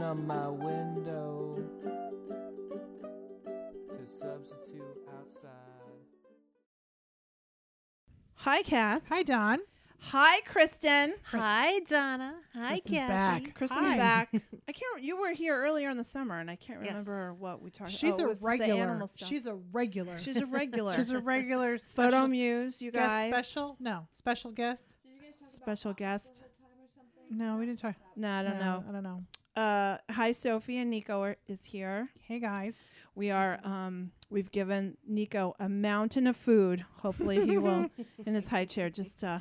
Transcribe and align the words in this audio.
Open 0.00 0.18
up 0.18 0.26
my 0.26 0.48
window 0.48 1.58
to 3.90 4.06
substitute 4.06 4.96
outside. 5.14 5.50
Hi, 8.36 8.62
Kath. 8.62 9.02
Hi, 9.10 9.22
Don. 9.22 9.58
Hi, 9.98 10.40
Kristin. 10.48 11.12
Hi, 11.24 11.80
Donna. 11.80 12.34
Hi, 12.54 12.80
Kristin's 12.80 12.90
Kathy. 12.92 13.44
back. 13.44 13.58
Kristin's 13.58 13.88
Hi. 13.88 13.96
back. 13.98 14.28
I 14.68 14.72
can't. 14.72 15.02
You 15.02 15.20
were 15.20 15.34
here 15.34 15.60
earlier 15.60 15.90
in 15.90 15.98
the 15.98 16.04
summer, 16.04 16.40
and 16.40 16.50
I 16.50 16.56
can't 16.56 16.82
Yes. 16.82 16.92
remember 16.92 17.34
what 17.34 17.60
we 17.60 17.68
talked. 17.70 17.90
She's 17.90 18.14
oh, 18.14 18.20
it 18.20 18.24
a 18.24 18.28
was 18.28 18.40
the 18.40 18.46
regular. 18.46 18.80
animal 18.80 19.06
stuff. 19.06 19.28
She's 19.28 19.44
a 19.44 19.56
regular. 19.70 20.18
She's 20.18 20.38
a 20.38 20.46
regular. 20.46 20.94
She's 20.96 21.10
a 21.10 21.18
regular 21.18 21.76
photo 21.94 22.26
muse. 22.26 22.80
You 22.80 22.90
guest 22.90 23.06
guys, 23.06 23.30
special. 23.32 23.76
No, 23.78 24.08
special 24.12 24.50
guest. 24.50 24.96
special 25.44 25.92
guest. 25.92 26.42
No, 27.28 27.58
we 27.58 27.66
didn't 27.66 27.80
talk. 27.80 27.96
No, 28.16 28.30
I 28.30 28.42
don't 28.42 28.58
no, 28.58 28.64
know. 28.64 28.84
I 28.88 28.92
don't 28.92 29.02
know. 29.02 29.24
Uh, 29.60 29.98
hi, 30.08 30.32
Sophie 30.32 30.78
and 30.78 30.88
Nico 30.88 31.22
are, 31.22 31.36
is 31.46 31.66
here. 31.66 32.08
Hey 32.22 32.38
guys. 32.38 32.82
We 33.14 33.30
are. 33.30 33.60
Um, 33.62 34.10
we've 34.30 34.50
given 34.50 34.96
Nico 35.06 35.54
a 35.60 35.68
mountain 35.68 36.26
of 36.26 36.34
food. 36.34 36.82
Hopefully, 37.02 37.44
he 37.44 37.58
will 37.58 37.90
in 38.26 38.34
his 38.34 38.46
high 38.46 38.64
chair 38.64 38.88
just 38.88 39.22
uh, 39.22 39.40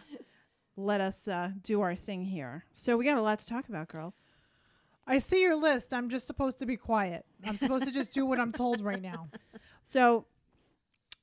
let 0.75 0.99
us 0.99 1.29
uh, 1.29 1.51
do 1.63 1.79
our 1.79 1.95
thing 1.95 2.25
here. 2.25 2.65
So 2.73 2.97
we 2.97 3.05
got 3.05 3.15
a 3.15 3.21
lot 3.21 3.39
to 3.39 3.47
talk 3.47 3.69
about, 3.69 3.87
girls. 3.87 4.27
I 5.07 5.19
see 5.19 5.41
your 5.41 5.55
list. 5.55 5.93
I'm 5.93 6.09
just 6.09 6.27
supposed 6.27 6.59
to 6.59 6.65
be 6.65 6.75
quiet. 6.75 7.25
I'm 7.45 7.55
supposed 7.55 7.85
to 7.85 7.91
just 7.91 8.11
do 8.11 8.25
what 8.25 8.41
I'm 8.41 8.51
told 8.51 8.81
right 8.81 9.01
now. 9.01 9.29
So 9.83 10.25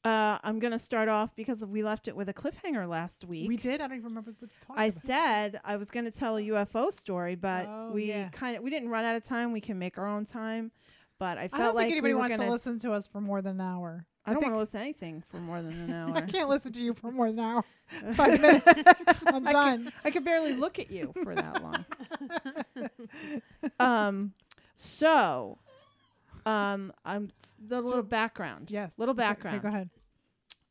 uh, 0.06 0.38
I'm 0.44 0.58
going 0.58 0.72
to 0.72 0.78
start 0.78 1.08
off 1.08 1.34
because 1.34 1.64
we 1.64 1.82
left 1.82 2.06
it 2.08 2.14
with 2.16 2.28
a 2.28 2.34
cliffhanger 2.34 2.88
last 2.88 3.24
week. 3.24 3.48
We 3.48 3.56
did. 3.56 3.80
I 3.80 3.88
don't 3.88 3.96
even 3.98 4.04
remember 4.04 4.30
what 4.38 4.42
we 4.42 4.48
talked 4.66 4.78
I 4.78 4.86
about. 4.86 5.02
said 5.02 5.60
I 5.64 5.76
was 5.76 5.90
going 5.90 6.04
to 6.04 6.10
tell 6.10 6.36
a 6.36 6.40
UFO 6.42 6.92
story, 6.92 7.34
but 7.34 7.66
Oh, 7.68 7.90
we 7.92 8.04
yeah. 8.06 8.28
kind 8.28 8.56
of 8.56 8.62
we 8.62 8.70
didn't 8.70 8.88
run 8.90 9.04
out 9.04 9.16
of 9.16 9.24
time. 9.24 9.52
We 9.52 9.60
can 9.60 9.78
make 9.78 9.98
our 9.98 10.06
own 10.06 10.24
time, 10.24 10.70
but 11.18 11.38
I 11.38 11.42
I 11.44 11.48
felt 11.48 11.60
don't 11.62 11.74
like 11.76 11.84
think 11.86 11.92
anybody 11.92 12.12
we 12.12 12.14
were 12.14 12.20
wants 12.20 12.36
gonna, 12.36 12.46
to 12.48 12.52
listen 12.52 12.78
to 12.80 12.92
us 12.92 13.06
for 13.06 13.20
more 13.20 13.42
than 13.42 13.60
an 13.60 13.66
hour. 13.66 14.06
I 14.28 14.32
don't 14.32 14.42
want 14.42 14.54
to 14.54 14.58
listen 14.58 14.80
to 14.80 14.84
anything 14.84 15.22
for 15.28 15.36
more 15.38 15.62
than 15.62 15.72
an 15.72 15.92
hour. 15.92 16.16
I 16.16 16.20
can't 16.22 16.48
listen 16.48 16.72
to 16.72 16.82
you 16.82 16.94
for 16.94 17.12
more 17.12 17.28
than 17.30 17.38
an 17.38 17.44
hour. 17.44 17.64
Five 18.14 18.40
minutes. 18.40 18.66
I'm 19.26 19.46
I 19.46 19.52
done. 19.52 19.92
I 20.04 20.10
could 20.10 20.24
barely 20.24 20.52
look 20.54 20.78
at 20.80 20.90
you 20.90 21.12
for 21.22 21.34
that 21.36 21.62
long. 21.62 21.84
um, 23.78 24.32
so, 24.74 25.58
um, 26.46 26.92
I'm 27.04 27.30
s- 27.42 27.56
the 27.58 27.80
little 27.82 28.02
background. 28.02 28.70
Yes. 28.70 28.94
little 28.98 29.12
Okay, 29.18 29.24
okay, 29.56 29.58
go 29.62 29.68
ahead. 29.68 29.90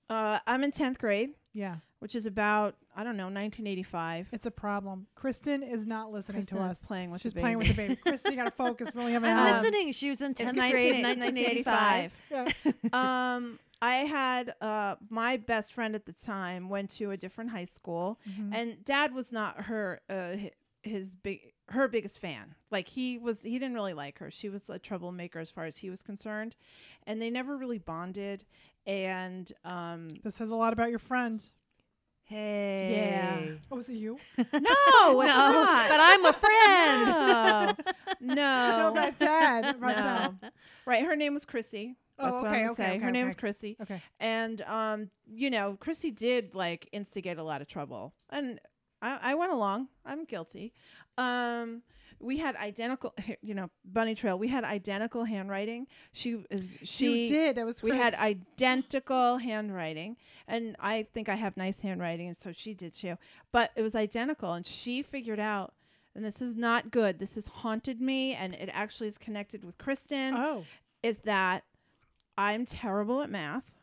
Uh, 0.10 0.40
I'm 0.48 0.64
in 0.64 0.72
tenth 0.72 0.98
grade, 1.00 1.32
Yeah, 1.54 1.78
which 2.00 2.16
is 2.16 2.26
about 2.26 2.76
I 2.96 3.04
don't 3.04 3.18
know 3.18 3.26
1985. 3.26 4.30
it's 4.32 4.46
a 4.46 4.52
problem. 4.52 5.08
Kristin 5.18 5.70
is 5.70 5.86
not 5.86 6.12
listening 6.12 6.44
Kristin 6.44 6.58
to 6.60 6.66
is 6.66 6.72
us. 6.74 6.80
playing 6.80 7.12
with 7.12 7.22
She's 7.22 7.34
the 7.34 7.42
playing 7.42 7.58
with 7.58 7.68
the 7.68 7.74
baby. 7.74 7.96
Kristin, 7.98 8.32
you 8.32 8.36
got 8.38 8.46
to 8.46 8.52
focus. 8.66 8.94
We 8.94 9.02
only 9.02 9.12
have 9.14 9.24
an 9.24 9.32
I'm 9.32 9.38
hour. 9.38 9.48
Um, 9.58 9.62
listening. 9.64 9.92
She 9.92 10.10
was 10.10 10.22
in 10.22 10.32
It's 10.32 10.42
10th 10.42 10.54
grade, 10.72 11.04
19- 11.04 11.18
1985. 11.20 12.18
Yeah. 12.32 12.52
um, 13.36 13.60
I 13.82 13.96
had 14.06 14.54
uh, 14.62 14.96
my 15.10 15.36
best 15.38 15.74
friend 15.74 15.94
at 15.96 16.06
the 16.06 16.14
time 16.14 16.70
went 16.70 16.90
to 16.92 17.12
a 17.12 17.18
different 17.18 17.50
high 17.50 17.66
school, 17.66 18.20
Mhm. 18.30 18.54
and 18.56 18.84
Dad 18.86 19.14
was 19.14 19.32
not 19.34 19.64
her 19.64 20.00
uh, 20.10 20.38
hi- 20.38 20.52
his 20.84 21.14
big 21.16 21.52
her 21.70 21.88
biggest 21.88 22.20
fan. 22.20 22.56
Like 22.72 22.88
he 22.88 23.18
was, 23.18 23.44
he 23.44 23.54
didn't 23.60 23.74
really 23.76 23.94
like 23.94 24.20
her. 24.20 24.30
She 24.32 24.50
was 24.50 24.70
a 24.70 24.78
troublemaker 24.80 25.40
as 25.40 25.52
far 25.52 25.66
as 25.66 25.78
he 25.78 25.90
was 25.90 26.04
concerned, 26.04 26.56
and 27.08 27.22
they 27.22 27.30
never 27.30 27.58
really 27.58 27.80
bonded. 27.80 28.46
And 28.86 29.52
um, 29.64 30.10
This 30.24 30.36
says 30.36 30.52
a 30.52 30.56
lot 30.56 30.74
about 30.74 30.90
your 30.90 31.00
friend. 31.00 31.44
Hey. 32.24 33.12
Yeah. 33.12 33.56
Oh, 33.72 33.76
was 33.76 33.88
it 33.90 33.94
you? 33.94 34.18
no, 34.38 34.44
it's 34.48 34.56
no, 34.56 35.18
not. 35.20 35.90
but 35.90 36.00
I'm 36.00 36.26
a 36.26 36.34
friend. 36.34 37.06
no, 38.22 38.34
No, 38.36 38.94
no, 38.96 39.12
dad. 39.20 39.76
About 39.76 39.96
no. 39.96 40.04
dad. 40.42 40.52
Right, 40.86 41.06
her 41.06 41.16
name 41.16 41.34
was 41.36 41.46
Chrissy. 41.46 41.98
Oh, 42.18 42.30
That's 42.30 42.42
what 42.42 42.48
okay, 42.52 42.56
I'm 42.62 42.62
gonna 42.68 42.72
okay, 42.72 42.84
say. 42.84 42.90
okay, 42.96 43.00
her 43.00 43.12
name 43.12 43.22
okay. 43.22 43.26
was 43.26 43.36
Chrissy. 43.36 43.78
Okay. 43.82 44.02
And 44.20 44.62
um, 44.64 45.10
you 45.28 45.50
know, 45.50 45.78
Chrissy 45.80 46.12
did 46.12 46.56
like 46.56 46.88
instigate 46.92 47.38
a 47.38 47.44
lot 47.44 47.62
of 47.62 47.68
trouble, 47.68 48.14
and 48.30 48.60
I, 49.02 49.20
I 49.22 49.36
went 49.36 49.52
along. 49.52 49.90
I'm 50.06 50.24
guilty. 50.26 50.74
Um, 51.18 51.82
we 52.20 52.38
had 52.38 52.56
identical, 52.56 53.14
you 53.42 53.54
know, 53.54 53.70
bunny 53.84 54.16
trail. 54.16 54.38
We 54.40 54.48
had 54.48 54.64
identical 54.64 55.24
handwriting. 55.26 55.88
She 56.14 56.44
is 56.50 56.78
she. 56.84 57.22
you 57.24 57.28
did. 57.28 57.56
That 57.58 57.66
was 57.66 57.84
We 57.84 57.92
great. 57.92 58.02
had 58.02 58.14
identical 58.16 59.38
handwriting, 59.38 60.18
and 60.48 60.76
I 60.80 61.04
think 61.14 61.30
I 61.30 61.36
have 61.36 61.58
nice 61.58 61.82
handwriting, 61.82 62.28
and 62.28 62.38
so 62.38 62.52
she 62.52 62.74
did 62.74 62.94
too. 62.94 63.18
But 63.52 63.72
it 63.76 63.82
was 63.82 63.96
identical, 63.96 64.54
and 64.54 64.66
she 64.66 65.02
figured 65.02 65.40
out. 65.40 65.74
And 66.16 66.24
this 66.24 66.42
is 66.42 66.56
not 66.56 66.92
good. 66.92 67.20
This 67.20 67.36
has 67.36 67.48
haunted 67.48 68.00
me, 68.00 68.34
and 68.34 68.54
it 68.54 68.70
actually 68.72 69.10
is 69.10 69.18
connected 69.18 69.66
with 69.66 69.78
Kristin. 69.78 70.32
Oh. 70.34 70.64
Is 71.04 71.18
that 71.20 71.66
I'm 72.38 72.66
terrible 72.66 73.22
at 73.22 73.30
math 73.30 73.76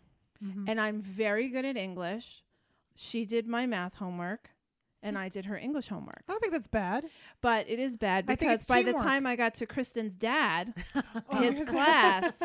Mhm. 0.42 0.64
and 0.68 0.80
I'm 0.80 1.00
very 1.02 1.48
good 1.48 1.64
at 1.64 1.76
English. 1.76 2.42
She 2.96 3.24
did 3.26 3.46
my 3.46 3.66
math 3.66 3.94
homework 3.96 4.50
and 5.02 5.18
I 5.18 5.28
did 5.28 5.44
her 5.46 5.56
English 5.56 5.88
homework. 5.88 6.22
I 6.28 6.32
don't 6.32 6.40
think 6.40 6.52
that's 6.52 6.66
bad. 6.66 7.04
But 7.40 7.68
it 7.68 7.78
is 7.78 7.96
bad 7.96 8.24
I 8.28 8.36
think 8.36 8.40
because 8.40 8.60
it's 8.60 8.68
by 8.68 8.82
the 8.82 8.92
teamwork. 8.92 9.02
time 9.04 9.26
I 9.26 9.36
got 9.36 9.54
to 9.54 9.66
Kristin's 9.66 10.14
dad, 10.14 10.74
Oh, 11.30 11.36
his 11.40 11.60
class, 11.68 12.40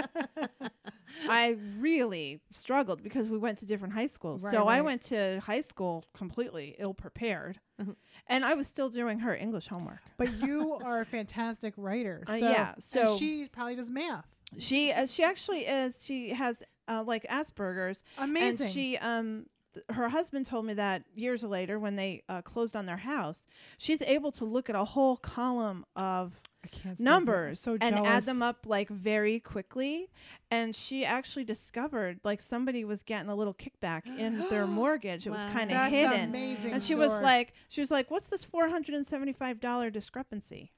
I 1.30 1.58
really 1.80 2.42
struggled 2.52 3.04
because 3.04 3.30
we 3.30 3.38
went 3.38 3.58
to 3.60 3.66
different 3.66 3.94
high 3.94 4.06
schools. 4.08 4.44
Right, 4.44 4.52
so 4.52 4.64
I 4.68 4.78
right. 4.78 4.82
went 4.86 5.02
to 5.04 5.40
high 5.46 5.62
school 5.62 6.06
completely 6.14 6.76
ill 6.80 6.94
prepared. 6.94 7.60
Mhm. 7.82 7.96
And 8.28 8.44
I 8.44 8.56
was 8.56 8.68
still 8.68 8.90
doing 8.90 9.20
her 9.20 9.36
English 9.36 9.68
homework. 9.68 10.00
But 10.18 10.34
you 10.42 10.74
are 10.84 11.02
a 11.02 11.06
fantastic 11.06 11.74
writer. 11.78 12.24
Uh, 12.28 12.40
So, 12.40 12.50
yeah, 12.50 12.74
and 12.74 12.84
so- 12.84 13.18
she 13.18 13.48
probably 13.52 13.76
does 13.76 13.90
math. 13.90 14.26
She 14.58 14.94
uh, 14.94 15.06
she 15.06 15.24
actually 15.24 15.66
is 15.66 16.06
she 16.06 16.30
has 16.30 16.64
uh, 16.88 17.04
like 17.06 17.24
Asperger's 17.28 18.04
Amazing. 18.18 18.66
And 18.66 18.74
she, 18.74 18.98
um, 18.98 19.46
th- 19.74 19.86
her 19.90 20.10
husband 20.10 20.46
told 20.46 20.66
me 20.66 20.74
that 20.74 21.04
years 21.16 21.44
later 21.44 21.80
when 21.80 21.96
they 21.96 22.24
uh, 22.30 22.42
closed 22.42 22.76
on 22.76 22.86
their 22.86 22.98
house, 22.98 23.48
she's 23.78 24.02
able 24.02 24.32
to 24.34 24.46
look 24.46 24.70
at 24.70 24.76
a 24.76 24.84
whole 24.84 25.18
column 25.18 25.86
of 25.96 26.42
I 26.64 26.68
can't 26.70 26.98
stand 26.98 27.00
her. 27.00 27.02
I'm 27.02 27.04
numbers 27.26 27.60
so 27.60 27.78
and 27.80 27.96
add 27.96 28.24
them 28.24 28.42
up 28.42 28.66
like 28.66 28.90
very 28.90 29.40
quickly. 29.40 30.10
And 30.52 30.76
she 30.76 31.06
actually 31.06 31.44
discovered 31.46 32.20
like 32.24 32.42
somebody 32.42 32.84
was 32.84 33.04
getting 33.04 33.30
a 33.30 33.36
little 33.36 33.54
kickback 33.54 34.06
in 34.18 34.48
their 34.50 34.68
mortgage. 34.82 35.28
It 35.28 35.30
was 35.30 35.44
kind 35.44 35.72
of 35.72 35.92
hidden. 35.92 36.30
amazing. 36.30 36.72
And 36.74 36.84
she 36.84 36.96
was 36.96 37.22
like, 37.22 37.54
she 37.70 37.82
was 37.82 37.92
like, 37.92 38.10
"What's 38.12 38.30
this 38.30 38.44
four 38.44 38.68
hundred 38.70 38.96
and 38.96 39.06
seventy-five 39.06 39.60
dollar 39.60 39.90
discrepancy?" 39.90 40.72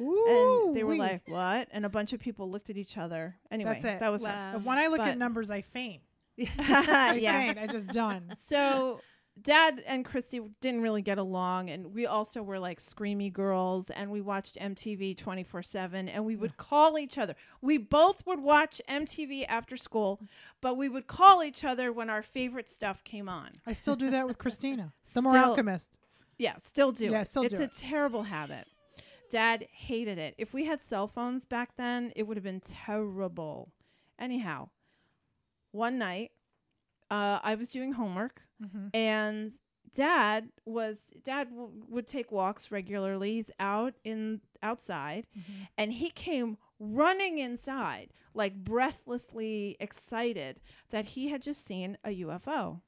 Ooh, 0.00 0.66
and 0.66 0.76
they 0.76 0.84
were 0.84 0.92
wee. 0.92 0.98
like, 0.98 1.22
"What?" 1.26 1.68
And 1.70 1.86
a 1.86 1.88
bunch 1.88 2.12
of 2.12 2.20
people 2.20 2.50
looked 2.50 2.68
at 2.70 2.76
each 2.76 2.98
other. 2.98 3.36
Anyway, 3.50 3.80
that 3.82 4.12
was 4.12 4.24
her. 4.24 4.60
When 4.62 4.78
I 4.78 4.88
look 4.88 4.98
but- 4.98 5.08
at 5.08 5.18
numbers, 5.18 5.50
I 5.50 5.62
faint. 5.62 6.02
Yeah. 7.16 7.54
I 7.60 7.66
just 7.70 7.88
done. 7.88 8.32
So 8.36 9.00
dad 9.40 9.82
and 9.86 10.04
Christy 10.04 10.40
didn't 10.60 10.80
really 10.80 11.02
get 11.02 11.18
along 11.18 11.70
and 11.70 11.92
we 11.94 12.06
also 12.06 12.42
were 12.42 12.58
like 12.58 12.80
screamy 12.80 13.32
girls 13.32 13.90
and 13.90 14.10
we 14.10 14.20
watched 14.20 14.56
MTV 14.56 15.16
24/7 15.16 16.08
and 16.12 16.24
we 16.24 16.36
would 16.36 16.56
call 16.56 16.98
each 16.98 17.18
other. 17.18 17.34
We 17.60 17.78
both 17.78 18.26
would 18.26 18.40
watch 18.40 18.80
MTV 18.88 19.44
after 19.48 19.76
school, 19.76 20.20
but 20.60 20.76
we 20.76 20.88
would 20.88 21.06
call 21.06 21.42
each 21.42 21.64
other 21.64 21.92
when 21.92 22.10
our 22.10 22.22
favorite 22.22 22.68
stuff 22.68 23.04
came 23.04 23.28
on. 23.28 23.50
I 23.66 23.72
still 23.72 23.96
do 23.96 24.10
that 24.10 24.26
with 24.26 24.38
Christina, 24.38 24.92
the 25.14 25.22
more 25.22 25.36
alchemist. 25.36 25.98
Yeah, 26.38 26.56
still 26.58 26.92
do. 26.92 27.06
Yeah, 27.06 27.22
it. 27.22 27.28
still 27.28 27.42
it's 27.44 27.56
do 27.56 27.62
a 27.62 27.66
it. 27.66 27.72
terrible 27.72 28.24
habit. 28.24 28.66
Dad 29.30 29.66
hated 29.72 30.18
it. 30.18 30.34
If 30.38 30.54
we 30.54 30.66
had 30.66 30.80
cell 30.80 31.08
phones 31.08 31.44
back 31.44 31.76
then, 31.76 32.12
it 32.14 32.24
would 32.24 32.36
have 32.36 32.44
been 32.44 32.60
terrible. 32.60 33.72
Anyhow, 34.18 34.68
one 35.76 35.98
night, 35.98 36.32
uh, 37.10 37.38
I 37.42 37.54
was 37.54 37.70
doing 37.70 37.92
homework 37.92 38.42
Mhm. 38.62 38.90
and 38.94 39.52
dad 39.92 40.50
was 40.64 41.12
dad 41.22 41.50
w- 41.50 41.84
would 41.88 42.06
take 42.08 42.32
walks 42.32 42.70
regularly 42.72 43.34
he's 43.34 43.50
out 43.60 43.94
in 44.04 44.40
outside 44.62 45.26
Mhm. 45.36 45.68
and 45.78 45.92
he 45.92 46.10
came 46.10 46.58
running 46.78 47.38
inside 47.38 48.12
like 48.34 48.54
breathlessly 48.64 49.76
excited 49.80 50.60
that 50.90 51.04
he 51.14 51.28
had 51.28 51.40
just 51.42 51.64
seen 51.64 51.96
a 52.04 52.10
UFO 52.10 52.82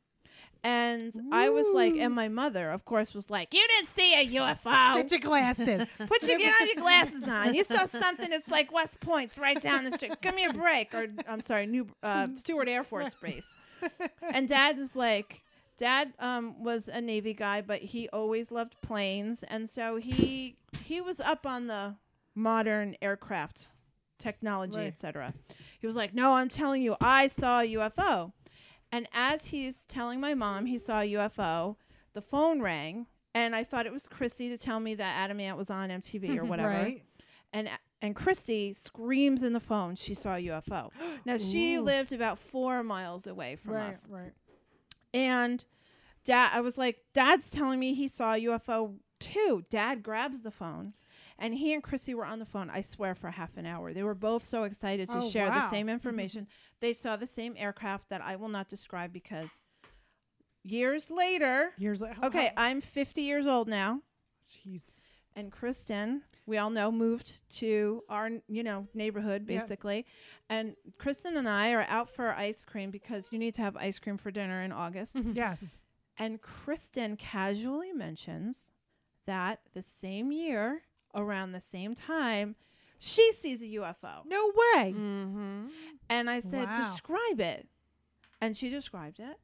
and 0.65 1.13
I 1.31 1.51
was 1.51 1.69
like 1.73 1.95
and 1.97 2.13
my 2.15 2.29
mother 2.29 2.71
of 2.71 2.85
course 2.85 3.15
was 3.15 3.31
like 3.31 3.55
you 3.55 3.65
didn't 3.77 3.89
see 3.89 4.15
a 4.15 4.27
UFO 4.41 4.95
Get 4.95 5.11
your 5.13 5.21
glasses. 5.21 5.87
Put 5.99 6.23
your 6.25 6.39
get 6.39 6.61
on 6.61 6.67
your 6.67 6.77
glasses 6.83 7.25
on. 7.29 7.55
You 7.55 7.63
saw 7.65 7.85
something 7.87 8.31
that's 8.31 8.49
like 8.49 8.73
West 8.73 9.01
Point's 9.01 9.39
right 9.39 9.61
down 9.61 9.85
the 9.85 9.93
street. 9.93 10.21
Give 10.21 10.35
me 10.35 10.45
a 10.45 10.53
break. 10.53 10.93
Or 10.95 11.07
I'm 11.29 11.41
sorry, 11.41 11.67
New 11.67 11.87
uh, 12.03 12.27
Stewart 12.35 12.69
Air 12.69 12.83
Force 12.83 13.15
Base. 13.15 13.55
And 14.23 14.49
Dad 14.49 14.79
is 14.79 14.97
like, 14.97 15.43
Dad 15.77 16.13
um, 16.19 16.63
was 16.65 16.89
a 16.89 17.01
Navy 17.01 17.35
guy, 17.35 17.61
but 17.61 17.81
he 17.81 18.09
always 18.09 18.51
loved 18.51 18.75
planes, 18.83 19.45
and 19.45 19.71
so 19.71 19.97
he 19.97 20.57
he 20.83 21.01
was 21.01 21.21
up 21.21 21.47
on 21.47 21.69
the 21.69 21.95
modern 22.35 22.97
aircraft 23.01 23.69
technology, 24.19 24.77
Right. 24.79 24.89
etc. 24.89 25.33
He 25.81 25.87
was 25.87 25.95
like, 25.95 26.13
"No, 26.15 26.35
I'm 26.35 26.49
telling 26.49 26.83
you, 26.83 26.97
I 27.01 27.29
saw 27.29 27.61
a 27.61 27.65
UFO." 27.75 28.33
And 28.91 29.07
as 29.13 29.47
he's 29.47 29.85
telling 29.87 30.21
my 30.21 30.35
mom 30.35 30.67
he 30.67 30.79
saw 30.79 31.01
a 31.01 31.13
UFO, 31.13 31.77
the 32.15 32.23
phone 32.23 32.61
rang, 32.63 33.07
and 33.35 33.55
I 33.55 33.65
thought 33.65 33.87
it 33.87 33.93
was 33.93 34.09
Chrissy 34.09 34.49
to 34.49 34.59
tell 34.59 34.81
me 34.81 34.95
that 34.95 35.17
Adam 35.17 35.41
Ant 35.41 35.59
was 35.59 35.71
on 35.71 35.91
MTV 35.91 36.39
or 36.39 36.45
whatever. 36.47 36.69
Right. 36.69 37.03
And 37.53 37.69
and 38.01 38.15
Christy 38.15 38.73
screams 38.73 39.43
in 39.43 39.53
the 39.53 39.61
phone 39.61 39.97
she 39.97 40.15
saw 40.15 40.37
a 40.37 40.47
UFO. 40.47 40.91
now 41.25 41.37
she 41.37 41.75
Ooh. 41.75 41.83
lived 41.83 42.13
about 42.13 42.39
four 42.39 42.83
miles 42.83 43.27
away 43.27 43.57
from 43.57 43.75
right, 43.75 43.91
us, 43.91 44.09
right. 44.11 44.33
and 45.13 45.65
dad, 46.25 46.51
I 46.53 46.61
was 46.61 46.79
like, 46.79 46.99
Dad's 47.15 47.51
telling 47.51 47.81
me 47.81 47.95
he 47.95 48.07
saw 48.07 48.35
a 48.35 48.41
UFO 48.41 48.97
too. 49.19 49.65
Dad 49.71 50.03
grabs 50.03 50.43
the 50.43 50.51
phone. 50.51 50.93
And 51.39 51.55
he 51.55 51.73
and 51.73 51.83
Chrissy 51.83 52.15
were 52.15 52.25
on 52.25 52.41
the 52.41 52.45
phone, 52.45 52.69
I 52.69 52.81
swear, 52.81 53.15
for 53.15 53.31
half 53.31 53.57
an 53.57 53.65
hour. 53.65 53.93
They 53.93 54.03
were 54.03 54.15
both 54.15 54.45
so 54.45 54.65
excited 54.65 55.09
to 55.11 55.19
Oh, 55.19 55.29
share 55.31 55.47
the 55.51 55.69
same 55.69 55.87
mm-hmm. 55.87 55.95
information. 55.95 56.47
they 56.81 56.93
saw 56.93 57.17
the 57.17 57.27
same 57.29 57.55
aircraft 57.57 58.09
that 58.09 58.21
I 58.21 58.35
will 58.37 58.49
not 58.49 58.69
describe 58.69 59.13
because 59.13 59.51
years 60.63 61.11
later, 61.11 61.71
Years 61.79 62.01
later. 62.03 62.17
okay, 62.25 62.53
I'm 62.57 62.81
50 62.81 63.23
years 63.23 63.47
old 63.47 63.69
now. 63.69 64.01
Jesus. 64.65 65.13
And 65.37 65.53
Kristin, 65.53 66.23
we 66.47 66.59
all 66.59 66.71
know, 66.71 66.91
moved 66.91 67.39
to 67.59 68.03
our, 68.09 68.31
you 68.49 68.63
know, 68.65 68.89
neighborhood 68.95 69.45
Yeah. 69.49 69.61
basically. 69.61 70.07
And 70.49 70.75
Kristin 70.99 71.37
and 71.37 71.49
I 71.49 71.73
are 71.73 71.87
out 71.89 72.11
for 72.11 72.33
ice 72.35 72.65
cream 72.65 72.91
because 72.91 73.31
you 73.33 73.39
need 73.39 73.55
to 73.55 73.63
have 73.63 73.77
ice 73.77 73.99
cream 73.99 74.17
for 74.17 74.31
dinner 74.31 74.63
in 74.63 74.73
August. 74.73 75.17
Mm-hmm. 75.17 75.33
Yes. 75.37 75.77
And 76.17 76.41
Kristin 76.43 77.17
casually 77.17 77.93
mentions 77.93 78.73
that 79.27 79.61
the 79.75 79.83
same 79.83 80.33
year, 80.33 80.83
around 81.15 81.53
the 81.53 81.61
same 81.61 81.95
time, 81.95 82.57
she 82.99 83.33
sees 83.33 83.63
a 83.63 83.67
UFO. 83.67 84.25
No 84.27 84.47
way. 84.47 84.93
Mm-hmm. 84.97 85.67
And 86.11 86.31
I 86.31 86.41
said, 86.41 86.67
Wow. 86.69 86.77
describe 86.77 87.41
it. 87.41 87.69
And 88.41 88.57
she 88.57 88.69
described 88.69 89.21
it. 89.21 89.37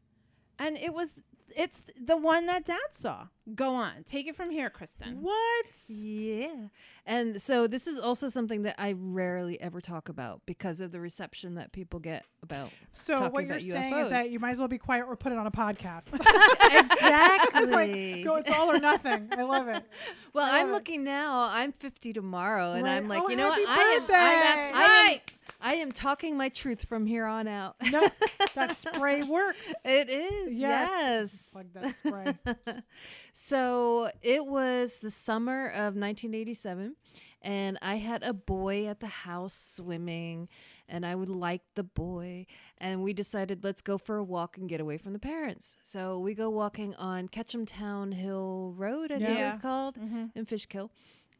And 0.58 0.76
it 0.78 0.92
was, 0.94 1.22
it's 1.56 1.84
the 2.00 2.16
one 2.16 2.46
that 2.46 2.64
dad 2.64 2.78
saw. 2.92 3.26
Go 3.54 3.74
on. 3.74 4.04
Take 4.04 4.26
it 4.26 4.34
from 4.36 4.50
here, 4.50 4.70
Kristin. 4.70 5.16
What? 5.16 5.66
Yeah. 5.88 6.68
And 7.04 7.40
so 7.42 7.66
this 7.66 7.86
is 7.86 7.98
also 7.98 8.28
something 8.28 8.62
that 8.62 8.74
I 8.78 8.94
rarely 8.98 9.60
ever 9.60 9.80
talk 9.82 10.08
about 10.08 10.40
because 10.46 10.80
of 10.80 10.92
the 10.92 11.00
reception 11.00 11.56
that 11.56 11.70
people 11.72 12.00
get 12.00 12.24
about. 12.42 12.70
So 12.92 13.14
talking 13.18 13.32
what 13.32 13.44
you're 13.62 13.76
about 13.76 13.82
saying 13.82 13.94
is 14.04 14.10
that 14.10 14.30
you 14.30 14.40
might 14.40 14.52
as 14.52 14.58
well 14.60 14.68
be 14.68 14.78
quiet 14.78 15.04
or 15.06 15.14
put 15.16 15.30
it 15.32 15.38
on 15.38 15.46
a 15.46 15.50
podcast. 15.50 16.04
exactly. 16.72 17.62
it's 17.62 17.72
like 17.72 18.24
go, 18.24 18.36
it's 18.36 18.50
all 18.50 18.70
or 18.70 18.78
nothing. 18.78 19.28
I 19.36 19.42
love 19.42 19.68
it. 19.68 19.84
well, 20.32 20.44
I 20.46 20.60
I'm 20.60 20.70
it. 20.70 20.72
looking 20.72 21.04
now. 21.04 21.48
I'm 21.50 21.72
50 21.72 22.12
tomorrow, 22.14 22.72
and 22.72 22.84
Right. 22.84 22.96
I'm 22.96 23.08
like, 23.08 23.22
Oh, 23.24 23.28
you 23.28 23.36
know 23.36 23.48
what? 23.48 23.66
happy 23.68 23.80
I 23.80 23.84
am, 23.94 24.00
birthday. 24.00 24.14
I, 24.14 24.34
That's 24.34 24.74
I 24.76 24.82
am- 24.84 25.06
right. 25.08 25.20
I 25.66 25.76
am 25.76 25.92
talking 25.92 26.36
my 26.36 26.50
truth 26.50 26.84
from 26.84 27.06
here 27.06 27.24
on 27.24 27.48
out. 27.48 27.76
No, 27.90 28.06
that 28.54 28.76
spray 28.76 29.22
works. 29.22 29.72
It 29.84 30.10
is. 30.10 30.52
Yes. 30.52 30.90
Yes. 30.90 31.52
Like 31.54 31.72
that 31.72 31.96
spray. 31.96 32.82
so 33.32 34.10
it 34.22 34.44
was 34.44 34.98
the 35.00 35.10
summer 35.10 35.68
of 35.68 35.96
1987, 35.96 36.96
and 37.42 37.78
I 37.82 37.96
had 37.96 38.22
a 38.22 38.32
boy 38.34 38.86
at 38.86 39.00
the 39.00 39.06
house 39.06 39.54
swimming, 39.54 40.48
and 40.88 41.06
I 41.06 41.14
would 41.14 41.28
like 41.30 41.62
the 41.74 41.82
boy. 41.82 42.46
And 42.78 43.02
we 43.02 43.12
decided, 43.14 43.64
let's 43.64 43.80
go 43.80 43.96
for 43.96 44.16
a 44.18 44.24
walk 44.24 44.58
and 44.58 44.68
get 44.68 44.80
away 44.80 44.98
from 44.98 45.14
the 45.14 45.18
parents. 45.18 45.76
So 45.82 46.18
we 46.18 46.34
go 46.34 46.50
walking 46.50 46.94
on 46.96 47.28
Ketchum 47.28 47.64
Town 47.64 48.12
Hill 48.12 48.74
Road, 48.76 49.10
I 49.12 49.18
think 49.18 49.38
it 49.38 49.44
was 49.44 49.56
called, 49.56 49.96
Mhm. 49.98 50.30
in 50.34 50.44
Fishkill. 50.44 50.90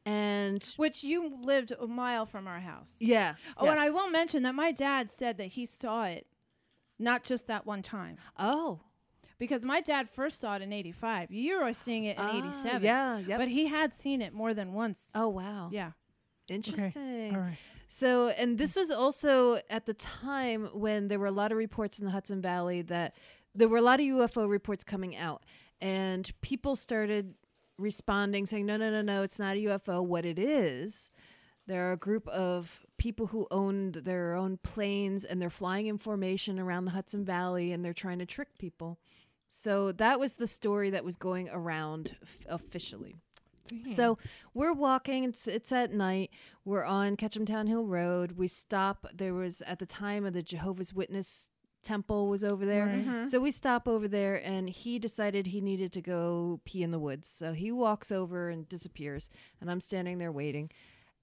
And 0.07 0.63
Which 0.77 1.03
you 1.03 1.35
lived 1.43 1.73
a 1.79 1.87
mile 1.87 2.27
from 2.27 2.47
our 2.47 2.61
house. 2.61 2.97
yeah. 3.01 3.35
Oh, 3.57 3.67
and 3.69 3.81
I 3.81 3.91
will 3.91 4.11
mention 4.11 4.43
that 4.43 4.55
my 4.55 4.71
dad 4.73 5.11
said 5.11 5.39
that 5.39 5.47
he 5.47 5.65
saw 5.67 6.05
it 6.05 6.27
not 6.99 7.25
just 7.25 7.47
that 7.47 7.65
one 7.67 7.83
time. 7.83 8.19
Oh. 8.39 8.81
Because 9.39 9.65
my 9.65 9.81
dad 9.81 10.09
first 10.11 10.41
saw 10.41 10.57
it 10.57 10.63
in 10.63 10.73
85. 10.73 11.31
You 11.33 11.63
were 11.63 11.73
seeing 11.73 12.05
it 12.05 12.19
in 12.19 12.25
Ah, 12.25 12.39
87. 12.39 12.83
Yeah. 12.83 13.19
Yep. 13.19 13.39
But 13.39 13.49
he 13.49 13.67
had 13.67 13.95
seen 13.95 14.21
it 14.23 14.33
more 14.33 14.55
than 14.55 14.73
once. 14.75 15.11
oh, 15.15 15.29
wow. 15.29 15.71
Yeah. 15.73 15.93
Interesting. 16.49 17.35
All 17.35 17.41
right. 17.41 17.57
So, 17.89 18.29
and 18.29 18.59
this 18.59 18.77
was 18.77 18.91
also 18.91 19.59
at 19.71 19.87
the 19.87 19.95
time 19.95 20.69
when 20.73 21.09
there 21.09 21.19
were 21.19 21.27
a 21.27 21.31
lot 21.33 21.51
of 21.53 21.59
reports 21.59 21.99
in 21.99 22.05
the 22.05 22.11
Hudson 22.11 22.41
Valley 22.43 22.83
that 22.83 23.15
there 23.55 23.69
were 23.69 23.79
a 23.79 23.83
lot 23.83 24.01
of 24.01 24.07
UFO 24.07 24.49
reports 24.49 24.85
coming 24.85 25.17
out, 25.17 25.45
and 25.81 26.31
people 26.41 26.75
started 26.77 27.35
responding 27.79 28.47
saying, 28.47 28.67
no, 28.67 28.77
no, 28.77 28.91
no, 28.91 29.03
no, 29.03 29.23
it's 29.23 29.39
not 29.39 29.57
a 29.57 29.65
UFO. 29.65 30.05
What 30.05 30.25
it 30.25 30.39
is, 30.39 31.11
there 31.67 31.89
are 31.89 31.93
a 31.93 31.97
group 31.97 32.27
of 32.29 32.85
people 32.99 33.29
who 33.29 33.47
owned 33.51 33.95
their 33.95 34.35
own 34.35 34.59
planes 34.63 35.25
and 35.25 35.41
they're 35.41 35.51
flying 35.51 35.87
in 35.87 35.99
formation 35.99 36.59
around 36.59 36.85
the 36.85 36.93
Hudson 36.93 37.25
Valley 37.25 37.73
and 37.73 37.85
they're 37.85 37.93
trying 37.93 38.19
to 38.19 38.27
trick 38.27 38.59
people. 38.59 38.99
So 39.49 39.93
that 39.93 40.19
was 40.19 40.35
the 40.35 40.47
story 40.47 40.91
that 40.91 41.05
was 41.05 41.17
going 41.17 41.49
around 41.51 42.17
f- 42.23 42.39
officially. 42.49 43.17
So 43.85 44.19
we're 44.53 44.75
walking. 44.75 45.25
It's 45.25 45.47
it's 45.49 45.73
at 45.73 45.91
night. 45.91 46.31
We're 46.67 46.85
on 46.85 47.17
Ketchum 47.17 47.47
Town 47.47 47.67
Hill 47.67 47.87
Road. 47.87 48.33
We 48.33 48.47
stop. 48.47 49.07
There 49.15 49.33
was 49.33 49.63
at 49.63 49.79
the 49.79 49.87
time 49.87 50.27
of 50.27 50.35
the 50.35 50.43
Jehovah's 50.43 50.93
Witness 50.93 51.49
temple 51.85 52.29
was 52.29 52.43
over 52.43 52.65
there. 52.67 52.87
Right. 52.87 53.07
Mhm. 53.07 53.27
So 53.27 53.39
we 53.41 53.51
stop 53.51 53.87
over 53.87 54.09
there, 54.09 54.35
and 54.45 54.69
he 54.69 54.99
decided 54.99 55.47
he 55.49 55.61
needed 55.61 55.93
to 55.93 56.01
go 56.03 56.61
pee 56.65 56.83
in 56.83 56.91
the 56.91 56.99
woods. 56.99 57.29
So 57.29 57.53
he 57.53 57.71
walks 57.71 58.11
over 58.11 58.49
and 58.51 58.69
disappears, 58.69 59.31
and 59.61 59.71
I'm 59.71 59.81
standing 59.81 60.19
there 60.19 60.33
waiting. 60.33 60.71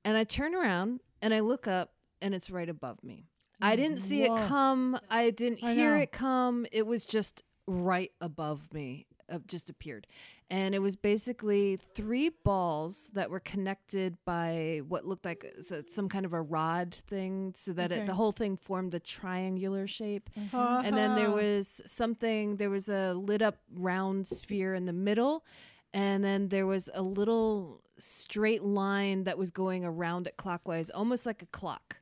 And 0.05 0.17
I 0.17 0.23
turn 0.23 0.55
around 0.55 1.01
and 1.21 1.33
I 1.33 1.39
look 1.41 1.67
up, 1.67 1.93
and 2.21 2.33
it's 2.33 2.49
right 2.49 2.69
above 2.69 3.03
me. 3.03 3.27
I 3.63 3.75
didn't 3.75 3.99
see 3.99 4.25
Whoa. 4.25 4.35
it 4.35 4.47
come. 4.47 4.97
I 5.09 5.29
didn't 5.29 5.63
I 5.63 5.73
hear 5.75 5.95
know. 5.95 6.01
it 6.01 6.11
come. 6.11 6.65
It 6.71 6.87
was 6.87 7.05
just 7.05 7.43
right 7.67 8.11
above 8.19 8.73
me. 8.73 9.05
Uh, 9.31 9.39
just 9.47 9.69
appeared, 9.69 10.07
and 10.49 10.75
it 10.75 10.79
was 10.79 10.95
basically 10.97 11.77
three 11.95 12.29
balls 12.43 13.09
that 13.13 13.29
were 13.29 13.39
connected 13.39 14.17
by 14.25 14.81
what 14.87 15.05
looked 15.05 15.23
like 15.25 15.45
some 15.89 16.09
kind 16.09 16.25
of 16.25 16.33
a 16.33 16.41
rod 16.41 16.93
thing, 16.93 17.53
so 17.55 17.71
that 17.73 17.91
Okay. 17.91 18.01
it, 18.01 18.05
the 18.05 18.13
whole 18.13 18.33
thing 18.33 18.57
formed 18.57 18.93
a 18.93 18.99
triangular 18.99 19.87
shape 19.87 20.29
Uh-huh. 20.37 20.81
and 20.83 20.97
then 20.97 21.15
there 21.15 21.31
was 21.31 21.81
something 21.85 22.57
there 22.57 22.69
was 22.69 22.89
a 22.89 23.13
lit 23.13 23.41
up 23.41 23.57
round 23.73 24.27
sphere 24.27 24.73
in 24.75 24.85
the 24.85 24.93
middle 24.93 25.45
and 25.93 26.23
then 26.23 26.49
there 26.49 26.65
was 26.65 26.89
a 26.93 27.01
little 27.01 27.81
straight 27.97 28.63
line 28.63 29.23
that 29.25 29.37
was 29.37 29.51
going 29.51 29.85
around 29.85 30.27
it 30.27 30.35
clockwise 30.37 30.89
almost 30.89 31.25
like 31.25 31.41
a 31.41 31.45
clock 31.47 31.97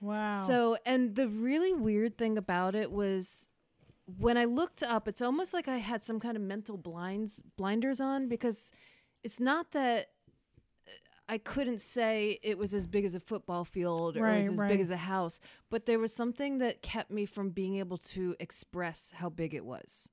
wow. 0.00 0.46
so 0.46 0.76
and 0.86 1.14
the 1.14 1.28
really 1.28 1.72
weird 1.72 2.16
thing 2.18 2.36
about 2.38 2.74
it 2.74 2.90
was 2.90 3.48
when 4.18 4.36
i 4.36 4.44
looked 4.44 4.82
up 4.82 5.08
it's 5.08 5.20
almost 5.22 5.52
like 5.52 5.68
i 5.68 5.78
had 5.78 6.04
some 6.04 6.20
kind 6.20 6.36
of 6.36 6.42
mental 6.42 6.76
blinds 6.76 7.42
blinders 7.56 8.00
on 8.00 8.28
because 8.28 8.70
it's 9.24 9.40
not 9.40 9.72
that 9.72 10.06
uh, 10.86 10.90
I 11.28 11.38
couldn't 11.38 11.80
say 11.80 12.38
it 12.44 12.56
was 12.56 12.72
as 12.72 12.86
big 12.86 13.04
as 13.04 13.16
a 13.16 13.20
football 13.20 13.64
field 13.64 14.16
or 14.16 14.22
Right, 14.22 14.44
as 14.44 14.58
right. 14.58 14.68
big 14.68 14.80
as 14.80 14.90
a 14.92 14.96
house, 14.96 15.40
but 15.70 15.84
there 15.86 15.98
was 15.98 16.14
something 16.14 16.58
that 16.58 16.82
kept 16.82 17.10
me 17.10 17.26
from 17.26 17.50
being 17.50 17.78
able 17.78 17.98
to 18.14 18.36
express 18.38 19.12
how 19.16 19.28
big 19.28 19.52
it 19.52 19.64
was. 19.64 20.08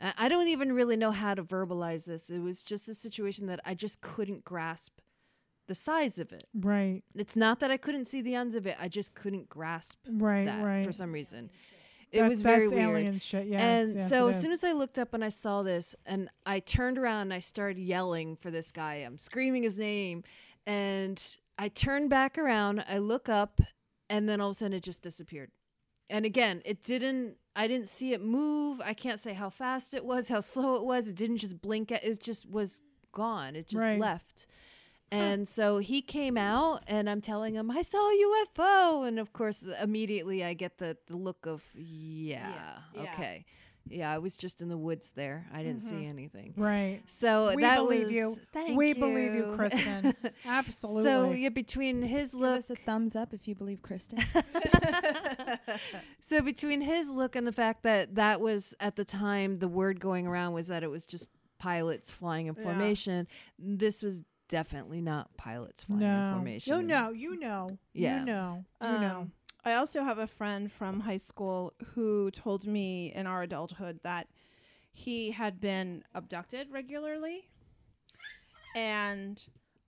I 0.00 0.28
don't 0.28 0.48
even 0.48 0.72
really 0.72 0.96
know 0.96 1.12
how 1.12 1.34
to 1.34 1.44
verbalize 1.44 2.04
this. 2.06 2.30
It 2.30 2.40
was 2.40 2.64
just 2.64 2.88
a 2.88 2.94
situation 2.94 3.46
that 3.46 3.60
I 3.64 3.74
just 3.74 4.00
couldn't 4.00 4.44
grasp 4.44 4.98
the 5.68 5.74
size 5.74 6.18
of 6.18 6.32
it. 6.32 6.48
right. 6.52 7.02
It's 7.14 7.36
not 7.36 7.60
that 7.60 7.70
I 7.70 7.76
couldn't 7.76 8.06
see 8.06 8.20
the 8.20 8.34
ends 8.34 8.56
of 8.56 8.66
it, 8.66 8.76
I 8.80 8.88
just 8.88 9.14
couldn't 9.14 9.48
grasp 9.48 9.98
Right. 10.10 10.46
that 10.46 10.64
right. 10.64 10.84
for 10.84 10.90
some 10.92 11.12
reason. 11.12 11.48
It 12.12 12.20
That- 12.20 12.28
was 12.28 12.40
very 12.42 12.68
weird. 12.68 13.20
shit. 13.20 13.46
Yes, 13.48 13.60
and 13.90 13.94
yes, 14.00 14.08
so 14.08 14.28
as 14.28 14.40
soon 14.40 14.52
as 14.52 14.62
I 14.64 14.72
looked 14.72 14.98
up 14.98 15.12
and 15.12 15.24
I 15.24 15.28
saw 15.28 15.62
this, 15.62 15.94
and 16.06 16.30
I 16.46 16.60
turned 16.60 16.98
around 16.98 17.22
and 17.22 17.34
I 17.34 17.40
started 17.40 17.78
yelling 17.78 18.36
for 18.36 18.50
this 18.50 18.70
guy. 18.72 18.94
I'm 18.96 19.18
screaming 19.18 19.64
his 19.64 19.78
name, 19.78 20.22
and 20.66 21.22
I 21.58 21.68
turn 21.68 22.08
back 22.08 22.38
around. 22.38 22.84
I 22.88 22.98
look 22.98 23.28
up, 23.28 23.60
and 24.08 24.28
then 24.28 24.40
all 24.40 24.50
of 24.50 24.52
a 24.52 24.58
sudden 24.58 24.74
it 24.74 24.82
just 24.82 25.02
disappeared. 25.02 25.50
And 26.08 26.24
again, 26.24 26.62
it 26.64 26.82
didn't. 26.82 27.36
I 27.56 27.66
didn't 27.66 27.88
see 27.88 28.12
it 28.12 28.22
move. 28.22 28.80
I 28.84 28.92
can't 28.94 29.18
say 29.18 29.32
how 29.32 29.50
fast 29.50 29.92
it 29.94 30.04
was, 30.04 30.28
how 30.28 30.40
slow 30.54 30.76
it 30.76 30.84
was. 30.84 31.08
It 31.08 31.16
didn't 31.16 31.38
just 31.38 31.60
blink. 31.60 31.90
At, 31.90 32.04
it 32.04 32.22
just 32.22 32.48
was 32.48 32.80
gone. 33.12 33.56
It 33.56 33.66
just 33.68 33.82
Right. 33.82 33.98
left. 33.98 34.46
And 35.12 35.46
so 35.46 35.78
he 35.78 36.02
came 36.02 36.36
out, 36.36 36.82
and 36.88 37.08
I'm 37.08 37.20
telling 37.20 37.54
him, 37.54 37.70
I 37.70 37.82
saw 37.82 37.98
a 37.98 38.46
UFO. 38.58 39.06
And 39.06 39.18
of 39.18 39.32
course, 39.32 39.66
immediately 39.82 40.44
I 40.44 40.54
get 40.54 40.78
the, 40.78 40.96
the 41.06 41.16
look 41.16 41.46
of, 41.46 41.62
yeah, 41.74 42.78
Yeah. 42.94 43.02
okay. 43.02 43.44
Yeah, 43.88 44.12
I 44.12 44.18
was 44.18 44.36
just 44.36 44.62
in 44.62 44.68
the 44.68 44.76
woods 44.76 45.10
there. 45.10 45.46
I 45.54 45.62
didn't 45.62 45.82
see 45.82 45.94
mm-hmm. 45.94 46.08
anything. 46.10 46.54
right. 46.56 47.02
So 47.06 47.54
We 47.54 47.62
that 47.62 47.76
believe 47.76 48.06
was, 48.08 48.16
you. 48.16 48.36
Thank 48.52 48.76
we 48.76 48.94
believe 48.94 49.32
you, 49.32 49.54
Kristin. 49.56 50.12
Absolutely. 50.44 51.02
So 51.04 51.30
yeah, 51.30 51.50
between 51.50 52.02
his 52.02 52.32
Give 52.32 52.40
look, 52.40 52.58
us 52.58 52.70
a 52.70 52.74
thumbs 52.74 53.14
up 53.14 53.32
if 53.32 53.46
you 53.46 53.54
believe 53.54 53.82
Kristin. 53.82 54.24
so 56.20 56.40
between 56.40 56.80
his 56.80 57.10
look 57.10 57.36
and 57.36 57.46
the 57.46 57.52
fact 57.52 57.84
that 57.84 58.16
that 58.16 58.40
was 58.40 58.74
at 58.80 58.96
the 58.96 59.04
time 59.04 59.60
the 59.60 59.68
word 59.68 60.00
going 60.00 60.26
around 60.26 60.52
was 60.52 60.66
that 60.66 60.82
it 60.82 60.90
was 60.90 61.06
just 61.06 61.28
pilots 61.58 62.10
flying 62.10 62.46
in 62.48 62.56
Yeah. 62.56 62.62
formation. 62.64 63.28
This 63.58 64.02
was 64.02 64.24
definitely 64.48 65.00
not 65.00 65.36
pilots 65.36 65.84
flying 65.84 66.02
in 66.02 66.08
no. 66.08 66.32
formation. 66.34 66.76
You 66.76 66.82
know. 66.82 67.10
You 67.10 67.38
know. 67.38 67.78
Yeah. 67.92 68.20
You 68.20 68.24
know. 68.26 68.64
You 68.80 68.86
Um, 68.88 69.00
know. 69.00 69.30
I 69.64 69.74
also 69.74 70.02
have 70.04 70.18
a 70.18 70.26
friend 70.28 70.70
from 70.70 71.00
high 71.00 71.16
school 71.16 71.72
who 71.94 72.30
told 72.30 72.66
me 72.66 73.12
in 73.12 73.26
our 73.26 73.42
adulthood 73.42 74.00
that 74.04 74.28
he 74.92 75.32
had 75.32 75.60
been 75.60 76.04
abducted 76.14 76.70
regularly. 76.70 77.48
And 78.74 79.42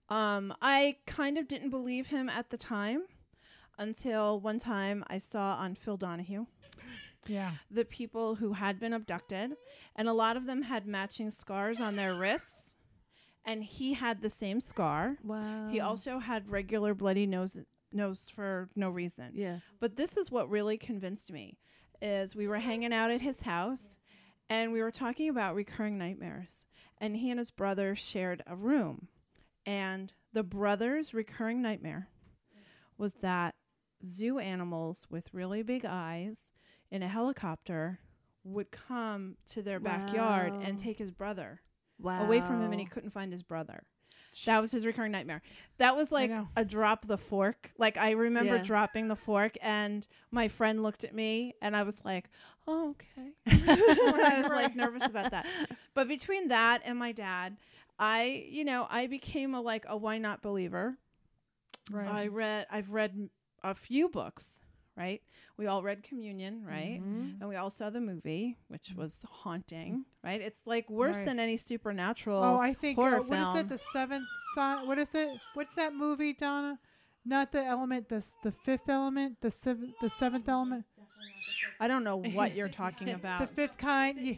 Um, 0.09 0.55
I 0.59 0.97
kind 1.05 1.37
of 1.37 1.47
didn't 1.47 1.69
believe 1.69 2.07
him 2.07 2.29
at 2.29 2.49
the 2.49 2.57
time 2.57 3.03
until 3.77 4.39
one 4.39 4.57
time 4.57 5.03
I 5.07 5.19
saw 5.19 5.53
on 5.55 5.75
Phil 5.75 5.97
Donahue 5.97 6.47
Yeah. 7.27 7.57
the 7.69 7.85
people 7.85 8.35
who 8.35 8.53
had 8.53 8.79
been 8.79 8.91
abducted, 8.91 9.55
and 9.95 10.07
a 10.09 10.13
lot 10.13 10.35
of 10.35 10.47
them 10.47 10.63
had 10.63 10.87
matching 10.87 11.29
scars 11.29 11.79
on 11.79 11.95
their 11.95 12.15
wrists, 12.15 12.75
and 13.49 13.63
he 13.63 13.93
had 13.93 14.21
the 14.21 14.29
same 14.29 14.61
scar. 14.61 15.17
Wow. 15.23 15.69
He 15.71 15.79
also 15.79 16.19
had 16.19 16.49
regular 16.49 16.93
bloody 16.93 17.25
nose 17.25 17.57
nose 17.91 18.29
for 18.33 18.69
no 18.75 18.89
reason. 18.89 19.31
Yeah. 19.33 19.59
But 19.79 19.95
this 19.95 20.15
is 20.17 20.29
what 20.29 20.49
really 20.49 20.77
convinced 20.77 21.31
me 21.31 21.57
is 22.01 22.35
we 22.35 22.47
were 22.47 22.59
hanging 22.59 22.93
out 22.93 23.11
at 23.11 23.21
his 23.21 23.41
house 23.41 23.97
and 24.49 24.71
we 24.71 24.81
were 24.81 24.91
talking 24.91 25.27
about 25.29 25.55
recurring 25.55 25.97
nightmares 25.97 26.67
and 26.99 27.15
he 27.17 27.29
and 27.31 27.39
his 27.39 27.51
brother 27.51 27.95
shared 27.95 28.43
a 28.47 28.55
room 28.55 29.07
and 29.65 30.13
the 30.33 30.43
brother's 30.43 31.13
recurring 31.13 31.61
nightmare 31.61 32.09
was 32.97 33.13
that 33.15 33.55
zoo 34.05 34.37
animals 34.39 35.07
with 35.09 35.33
really 35.33 35.63
big 35.63 35.83
eyes 35.85 36.51
in 36.91 37.01
a 37.03 37.07
helicopter 37.07 37.99
would 38.43 38.71
come 38.71 39.35
to 39.47 39.61
their 39.61 39.79
backyard 39.79 40.53
Wow. 40.53 40.61
and 40.63 40.77
take 40.77 40.99
his 40.99 41.11
brother 41.11 41.61
Wow. 42.01 42.23
away 42.23 42.41
from 42.41 42.61
him 42.61 42.71
and 42.71 42.79
he 42.79 42.85
couldn't 42.85 43.11
find 43.11 43.31
his 43.31 43.43
brother. 43.43 43.83
That 44.45 44.59
was 44.61 44.71
his 44.71 44.85
recurring 44.85 45.11
nightmare. 45.11 45.41
That 45.79 45.95
was 45.95 46.11
like 46.11 46.31
a 46.55 46.63
drop 46.63 47.07
the 47.07 47.17
fork. 47.17 47.71
Like 47.77 47.97
I 47.97 48.11
remember 48.11 48.57
Yeah. 48.57 48.63
dropping 48.63 49.07
the 49.07 49.15
fork 49.15 49.57
and 49.61 50.05
my 50.31 50.47
friend 50.47 50.83
looked 50.83 51.03
at 51.03 51.15
me 51.15 51.55
and 51.61 51.75
I 51.75 51.83
was 51.83 52.03
like, 52.05 52.29
"Oh, 52.67 52.91
okay." 52.91 53.31
I 53.47 54.41
was 54.41 54.49
like 54.51 54.75
nervous 54.75 55.07
about 55.07 55.31
that. 55.31 55.45
But 55.95 56.07
between 56.07 56.47
that 56.49 56.81
and 56.85 56.97
my 56.97 57.11
dad, 57.11 57.57
I, 57.97 58.45
you 58.47 58.63
know, 58.63 58.87
I 58.89 59.07
became 59.07 59.53
a 59.55 59.61
like 59.61 59.85
a 59.89 59.97
why 59.97 60.17
not 60.19 60.41
believer. 60.41 60.97
Right. 61.91 62.07
I 62.07 62.27
read 62.27 62.67
I've 62.69 62.91
read 62.91 63.29
a 63.63 63.73
few 63.73 64.07
books, 64.09 64.61
right? 64.99 65.21
We 65.57 65.65
all 65.67 65.81
read 65.81 66.03
Communion, 66.03 66.63
right? 66.65 67.01
Mhm. 67.01 67.39
And 67.39 67.49
we 67.49 67.55
all 67.55 67.69
saw 67.69 67.89
the 67.89 68.01
movie, 68.01 68.57
which 68.67 68.93
was 68.95 69.19
haunting, 69.27 70.05
right? 70.23 70.41
It's 70.41 70.67
like 70.67 70.89
worse 70.89 71.17
Right. 71.17 71.25
than 71.25 71.39
any 71.39 71.57
supernatural. 71.57 72.43
oh, 72.43 72.57
I 72.59 72.73
think 72.73 72.97
uh, 72.99 73.01
horror 73.01 73.21
what 73.21 73.39
is 73.39 73.43
film. 73.45 73.53
that? 73.55 73.69
The 73.69 73.77
seventh 73.77 74.27
sign. 74.53 74.85
What 74.87 74.99
is 74.99 75.15
it? 75.15 75.29
What's 75.53 75.73
that 75.75 75.95
movie, 75.95 76.33
Donna? 76.33 76.79
Not 77.25 77.51
the 77.51 77.63
element. 77.63 78.09
The 78.09 78.25
the 78.43 78.51
fifth 78.51 78.89
element. 78.89 79.37
The 79.41 79.51
seventh. 79.51 79.97
The 80.01 80.09
seventh 80.09 80.47
element. 80.49 80.85
I 81.79 81.87
don't 81.87 82.03
know 82.03 82.17
what 82.17 82.55
you're 82.55 82.69
talking 82.69 83.09
about. 83.19 83.39
The 83.39 83.47
fifth 83.47 83.77
kind. 83.77 84.37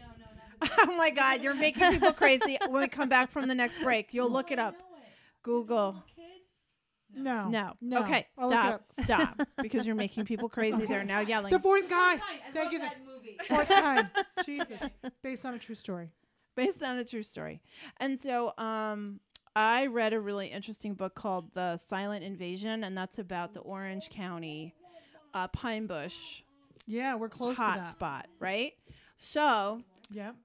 oh 0.62 0.96
my 0.96 1.10
God, 1.10 1.42
you're 1.42 1.56
making 1.56 1.90
people 1.92 2.14
crazy. 2.14 2.58
When 2.70 2.82
we 2.84 2.88
come 2.88 3.10
back 3.10 3.32
from 3.32 3.48
the 3.48 3.56
next 3.56 3.82
break, 3.82 4.14
you'll 4.14 4.30
look 4.32 4.52
it 4.52 4.60
up. 4.60 4.76
Google. 5.44 6.04
No. 7.16 7.50
No. 7.50 7.74
No. 7.82 8.00
Okay, 8.04 8.28
I'll 8.38 8.50
stop. 8.50 8.84
Stop. 9.04 9.42
Because 9.62 9.86
you're 9.86 9.96
making 9.96 10.26
people 10.26 10.50
crazy. 10.50 10.86
They're 10.86 11.04
now 11.04 11.20
yelling. 11.34 11.52
The 11.52 11.60
fourth 11.60 11.88
kind. 11.90 12.22
Thank 12.54 12.72
you. 12.72 12.80
sir. 12.80 12.90
Fourth 13.48 13.68
time. 13.70 14.10
Jesus. 14.46 14.80
Based 15.22 15.46
on 15.46 15.54
a 15.56 15.60
true 15.60 15.76
story. 15.76 16.10
based 16.56 16.82
on 16.84 16.98
a 16.98 17.04
true 17.06 17.24
story. 17.24 17.62
And 17.98 18.20
so 18.20 18.54
um 18.58 19.20
I 19.56 19.88
read 19.88 20.14
a 20.14 20.20
really 20.20 20.48
interesting 20.48 20.94
book 20.94 21.14
called 21.16 21.54
The 21.54 21.76
Silent 21.78 22.24
Invasion 22.24 22.84
and 22.86 22.98
that's 22.98 23.20
about 23.20 23.54
the 23.54 23.60
Orange 23.60 24.10
County 24.10 24.74
uh, 25.34 25.48
Pine 25.50 25.88
Bush 25.88 26.44
Yeah, 26.88 27.16
we're 27.16 27.28
close 27.30 27.58
to 27.58 27.62
hot 27.62 27.78
that. 27.80 27.90
spot, 27.90 28.28
right? 28.40 28.74
So, 29.18 29.82
Yep. 30.10 30.36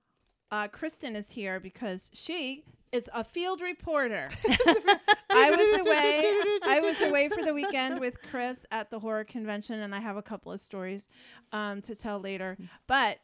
uh, 0.51 0.69
Kristin 0.69 1.15
is 1.17 1.31
here 1.31 1.61
because 1.61 2.11
she 2.13 2.65
is 2.93 3.09
a 3.15 3.23
field 3.25 3.61
reporter. 3.61 4.29
I 5.37 5.51
was 5.57 5.87
away. 5.87 6.25
I 6.65 6.81
was 6.81 7.01
away 7.01 7.29
for 7.29 7.43
the 7.43 7.55
weekend 7.55 8.01
with 8.01 8.21
Chris 8.31 8.65
at 8.71 8.91
the 8.91 8.99
horror 8.99 9.25
convention, 9.25 9.81
and 9.81 9.95
I 9.95 10.01
have 10.01 10.17
a 10.17 10.23
couple 10.23 10.53
of 10.53 10.61
stories 10.61 11.09
um, 11.53 11.81
to 11.83 11.95
tell 11.95 12.19
later. 12.21 12.57
But 12.87 13.19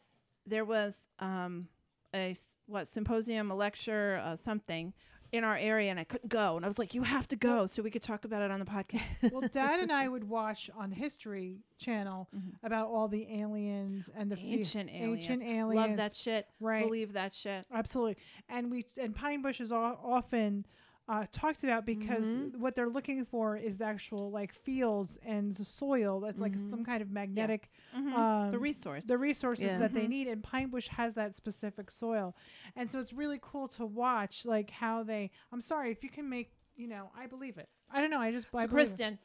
there 0.45 0.65
was 0.65 1.07
um, 1.19 1.67
a 2.15 2.35
what 2.67 2.87
symposium, 2.87 3.51
a 3.51 3.55
lecture, 3.55 4.21
uh, 4.23 4.35
something 4.35 4.93
in 5.31 5.43
our 5.43 5.57
area, 5.57 5.89
and 5.89 5.99
I 5.99 6.03
couldn't 6.03 6.29
go. 6.29 6.55
And 6.57 6.63
I 6.63 6.67
was 6.67 6.77
like, 6.77 6.93
"You 6.93 7.01
have 7.01 7.27
to 7.29 7.35
go, 7.35 7.65
so 7.65 7.81
we 7.81 7.89
could 7.89 8.03
talk 8.03 8.23
about 8.23 8.43
it 8.43 8.51
on 8.51 8.59
the 8.59 8.65
podcast." 8.65 9.01
Well, 9.31 9.47
Dad 9.51 9.79
and 9.79 9.91
I 9.91 10.07
would 10.07 10.23
watch 10.29 10.69
on 10.77 10.91
History 10.91 11.61
Channel 11.79 12.29
about 12.61 12.89
all 12.89 13.07
the 13.07 13.25
aliens 13.41 14.11
and 14.15 14.29
the 14.31 14.35
fe- 14.35 14.43
Mm-hmm. 14.43 14.53
Ancient 14.59 14.89
aliens. 14.91 15.19
ancient 15.29 15.41
aliens. 15.43 15.75
Love 15.87 15.97
that 15.97 16.15
shit. 16.15 16.45
Right. 16.59 16.83
Believe 16.85 17.13
that 17.13 17.33
shit. 17.33 17.65
Absolutely. 17.73 18.17
And 18.47 18.69
we 18.69 18.85
and 19.01 19.15
Pine 19.15 19.41
Bush 19.41 19.59
is 19.59 19.71
o- 19.71 19.97
often 20.05 20.65
uh, 21.09 21.25
talked 21.31 21.63
about 21.65 21.85
because 21.85 22.27
Mm-hmm. 22.27 22.61
what 22.61 22.75
they're 22.75 22.89
looking 22.89 23.25
for 23.25 23.57
is 23.57 23.77
the 23.77 23.85
actual 23.85 24.31
like 24.31 24.53
fields 24.53 25.17
and 25.25 25.53
the 25.55 25.65
soil 25.65 26.21
that's 26.21 26.39
like 26.39 26.57
some 26.69 26.83
kind 26.85 27.01
of 27.01 27.11
magnetic 27.11 27.69
Mhm. 27.95 28.13
um, 28.13 28.51
the 28.51 28.59
resource. 28.59 29.03
the 29.05 29.17
resources 29.17 29.65
Yeah. 29.65 29.79
that 29.79 29.93
they 29.93 30.07
need 30.07 30.27
and 30.27 30.41
pine 30.41 30.69
bush 30.69 30.87
has 30.87 31.13
that 31.15 31.35
specific 31.35 31.91
soil 31.91 32.35
and 32.77 32.89
so 32.89 32.99
it's 32.99 33.11
really 33.11 33.39
cool 33.41 33.67
to 33.69 33.85
watch 33.85 34.45
like 34.45 34.69
how 34.69 35.03
they 35.03 35.29
i'm 35.51 35.59
sorry 35.61 35.91
if 35.91 36.03
you 36.03 36.09
can 36.09 36.29
make 36.29 36.51
you 36.75 36.87
know 36.87 37.11
i 37.17 37.27
believe 37.27 37.57
it 37.57 37.67
i 37.91 37.99
don't 37.99 38.09
know 38.09 38.19
i 38.21 38.31
just 38.31 38.47
I 38.53 38.65
so, 38.65 38.65
it. 38.65 38.69
Kristin, 38.71 39.17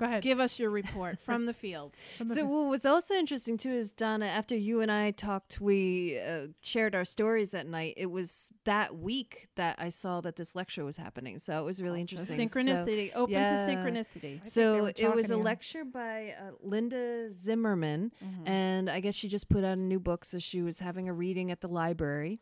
go 0.00 0.06
ahead 0.06 0.22
give 0.22 0.40
us 0.40 0.58
your 0.58 0.70
report 0.70 1.18
from 1.26 1.46
the 1.46 1.54
field. 1.54 1.94
From 2.18 2.26
the- 2.28 2.34
So 2.34 2.44
what 2.44 2.68
was 2.70 2.84
also 2.84 3.14
interesting 3.14 3.56
too 3.56 3.70
is 3.70 3.90
Donna. 3.92 4.26
After 4.26 4.56
you 4.56 4.80
and 4.80 4.90
I 4.90 5.10
talked, 5.12 5.60
we 5.60 6.18
uh, 6.18 6.48
shared 6.60 6.94
our 6.94 7.04
stories 7.04 7.50
that 7.50 7.66
night. 7.66 7.94
It 7.96 8.06
was 8.10 8.48
that 8.64 8.96
week 8.96 9.48
that 9.56 9.76
I 9.78 9.88
saw 9.90 10.20
that 10.22 10.36
this 10.36 10.56
lecture 10.56 10.84
was 10.84 10.96
happening. 10.96 11.38
So 11.38 11.60
it 11.60 11.64
was 11.64 11.82
really 11.82 11.98
So 11.98 12.00
interesting. 12.16 12.48
So- 12.48 12.58
synchronicity, 12.60 13.10
open 13.14 13.32
yeah. 13.34 13.66
to 13.66 13.72
synchronicity. 13.72 14.20
think 14.20 14.42
they 14.44 14.50
So 14.50 14.86
it 14.86 15.14
was 15.14 15.30
a 15.30 15.34
you. 15.36 15.42
lecture 15.42 15.84
by 15.84 16.34
uh, 16.40 16.52
Linda 16.62 17.30
Zimmermann, 17.32 18.12
Mm-hmm. 18.24 18.48
and 18.48 18.90
I 18.90 19.00
guess 19.00 19.14
she 19.14 19.28
just 19.28 19.48
put 19.48 19.64
out 19.64 19.76
a 19.78 19.80
new 19.80 20.00
book, 20.00 20.24
so 20.24 20.38
she 20.38 20.62
was 20.62 20.80
having 20.80 21.08
a 21.08 21.12
reading 21.12 21.50
at 21.50 21.60
the 21.60 21.68
library, 21.68 22.40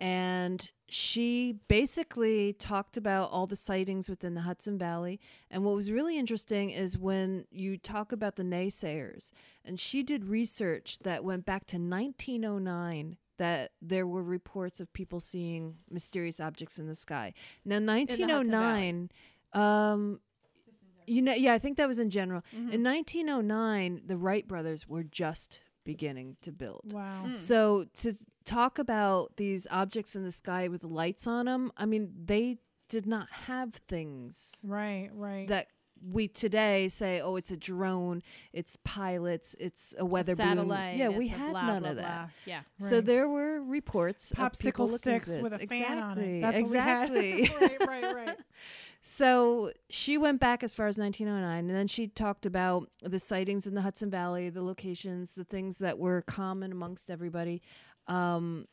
and 0.00 0.70
she 0.88 1.56
basically 1.68 2.52
talked 2.52 2.96
about 2.96 3.30
all 3.30 3.46
the 3.46 3.56
sightings 3.56 4.08
within 4.08 4.34
the 4.34 4.42
Hudson 4.42 4.78
Valley. 4.78 5.20
And 5.50 5.64
what 5.64 5.74
was 5.74 5.90
really 5.90 6.18
interesting 6.18 6.70
is 6.70 6.98
when 6.98 7.46
you 7.50 7.76
talk 7.76 8.12
about 8.12 8.36
the 8.36 8.42
naysayers, 8.42 9.32
and 9.64 9.78
she 9.78 10.02
did 10.02 10.24
research 10.24 10.98
that 11.00 11.24
went 11.24 11.44
back 11.44 11.66
to 11.68 11.76
1909 11.76 13.16
that 13.36 13.72
there 13.82 14.06
were 14.06 14.22
reports 14.22 14.80
of 14.80 14.92
people 14.92 15.18
seeing 15.20 15.76
mysterious 15.90 16.38
objects 16.38 16.78
in 16.78 16.86
the 16.86 16.94
sky. 16.94 17.32
Now, 17.64 17.80
1909, 17.80 19.10
um, 19.52 20.20
you 21.06 21.22
know, 21.22 21.34
yeah, 21.34 21.54
I 21.54 21.58
think 21.58 21.76
that 21.78 21.88
was 21.88 21.98
in 21.98 22.10
general. 22.10 22.42
Mm-hmm. 22.54 22.70
In 22.70 22.84
1909, 22.84 24.02
the 24.06 24.16
Wright 24.16 24.46
brothers 24.46 24.88
were 24.88 25.02
just 25.02 25.60
beginning 25.84 26.36
to 26.42 26.50
build. 26.50 26.92
wow 26.92 27.24
Mm. 27.26 27.36
So 27.36 27.86
to 28.00 28.14
talk 28.44 28.78
about 28.78 29.36
these 29.36 29.66
objects 29.70 30.16
in 30.16 30.24
the 30.24 30.32
sky 30.32 30.68
with 30.68 30.84
lights 30.84 31.26
on 31.26 31.46
them, 31.46 31.72
I 31.76 31.86
mean, 31.86 32.12
they 32.24 32.58
did 32.88 33.06
not 33.06 33.28
have 33.30 33.72
things 33.88 34.56
right 34.62 35.08
right 35.14 35.48
that 35.48 35.68
we 36.12 36.28
today 36.28 36.88
say, 36.88 37.20
oh, 37.20 37.36
it's 37.36 37.50
a 37.50 37.56
drone, 37.56 38.22
it's 38.52 38.76
pilots, 38.84 39.56
it's 39.58 39.94
a 39.98 40.04
weather 40.04 40.36
balloon. 40.36 40.56
satellite. 40.56 40.96
Yeah, 40.96 41.08
we 41.08 41.28
had 41.28 41.52
blah, 41.52 41.66
none 41.66 41.82
blah, 41.82 41.90
of 41.92 41.96
that. 41.96 42.02
blah. 42.04 42.28
Yeah. 42.44 42.60
So 42.78 43.00
there 43.00 43.26
were 43.26 43.62
reports 43.62 44.30
popsicle 44.36 44.88
sticks 44.98 45.36
with 45.36 45.54
a 45.54 45.58
this. 45.58 45.68
fan 45.68 45.98
on 45.98 46.18
it 46.18 46.42
that's 46.42 46.58
exactly. 46.58 47.48
what 47.48 47.60
we 47.60 47.68
had 47.68 47.80
right 47.88 48.02
right 48.04 48.14
right 48.14 48.36
So 49.06 49.70
she 49.90 50.16
went 50.16 50.40
back 50.40 50.62
as 50.62 50.72
far 50.72 50.86
as 50.86 50.96
1909, 50.96 51.68
and 51.68 51.78
then 51.78 51.86
she 51.86 52.06
talked 52.08 52.46
about 52.46 52.88
the 53.02 53.18
sightings 53.18 53.66
in 53.66 53.74
the 53.74 53.82
Hudson 53.82 54.08
Valley, 54.08 54.48
the 54.48 54.62
locations, 54.62 55.34
the 55.34 55.44
things 55.44 55.76
that 55.78 55.98
were 55.98 56.22
common 56.22 56.72
amongst 56.72 57.10
everybody. 57.10 57.60
Um, 58.06 58.66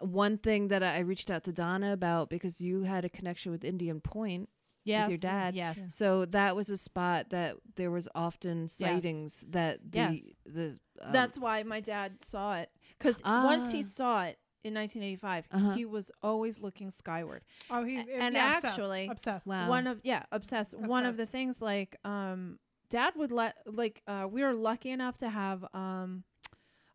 one 0.00 0.38
thing 0.38 0.68
that 0.68 0.82
I 0.82 0.98
reached 1.00 1.30
out 1.30 1.44
to 1.44 1.52
Donna 1.52 1.92
about 1.92 2.28
because 2.28 2.60
you 2.60 2.82
had 2.82 3.04
a 3.04 3.08
connection 3.08 3.52
with 3.52 3.64
Indian 3.64 4.00
Point 4.00 4.48
Yes. 4.84 5.08
with 5.08 5.22
your 5.22 5.30
dad. 5.30 5.54
Yes. 5.54 5.94
So 5.94 6.24
that 6.26 6.56
was 6.56 6.68
a 6.70 6.76
spot 6.76 7.30
that 7.30 7.56
there 7.76 7.92
was 7.92 8.08
often 8.16 8.66
sightings 8.66 9.44
that 9.50 9.78
the 9.92 9.98
Yes. 9.98 10.30
the 10.44 10.78
um, 11.00 11.12
That's 11.12 11.38
why 11.38 11.62
my 11.62 11.78
dad 11.80 12.24
saw 12.24 12.56
it. 12.56 12.68
Because 12.98 13.22
once 13.24 13.70
he 13.70 13.80
Ah. 13.80 13.82
saw 13.86 14.24
it 14.24 14.38
in 14.64 14.74
1985, 14.74 15.46
Uh-huh. 15.52 15.74
he 15.74 15.84
was 15.84 16.10
always 16.20 16.62
looking 16.62 16.90
skyward. 16.90 17.44
oh 17.70 17.84
he 17.84 17.96
and 17.98 18.34
yeah, 18.34 18.60
actually- 18.62 19.06
obsessed 19.06 19.46
Wow. 19.46 19.68
One 19.68 19.86
of 19.86 20.00
yeah, 20.02 20.24
obsessed. 20.32 20.76
One 20.76 21.06
of 21.06 21.16
the 21.16 21.26
things 21.26 21.62
like 21.62 21.94
um, 22.04 22.58
dad 22.90 23.14
would 23.14 23.30
let 23.30 23.56
like 23.66 24.02
uh, 24.08 24.26
we 24.28 24.42
were 24.42 24.52
lucky 24.54 24.90
enough 24.90 25.16
to 25.18 25.28
have 25.30 25.64
um, 25.74 26.24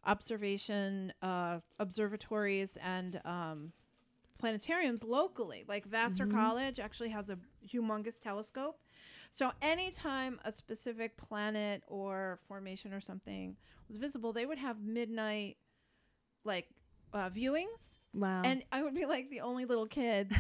observation 0.06 1.14
uh, 1.22 1.60
observatories 1.80 2.78
and 2.84 3.22
um, 3.26 3.72
planetariums 4.42 5.06
locally. 5.06 5.66
Like 5.68 5.86
Vassar 5.86 6.26
College 6.28 6.80
actually 6.80 7.10
has 7.10 7.30
a 7.30 7.38
humongous 7.68 8.20
telescope. 8.20 8.80
So 9.32 9.52
anytime 9.62 10.40
a 10.46 10.52
specific 10.52 11.18
planet 11.18 11.84
or 11.88 12.40
formation 12.48 12.94
or 12.94 13.02
something 13.02 13.56
was 13.88 13.98
visible, 13.98 14.32
they 14.32 14.46
would 14.46 14.58
have 14.58 14.82
midnight 14.82 15.58
like 16.44 16.68
uh, 17.14 17.30
viewings, 17.30 17.98
Wow. 18.14 18.42
and 18.44 18.64
I 18.72 18.82
would 18.84 18.96
be 18.96 19.06
like 19.06 19.30
the 19.30 19.42
only 19.42 19.66
little 19.66 19.86
kid 19.86 20.32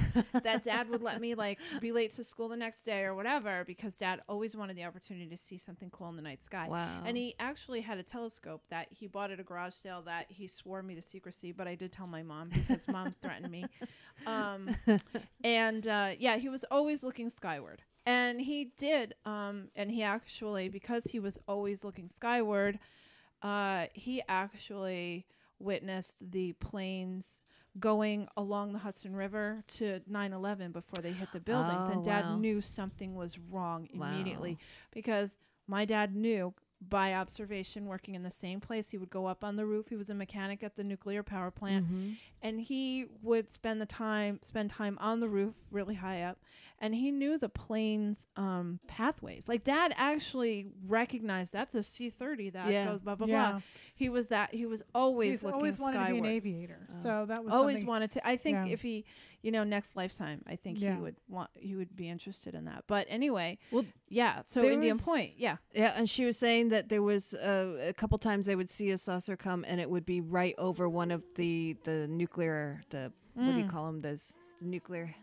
that 0.43 0.63
dad 0.63 0.89
would 0.89 1.01
let 1.03 1.21
me 1.21 1.35
like 1.35 1.59
be 1.81 1.91
late 1.91 2.11
to 2.13 2.23
school 2.23 2.49
the 2.49 2.57
next 2.57 2.81
day 2.81 3.03
or 3.03 3.13
whatever 3.13 3.63
because 3.65 3.93
dad 3.95 4.21
always 4.27 4.55
wanted 4.55 4.75
the 4.77 4.83
opportunity 4.85 5.27
to 5.29 5.37
see 5.37 5.57
something 5.57 5.89
cool 5.91 6.09
in 6.09 6.15
the 6.15 6.21
night 6.21 6.41
sky. 6.41 6.67
wow. 6.69 7.03
And 7.05 7.15
he 7.15 7.35
actually 7.39 7.81
had 7.81 7.97
a 7.99 8.03
telescope 8.03 8.63
that 8.69 8.87
he 8.89 9.05
bought 9.07 9.29
at 9.31 9.39
a 9.39 9.43
garage 9.43 9.73
sale 9.73 10.01
that 10.03 10.25
he 10.29 10.47
swore 10.47 10.81
me 10.81 10.95
to 10.95 11.01
secrecy, 11.01 11.51
but 11.51 11.67
I 11.67 11.75
did 11.75 11.91
tell 11.91 12.07
my 12.07 12.23
mom 12.23 12.49
because 12.49 12.87
mom 12.87 13.11
threatened 13.21 13.51
me. 13.51 13.65
Um, 14.25 14.75
and 15.43 15.87
uh, 15.87 16.11
yeah, 16.17 16.37
he 16.37 16.49
was 16.49 16.65
always 16.71 17.03
looking 17.03 17.29
skyward. 17.29 17.81
And 18.05 18.39
he 18.41 18.71
did. 18.77 19.15
Um, 19.25 19.67
and 19.75 19.91
he 19.91 20.01
actually, 20.01 20.69
because 20.69 21.05
he 21.05 21.19
was 21.19 21.37
always 21.47 21.83
looking 21.83 22.07
skyward, 22.07 22.79
uh, 23.41 23.87
he 23.93 24.21
actually 24.29 25.25
witnessed 25.59 26.31
the 26.31 26.53
planes 26.53 27.41
going 27.79 28.27
along 28.35 28.73
the 28.73 28.79
Hudson 28.79 29.15
River 29.15 29.63
to 29.67 30.01
9 30.07 30.33
11 30.33 30.71
before 30.71 31.01
they 31.01 31.11
hit 31.11 31.31
the 31.31 31.39
buildings. 31.39 31.85
Oh, 31.87 31.93
and 31.93 32.03
dad 32.03 32.25
wow. 32.25 32.37
knew 32.37 32.61
something 32.61 33.13
was 33.15 33.37
wrong 33.37 33.87
Wow. 33.93 34.09
immediately 34.11 34.57
because 34.91 35.37
my 35.67 35.85
dad 35.85 36.15
knew 36.15 36.53
by 36.79 37.13
observation 37.15 37.87
working 37.87 38.13
in 38.13 38.21
the 38.21 38.29
same 38.29 38.59
place 38.61 38.89
he 38.91 38.99
would 38.99 39.09
go 39.09 39.25
up 39.25 39.43
on 39.43 39.55
the 39.55 39.65
roof 39.65 39.87
he 39.89 39.95
was 39.95 40.11
a 40.11 40.13
mechanic 40.13 40.61
at 40.61 40.75
the 40.75 40.83
nuclear 40.83 41.23
power 41.23 41.49
plant 41.49 41.91
Mhm. 41.91 42.15
and 42.43 42.61
he 42.61 43.07
would 43.23 43.49
spend 43.49 43.81
the 43.81 43.87
time 43.87 44.37
spend 44.43 44.69
time 44.69 44.95
on 45.01 45.19
the 45.19 45.27
roof 45.27 45.55
really 45.71 45.95
high 45.95 46.21
up 46.21 46.37
and 46.77 46.93
he 46.93 47.09
knew 47.09 47.35
the 47.39 47.49
plane's 47.49 48.27
um, 48.35 48.79
pathways 48.87 49.47
like 49.49 49.63
dad 49.63 49.91
actually 49.97 50.67
recognized 50.85 51.51
that's 51.51 51.73
a 51.73 51.79
c30 51.79 52.53
that 52.53 52.71
Yeah. 52.71 52.85
goes 52.85 53.01
blah 53.01 53.15
blah 53.15 53.25
yeah. 53.25 53.51
blah 53.53 53.61
he 53.97 54.07
was 54.09 54.27
that 54.29 54.53
he 54.53 54.65
was 54.65 54.81
always 54.95 55.31
He's 55.31 55.43
looking 55.43 55.55
always 55.59 55.79
wanted 55.79 55.97
skyward 55.97 56.15
to 56.17 56.21
be 56.21 56.27
an 56.29 56.35
aviator. 56.35 56.87
Oh. 56.89 56.95
So 57.03 57.25
that 57.27 57.43
was 57.43 57.53
always 57.53 57.83
wanted 57.83 58.11
to 58.11 58.27
i 58.27 58.35
think 58.37 58.55
Yeah. 58.55 58.73
if 58.75 58.81
he 58.81 59.05
you 59.41 59.51
know 59.51 59.63
next 59.63 59.95
lifetime 59.95 60.41
i 60.47 60.55
think 60.55 60.79
Yeah. 60.79 60.95
he 60.95 61.01
would 61.01 61.15
want 61.27 61.49
he 61.55 61.75
would 61.75 61.95
be 61.95 62.07
interested 62.09 62.53
in 62.55 62.65
that 62.65 62.83
but 62.87 63.05
anyway 63.09 63.57
Well, 63.71 63.85
yeah 64.09 64.41
so 64.43 64.61
indian 64.63 64.95
was- 64.95 65.01
point 65.03 65.29
yeah 65.37 65.57
Yeah, 65.73 65.93
and 65.97 66.09
she 66.09 66.23
was 66.25 66.37
saying 66.37 66.69
that 66.69 66.89
there 66.89 67.01
was 67.03 67.33
uh, 67.33 67.87
a 67.87 67.93
couple 67.93 68.17
times 68.17 68.45
they 68.45 68.55
would 68.55 68.69
see 68.69 68.91
a 68.91 68.97
saucer 68.97 69.35
come, 69.37 69.63
and 69.67 69.79
it 69.81 69.89
would 69.89 70.05
be 70.05 70.21
right 70.21 70.55
over 70.57 70.87
one 70.89 71.11
of 71.11 71.21
the 71.35 71.75
the 71.83 72.07
nuclear 72.07 72.81
the 72.89 73.11
what 73.33 73.45
do 73.45 73.57
you 73.59 73.65
Mm. 73.65 73.69
call 73.69 73.85
them 73.87 74.01
those 74.01 74.35
nuclear 74.61 75.13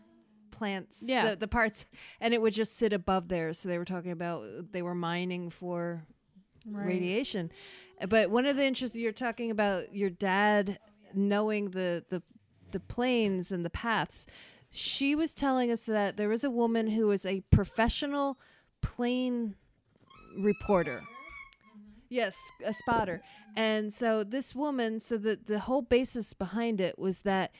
plants 0.50 1.02
Yeah. 1.04 1.30
the, 1.30 1.36
the 1.36 1.48
parts 1.48 1.84
and 2.20 2.32
it 2.32 2.40
would 2.40 2.54
just 2.54 2.76
sit 2.76 2.92
above 2.92 3.28
there 3.28 3.52
so 3.52 3.68
they 3.68 3.78
were 3.78 3.84
talking 3.84 4.12
about 4.12 4.44
they 4.72 4.82
were 4.82 4.94
mining 4.94 5.50
for 5.50 6.06
Right. 6.66 6.86
radiation. 6.86 7.52
Uh, 8.00 8.06
but 8.06 8.30
one 8.30 8.46
of 8.46 8.56
the 8.56 8.64
interests 8.64 8.96
you're 8.96 9.12
talking 9.12 9.50
about 9.50 9.94
your 9.94 10.10
dad 10.10 10.78
knowing 11.14 11.70
the 11.70 12.04
the 12.08 12.22
the 12.72 12.80
planes 12.80 13.52
and 13.52 13.64
the 13.64 13.70
paths. 13.70 14.26
She 14.70 15.14
was 15.14 15.32
telling 15.32 15.70
us 15.70 15.86
that 15.86 16.16
there 16.16 16.28
was 16.28 16.42
a 16.42 16.50
woman 16.50 16.88
who 16.88 17.06
was 17.06 17.24
a 17.24 17.42
professional 17.50 18.38
plane 18.82 19.54
reporter. 20.36 21.02
Yes 22.08 22.36
a 22.64 22.72
spotter. 22.72 23.22
And 23.56 23.92
so 23.92 24.24
this 24.24 24.54
woman 24.54 25.00
so 25.00 25.16
the 25.16 25.38
the 25.44 25.60
whole 25.60 25.82
basis 25.82 26.32
behind 26.32 26.80
it 26.80 26.98
was 26.98 27.20
that 27.20 27.52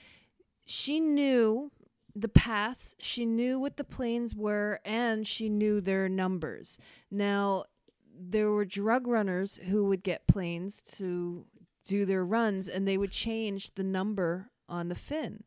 she 0.67 0.99
knew 0.99 1.71
the 2.17 2.29
paths 2.29 2.95
she 3.01 3.27
knew 3.27 3.59
what 3.59 3.77
the 3.77 3.85
planes 3.85 4.35
were 4.35 4.81
and 4.85 5.27
she 5.27 5.49
knew 5.49 5.81
their 5.81 6.09
numbers. 6.09 6.79
Now 7.11 7.65
there 8.19 8.51
were 8.51 8.65
drug 8.65 9.07
runners 9.07 9.59
who 9.69 9.87
would 9.87 10.03
get 10.03 10.27
planes 10.27 10.81
to 10.83 11.47
do 11.85 12.05
their 12.05 12.25
runs 12.25 12.69
and 12.69 12.87
they 12.87 12.97
would 12.97 13.11
change 13.11 13.75
the 13.75 13.83
number 13.83 14.51
on 14.69 14.89
the 14.89 14.95
fin. 14.95 15.45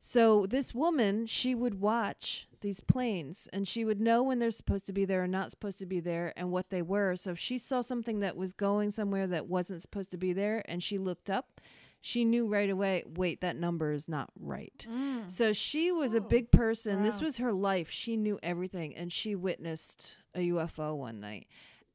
So 0.00 0.46
this 0.46 0.74
woman, 0.74 1.26
she 1.26 1.54
would 1.54 1.80
watch 1.80 2.46
these 2.60 2.80
planes 2.80 3.48
and 3.52 3.66
she 3.66 3.84
would 3.84 4.00
know 4.00 4.22
when 4.22 4.38
they're 4.38 4.50
supposed 4.50 4.86
to 4.86 4.92
be 4.92 5.04
there 5.04 5.22
and 5.22 5.32
not 5.32 5.50
supposed 5.50 5.78
to 5.80 5.86
be 5.86 6.00
there 6.00 6.32
and 6.36 6.50
what 6.50 6.70
they 6.70 6.82
were. 6.82 7.16
So 7.16 7.32
if 7.32 7.38
she 7.38 7.58
saw 7.58 7.80
something 7.80 8.20
that 8.20 8.36
was 8.36 8.52
going 8.52 8.90
somewhere 8.90 9.26
that 9.26 9.46
wasn't 9.46 9.82
supposed 9.82 10.10
to 10.12 10.16
be 10.16 10.32
there 10.32 10.62
and 10.66 10.82
she 10.82 10.98
looked 10.98 11.30
up, 11.30 11.60
she 12.00 12.24
knew 12.24 12.46
right 12.46 12.70
away, 12.70 13.02
wait, 13.06 13.40
that 13.40 13.56
number 13.56 13.92
is 13.92 14.08
not 14.08 14.30
right. 14.38 14.86
Mm. 14.88 15.28
So 15.30 15.52
she 15.52 15.90
was 15.90 16.14
a 16.14 16.18
oh, 16.18 16.20
big 16.20 16.52
person. 16.52 17.02
This 17.02 17.20
was 17.20 17.38
her 17.38 17.52
life. 17.52 17.90
She 17.90 18.16
knew 18.16 18.38
everything 18.40 18.94
and 18.94 19.12
she 19.12 19.34
witnessed 19.34 20.16
a 20.34 20.48
UFO 20.50 20.96
one 20.96 21.18
night. 21.18 21.48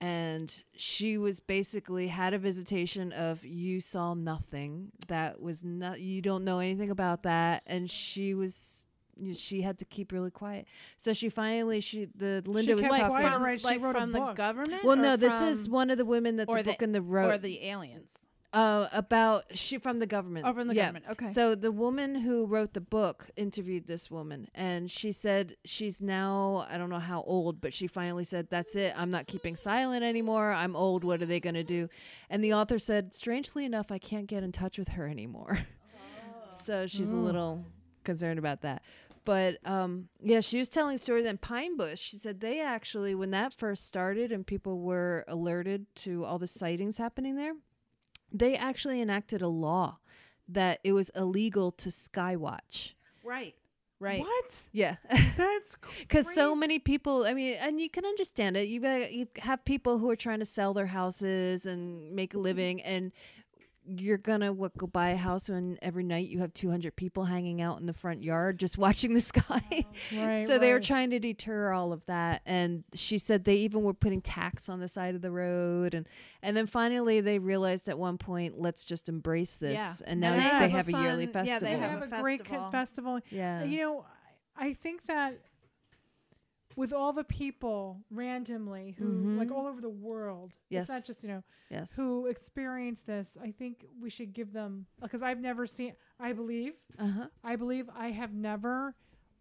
And 0.04 0.64
she 0.76 1.18
was 1.18 1.40
basically 1.40 2.08
had 2.10 2.34
a 2.34 2.38
visitation 2.38 3.14
of 3.14 3.46
you 3.46 3.80
saw 3.80 4.14
nothing. 4.14 4.92
That 5.08 5.42
was 5.42 5.64
not 5.64 6.02
you 6.02 6.22
don't 6.22 6.44
know 6.44 6.60
anything 6.60 6.90
about 6.90 7.24
that 7.24 7.64
and 7.66 7.90
she 7.90 8.34
was 8.34 8.86
she 9.34 9.62
had 9.62 9.80
to 9.80 9.86
keep 9.86 10.12
really 10.12 10.32
quiet. 10.32 10.66
So 10.98 11.14
she 11.14 11.30
finally 11.30 11.80
she 11.80 12.10
the 12.16 12.44
Linda 12.46 12.76
was 12.76 12.86
talking 12.86 13.06
quiet, 13.06 13.32
from, 13.32 13.44
right, 13.44 13.60
she 13.62 13.66
like 13.66 13.82
wrote 13.82 13.96
a 13.96 14.02
from 14.02 14.12
the 14.12 14.20
book. 14.20 14.36
government 14.36 14.84
Well, 14.84 14.98
no, 14.98 15.16
this 15.16 15.40
is 15.42 15.70
one 15.70 15.90
of 15.90 15.98
the 15.98 16.06
women 16.06 16.36
that 16.36 16.50
or 16.50 16.58
the 16.58 16.64
the- 16.64 16.72
book 16.72 16.82
in 16.82 16.92
the 16.92 17.02
road 17.02 17.26
or 17.26 17.30
road 17.30 17.42
the 17.42 17.66
aliens 17.66 18.20
uh, 18.54 18.88
about 18.94 19.46
she 19.54 19.78
from 19.80 20.00
the 20.00 20.06
government. 20.08 20.46
Oh, 20.48 20.54
from 20.54 20.68
the 20.68 20.76
Yeah. 20.76 20.84
government. 20.84 21.06
Okay. 21.10 21.26
So 21.26 21.56
the 21.56 21.72
woman 21.72 22.16
who 22.16 22.46
wrote 22.46 22.74
the 22.74 22.82
book 22.82 23.30
interviewed 23.36 23.88
this 23.88 24.12
woman, 24.12 24.48
and 24.54 24.90
she 24.92 25.12
said 25.12 25.56
she's 25.66 26.02
now 26.02 26.66
I 26.70 26.78
don't 26.78 26.90
know 26.90 27.00
how 27.00 27.24
old, 27.24 27.60
but 27.62 27.74
she 27.74 27.88
finally 27.88 28.24
said, 28.24 28.48
"That's 28.50 28.76
it. 28.76 28.94
I'm 28.98 29.10
not 29.12 29.28
keeping 29.28 29.56
silent 29.56 30.04
anymore. 30.04 30.52
I'm 30.52 30.76
old. 30.76 31.04
What 31.04 31.22
are 31.22 31.26
they 31.26 31.40
going 31.40 31.56
to 31.56 31.64
do?" 31.64 31.90
And 32.30 32.44
the 32.44 32.54
author 32.54 32.78
said, 32.80 33.14
"Strangely 33.14 33.66
enough, 33.66 33.92
I 33.92 33.98
can't 33.98 34.28
get 34.28 34.44
in 34.44 34.52
touch 34.52 34.78
with 34.78 34.90
her 34.90 35.08
anymore." 35.08 35.60
so 36.52 36.86
she's 36.88 37.14
a 37.14 37.18
Mm. 37.18 37.24
little 37.24 37.66
concerned 38.04 38.40
about 38.40 38.62
that. 38.62 38.84
But 39.26 39.66
um, 39.66 40.10
yeah, 40.22 40.42
she 40.42 40.60
was 40.60 40.68
telling 40.70 40.96
a 40.96 40.98
story. 40.98 41.24
Then 41.24 41.38
Pine 41.38 41.78
Bush, 41.78 42.00
she 42.00 42.18
said 42.18 42.42
they 42.42 42.60
actually, 42.60 43.16
when 43.16 43.32
that 43.32 43.54
first 43.54 43.86
started 43.88 44.32
and 44.32 44.46
people 44.46 44.80
were 44.82 45.24
alerted 45.28 45.86
to 45.98 46.26
all 46.26 46.38
the 46.38 46.48
sightings 46.48 46.98
happening 46.98 47.36
there, 47.38 47.54
they 48.34 48.56
actually 48.56 49.02
enacted 49.02 49.42
a 49.42 49.48
law 49.48 50.00
that 50.50 50.80
it 50.84 50.92
was 50.92 51.10
illegal 51.16 51.72
to 51.72 51.90
skywatch. 51.90 52.94
right. 53.24 53.56
Right. 54.00 54.20
What? 54.20 54.68
Yeah. 54.74 54.98
That's 55.38 55.78
Because 56.00 56.34
so 56.34 56.54
many 56.56 56.78
people, 56.78 57.26
I 57.26 57.34
mean, 57.34 57.56
and 57.62 57.80
you 57.80 57.90
can 57.90 58.04
understand 58.04 58.58
it. 58.58 58.68
You 58.68 58.82
got 58.82 59.14
you 59.14 59.30
have 59.40 59.64
people 59.64 59.98
who 59.98 60.10
are 60.10 60.18
trying 60.18 60.40
to 60.40 60.46
sell 60.46 60.74
their 60.74 60.88
houses 60.88 61.66
and 61.66 62.12
make 62.12 62.34
a 62.34 62.36
mm-hmm. 62.36 62.44
living, 62.44 62.82
and 62.82 63.14
you're 63.86 64.18
gonna 64.18 64.54
what 64.54 64.78
go 64.78 64.88
buy 64.88 65.10
a 65.10 65.16
house 65.18 65.50
when 65.50 65.78
every 65.82 66.04
night 66.04 66.28
you 66.30 66.40
have 66.40 66.54
200 66.54 66.96
people 66.96 67.26
hanging 67.26 67.62
out 67.62 67.80
in 67.80 67.86
the 67.86 67.94
front 67.94 68.24
yard 68.24 68.58
just 68.58 68.78
watching 68.78 69.14
the 69.14 69.22
sky. 69.22 69.86
Right, 70.16 70.48
so 70.48 70.58
they 70.58 70.72
were 70.72 70.80
trying 70.80 71.10
to 71.12 71.20
deter 71.20 71.72
all 71.74 71.92
of 71.94 72.06
that, 72.06 72.42
and 72.46 72.84
she 72.94 73.18
said 73.18 73.44
they 73.44 73.58
even 73.58 73.82
were 73.84 73.94
putting 73.94 74.22
tax 74.22 74.70
on 74.70 74.80
the 74.80 74.88
side 74.88 75.16
of 75.16 75.22
the 75.22 75.32
road, 75.32 75.94
and 75.94 76.08
and 76.42 76.56
then 76.56 76.66
finally 76.66 77.20
they 77.22 77.40
realized 77.40 77.90
at 77.90 78.00
one 78.00 78.18
point, 78.18 78.60
let's 78.60 78.86
just 78.86 79.10
embrace 79.10 79.56
this, 79.56 79.78
Yeah. 79.78 79.94
and 80.12 80.20
now 80.22 80.34
And 80.34 80.40
they 80.42 80.44
they, 80.68 80.72
have 80.72 80.88
have 80.88 80.94
a 80.94 80.98
a 80.98 81.02
yearly 81.04 81.26
fun- 81.28 81.46
yeah, 81.46 81.60
festival. 81.60 81.74
they 81.74 81.76
They 81.76 81.82
have 81.92 82.00
have 82.02 82.14
a 82.14 82.16
a 82.18 82.22
great 82.22 82.40
festival. 82.40 82.66
kid 82.66 82.72
festival. 82.72 83.20
yeah. 83.30 83.64
You 83.64 83.78
know, 83.82 84.06
I 84.58 84.68
I 84.68 84.74
think 84.74 85.06
that 85.08 85.40
with 86.76 86.92
all 86.94 87.14
the 87.14 87.24
people 87.24 88.02
randomly 88.10 88.96
who 88.98 89.36
like 89.38 89.50
Mhm. 89.50 89.56
all 89.56 89.68
over 89.68 89.82
the 89.82 89.90
world, 89.90 90.54
it's 90.70 90.90
not 90.90 90.96
Yes. 90.96 91.08
just 91.08 91.24
you 91.24 91.30
know 91.30 91.44
yes. 91.70 91.94
who 91.96 92.28
experience 92.28 93.02
this. 93.04 93.38
I 93.42 93.52
think 93.52 93.86
we 94.02 94.10
should 94.10 94.34
give 94.34 94.54
them 94.54 94.86
because 95.02 95.22
I've 95.22 95.40
never 95.40 95.66
seen. 95.68 95.94
I 96.20 96.34
believe 96.34 96.74
Uh 97.00 97.08
huh. 97.08 97.28
I 97.44 97.56
believe 97.56 97.90
I 97.96 98.12
have 98.12 98.34
never, 98.34 98.96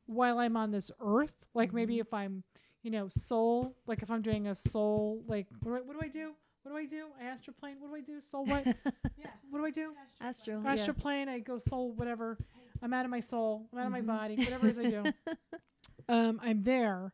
while 0.07 0.39
I'm 0.39 0.57
on 0.57 0.71
this 0.71 0.91
earth, 1.01 1.47
like 1.55 1.73
maybe 1.73 1.95
Mm-hmm. 1.95 2.01
if 2.01 2.15
I'm, 2.15 2.45
you 2.83 2.91
know, 2.91 3.09
soul, 3.09 3.77
like 3.87 4.03
if 4.03 4.11
I'm 4.11 4.23
doing 4.23 4.47
a 4.49 4.55
soul, 4.55 5.23
like 5.27 5.47
what 5.63 5.71
do 5.73 5.77
I, 5.77 5.81
what 5.81 5.99
do 6.01 6.05
I 6.05 6.09
do? 6.09 6.33
What 6.63 6.73
do 6.73 6.79
I 6.79 6.87
do? 6.87 7.07
I 7.21 7.25
astroplane. 7.25 7.81
What 7.81 7.89
do 7.91 7.97
I 7.97 8.01
do? 8.03 8.21
Soul 8.21 8.45
what? 8.45 8.65
yeah. 9.17 9.31
What 9.51 9.59
do 9.59 9.67
I 9.67 9.71
do? 9.71 9.95
Astro. 10.21 10.61
yeah. 10.63 10.75
Astroplane. 10.77 11.29
I 11.29 11.41
go 11.41 11.59
soul 11.59 11.93
whatever. 11.93 12.39
I'm 12.81 12.93
out 12.93 13.05
of 13.05 13.11
my 13.11 13.21
soul. 13.21 13.69
I'm 13.73 13.79
out 13.81 13.87
of 13.87 13.93
Mhm. 13.93 14.07
my 14.07 14.19
body. 14.19 14.37
Whatever 14.37 14.69
it 14.69 14.79
is 14.79 14.87
I 14.87 14.91
do. 14.91 15.13
um, 16.09 16.41
I'm 16.43 16.63
there. 16.63 17.13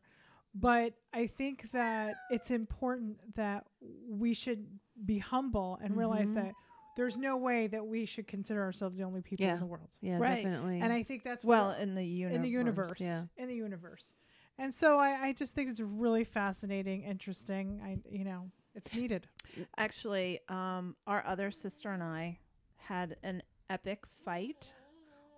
But 0.55 0.93
I 1.13 1.27
think 1.27 1.71
that 1.71 2.15
it's 2.31 2.51
important 2.51 3.35
that 3.35 3.65
we 4.07 4.33
should 4.33 4.65
be 5.05 5.19
humble 5.19 5.79
and 5.81 5.95
realize 5.95 6.29
Mhm. 6.31 6.35
that 6.35 6.53
there's 6.95 7.15
no 7.17 7.37
way 7.37 7.67
that 7.67 7.85
we 7.85 8.05
should 8.05 8.27
consider 8.27 8.61
ourselves 8.61 8.97
the 8.97 9.03
only 9.03 9.21
people 9.21 9.45
Yeah. 9.45 9.53
in 9.53 9.59
the 9.59 9.65
world. 9.65 9.97
Yeah, 10.01 10.17
Right. 10.17 10.43
definitely. 10.43 10.81
And 10.81 10.91
I 10.91 11.03
think 11.03 11.23
that's 11.23 11.45
Well, 11.45 11.71
in 11.71 11.95
the 11.95 12.03
universe. 12.05 12.35
in 12.35 12.41
the 12.41 12.49
universe. 12.49 12.99
yeah. 12.99 13.25
In 13.37 13.47
the 13.47 13.55
universe. 13.55 14.11
And 14.57 14.73
so 14.73 14.97
I, 14.97 15.27
I 15.27 15.33
just 15.33 15.55
think 15.55 15.69
it's 15.69 15.79
really 15.79 16.25
fascinating, 16.25 17.03
interesting. 17.03 17.79
I 17.81 17.99
you 18.09 18.25
know, 18.25 18.51
it's 18.75 18.93
needed. 18.93 19.27
Actually, 19.77 20.39
um, 20.49 20.97
our 21.07 21.25
other 21.25 21.51
sister 21.51 21.91
and 21.91 22.03
I 22.03 22.39
had 22.75 23.15
an 23.23 23.43
epic 23.69 24.05
fight 24.25 24.73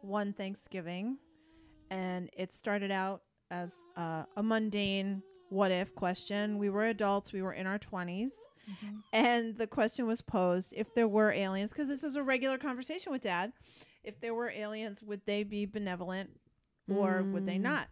one 0.02 0.34
Thanksgiving, 0.34 1.20
and 1.92 2.30
it 2.36 2.52
started 2.52 2.90
out 2.90 3.22
as 3.52 3.74
uh, 3.98 4.24
a 4.36 4.42
mundane 4.42 5.22
what 5.50 5.70
if 5.70 5.94
question. 5.94 6.58
We 6.58 6.70
were 6.70 6.86
adults, 6.86 7.34
we 7.34 7.42
were 7.42 7.54
in 7.54 7.68
our 7.68 7.78
20s. 7.78 8.32
Mm-hmm. 8.70 8.98
And 9.12 9.58
the 9.58 9.68
question 9.68 10.08
was 10.08 10.22
posed 10.22 10.74
if 10.76 10.94
there 10.96 11.10
were 11.10 11.32
aliens, 11.34 11.72
because 11.72 11.90
this 11.90 12.06
is 12.06 12.16
a 12.16 12.24
regular 12.24 12.58
conversation 12.58 13.12
with 13.12 13.22
dad. 13.22 13.52
If 14.04 14.22
there 14.22 14.34
were 14.34 14.50
aliens, 14.50 15.04
would 15.04 15.22
they 15.26 15.44
be 15.44 15.66
benevolent 15.66 16.30
or 16.90 17.22
would 17.24 17.46
they 17.46 17.58
Mm. 17.58 17.62
not? 17.62 17.88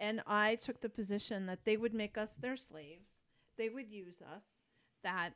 And 0.00 0.22
I 0.26 0.56
took 0.56 0.80
the 0.80 0.88
position 0.88 1.46
that 1.46 1.64
they 1.64 1.76
would 1.76 1.94
make 1.94 2.18
us 2.18 2.34
their 2.36 2.56
slaves, 2.56 3.06
they 3.56 3.68
would 3.68 3.88
use 3.90 4.20
us, 4.34 4.62
that 5.04 5.34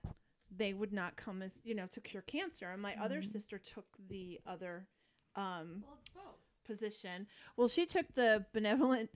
they 0.51 0.73
would 0.73 0.93
not 0.93 1.17
come 1.17 1.43
as, 1.43 1.61
you 1.63 1.75
know, 1.75 1.87
to 1.89 2.01
cure 2.01 2.23
cancer. 2.23 2.71
And 2.71 2.81
my 2.83 2.97
other 3.01 3.23
sister 3.23 3.59
took 3.59 3.87
the 4.09 4.41
other 4.47 4.87
um, 5.37 5.85
position. 6.67 7.27
Well, 7.57 7.69
she 7.69 7.87
took 7.87 8.15
the 8.15 8.45
benevolent 8.53 9.11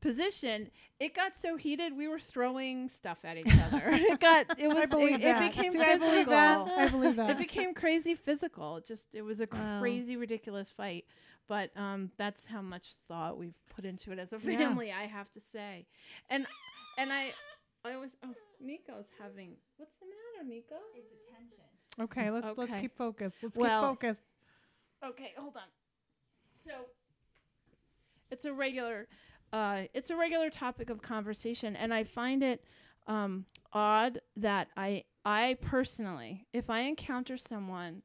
position. 0.00 0.70
It 0.98 1.14
got 1.14 1.36
so 1.36 1.56
heated, 1.56 1.96
we 1.96 2.08
were 2.08 2.18
throwing 2.18 2.88
stuff 2.88 3.18
at 3.24 3.36
each 3.36 3.52
other. 3.64 3.82
it 3.86 4.18
got, 4.20 4.58
it 4.58 4.68
was, 4.68 4.92
I 4.92 4.98
it, 4.98 5.20
it 5.22 5.38
became 5.40 5.72
See, 5.72 5.80
I 5.80 5.98
believe 5.98 6.26
physical 6.26 6.32
that. 6.32 6.68
I 6.78 6.88
believe 6.88 7.16
that. 7.16 7.30
it 7.30 7.38
became 7.38 7.74
crazy 7.74 8.14
physical. 8.14 8.80
Just 8.86 9.14
it 9.14 9.22
was 9.22 9.40
a 9.40 9.48
Wow. 9.52 9.80
crazy, 9.80 10.16
ridiculous 10.16 10.70
fight. 10.70 11.04
But 11.48 11.70
um, 11.76 12.10
that's 12.16 12.46
how 12.46 12.60
much 12.62 12.94
thought 13.06 13.38
we've 13.38 13.54
put 13.74 13.84
into 13.84 14.10
it 14.10 14.18
as 14.18 14.32
a 14.32 14.38
Yeah. 14.42 14.58
family. 14.58 14.92
I 14.92 15.06
have 15.06 15.30
to 15.32 15.40
say, 15.40 15.86
and 16.30 16.46
and 16.98 17.12
I, 17.12 17.32
I 17.84 17.92
always 17.94 18.16
oh 18.24 18.34
Nico's 18.60 19.06
having 19.20 19.52
what's 19.76 19.92
the 20.00 20.06
matter, 20.06 20.48
Nico? 20.48 20.74
It's 20.96 21.12
attention. 21.28 21.58
Okay, 22.00 22.30
let's 22.30 22.56
let's 22.58 22.74
keep 22.80 22.96
focused. 22.96 23.36
Let's 23.42 23.56
Well- 23.58 23.82
keep 23.82 24.00
focused. 24.00 24.22
Okay, 25.04 25.34
hold 25.36 25.56
on. 25.56 25.68
So 26.64 26.72
it's 28.30 28.44
a 28.44 28.52
regular 28.52 29.06
uh 29.56 29.78
it's 29.94 30.10
a 30.10 30.16
regular 30.16 30.50
topic 30.50 30.88
of 30.90 30.98
conversation 31.02 31.70
and 31.76 31.90
I 32.00 32.02
find 32.04 32.42
it 32.42 32.58
um 33.06 33.32
odd 33.72 34.20
that 34.36 34.68
I 34.76 35.04
I 35.24 35.56
personally 35.74 36.32
if 36.52 36.66
I 36.70 36.80
encounter 36.92 37.36
someone 37.36 38.02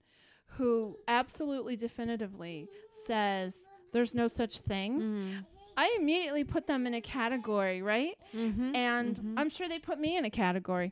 who 0.58 0.98
absolutely 1.08 1.76
definitively 1.88 2.68
says 2.92 3.68
there's 3.94 4.14
no 4.22 4.28
such 4.28 4.54
thing, 4.72 4.92
Mm. 5.02 5.46
I 5.78 5.98
immediately 6.00 6.44
put 6.44 6.68
them 6.68 6.86
in 6.88 6.94
a 6.94 7.02
category, 7.02 7.82
right? 7.82 8.16
Mm-hmm. 8.36 8.76
and 8.76 9.16
mhm. 9.16 9.34
I'm 9.40 9.50
sure 9.50 9.68
they 9.70 9.80
put 9.80 9.98
me 10.06 10.12
in 10.20 10.26
a 10.26 10.30
category. 10.30 10.90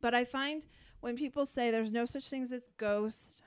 But 0.00 0.12
I 0.14 0.24
find 0.24 0.58
when 1.00 1.16
people 1.16 1.46
say 1.46 1.70
there's 1.70 1.92
no 2.00 2.04
such 2.04 2.28
things 2.28 2.52
as 2.52 2.68
ghosts, 2.76 3.42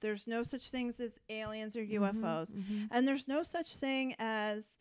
there's 0.00 0.26
no 0.26 0.42
such 0.42 0.64
things 0.70 1.00
as 1.00 1.12
aliens 1.40 1.74
or 1.76 1.82
UFOs, 1.98 2.48
Mhm. 2.54 2.88
and 2.92 3.00
there's 3.08 3.26
no 3.36 3.42
such 3.42 3.70
thing 3.84 4.14
as 4.18 4.78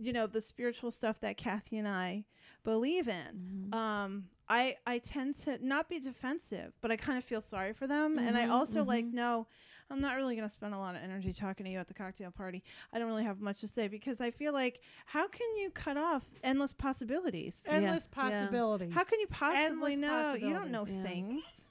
you 0.00 0.12
know 0.12 0.26
the 0.26 0.40
spiritual 0.40 0.90
stuff 0.90 1.20
that 1.20 1.36
Kathy 1.36 1.78
and 1.78 1.88
I 1.88 2.24
believe 2.64 3.08
in. 3.08 3.70
Mhm. 3.72 3.74
Um, 3.74 4.28
I 4.48 4.76
I 4.86 4.98
tend 4.98 5.34
to 5.40 5.64
not 5.64 5.88
be 5.88 6.00
defensive, 6.00 6.72
but 6.80 6.90
I 6.90 6.96
kind 6.96 7.18
of 7.18 7.24
feel 7.24 7.40
sorry 7.40 7.72
for 7.72 7.86
them, 7.86 8.18
and 8.18 8.36
I 8.36 8.46
Mhm, 8.46 8.50
also 8.50 8.84
like 8.84 9.04
mhm. 9.04 9.14
no. 9.14 9.46
I'm 9.92 10.00
not 10.00 10.14
really 10.14 10.36
going 10.36 10.46
to 10.46 10.52
spend 10.52 10.72
a 10.72 10.78
lot 10.78 10.94
of 10.94 11.02
energy 11.02 11.32
talking 11.32 11.66
to 11.66 11.72
you 11.72 11.78
at 11.80 11.88
the 11.88 11.94
cocktail 11.94 12.30
party. 12.30 12.62
I 12.92 13.00
don't 13.00 13.08
really 13.08 13.24
have 13.24 13.40
much 13.40 13.60
to 13.62 13.66
say 13.66 13.88
because 13.88 14.20
I 14.20 14.30
feel 14.30 14.52
like 14.52 14.80
how 15.06 15.26
can 15.26 15.48
you 15.56 15.68
cut 15.70 15.96
off 15.96 16.22
endless 16.44 16.72
possibilities? 16.72 17.66
Endless 17.68 18.06
yeah. 18.08 18.22
possibilities. 18.22 18.94
How 18.94 19.02
can 19.02 19.18
you 19.18 19.26
possibly 19.26 19.94
Endless 19.94 19.98
know? 19.98 20.34
You 20.34 20.52
don't 20.54 20.70
know. 20.70 20.86
Yeah. 20.86 21.02
things. 21.02 21.64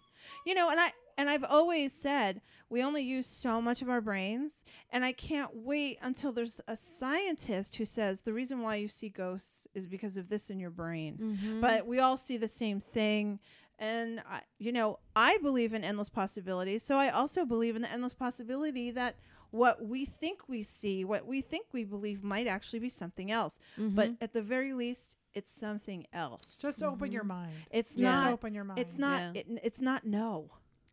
You 0.45 0.53
know, 0.53 0.69
and 0.69 0.79
I 0.81 0.91
and 1.19 1.29
I've 1.29 1.43
always 1.43 1.91
said 1.93 2.41
we 2.69 2.81
only 2.81 3.03
use 3.03 3.27
so 3.27 3.61
much 3.61 3.81
of 3.81 3.89
our 3.89 4.01
brains, 4.01 4.63
and 4.91 5.03
I 5.03 5.11
can't 5.11 5.51
wait 5.55 5.97
until 6.01 6.31
there's 6.31 6.61
a 6.67 6.77
scientist 6.77 7.75
who 7.75 7.85
says 7.85 8.21
the 8.21 8.33
reason 8.33 8.61
why 8.61 8.75
you 8.75 8.87
see 8.87 9.09
ghosts 9.09 9.67
is 9.73 9.85
because 9.87 10.17
of 10.17 10.29
this 10.29 10.49
in 10.49 10.59
your 10.59 10.69
brain. 10.69 11.17
Mhm. 11.17 11.61
But 11.61 11.85
we 11.85 11.99
all 11.99 12.17
see 12.17 12.37
the 12.37 12.47
same 12.47 12.79
thing. 12.79 13.39
And 13.81 14.19
I, 14.29 14.41
you 14.57 14.71
know, 14.71 14.99
I 15.15 15.37
believe 15.37 15.73
in 15.73 15.83
endless 15.85 16.09
possibilities. 16.09 16.83
So 16.83 16.97
I 16.97 17.09
also 17.09 17.45
believe 17.45 17.75
in 17.75 17.81
the 17.81 17.91
endless 17.91 18.13
possibility 18.13 18.91
that 18.91 19.15
what 19.51 19.83
we 19.83 20.05
think 20.05 20.47
we 20.49 20.63
see, 20.63 21.03
what 21.05 21.25
we 21.25 21.41
think 21.41 21.67
we 21.71 21.83
believe 21.85 22.21
might 22.23 22.45
actually 22.45 22.79
be 22.79 22.89
something 22.89 23.31
else. 23.31 23.59
But 23.77 24.11
Mhm. 24.11 24.17
at 24.21 24.33
the 24.33 24.41
very 24.41 24.73
least, 24.73 25.17
it's 25.33 25.51
something 25.51 26.05
else. 26.13 26.61
Just 26.61 26.83
open 26.83 27.11
your 27.11 27.23
mind. 27.23 27.55
It's 27.71 27.91
Just 27.91 28.03
not. 28.03 28.33
open 28.33 28.53
your 28.53 28.65
mind. 28.65 28.79
It's 28.79 28.97
not. 28.97 29.33
Yeah. 29.35 29.41
It, 29.41 29.47
it's 29.63 29.81
not 29.81 30.05
no. 30.05 30.51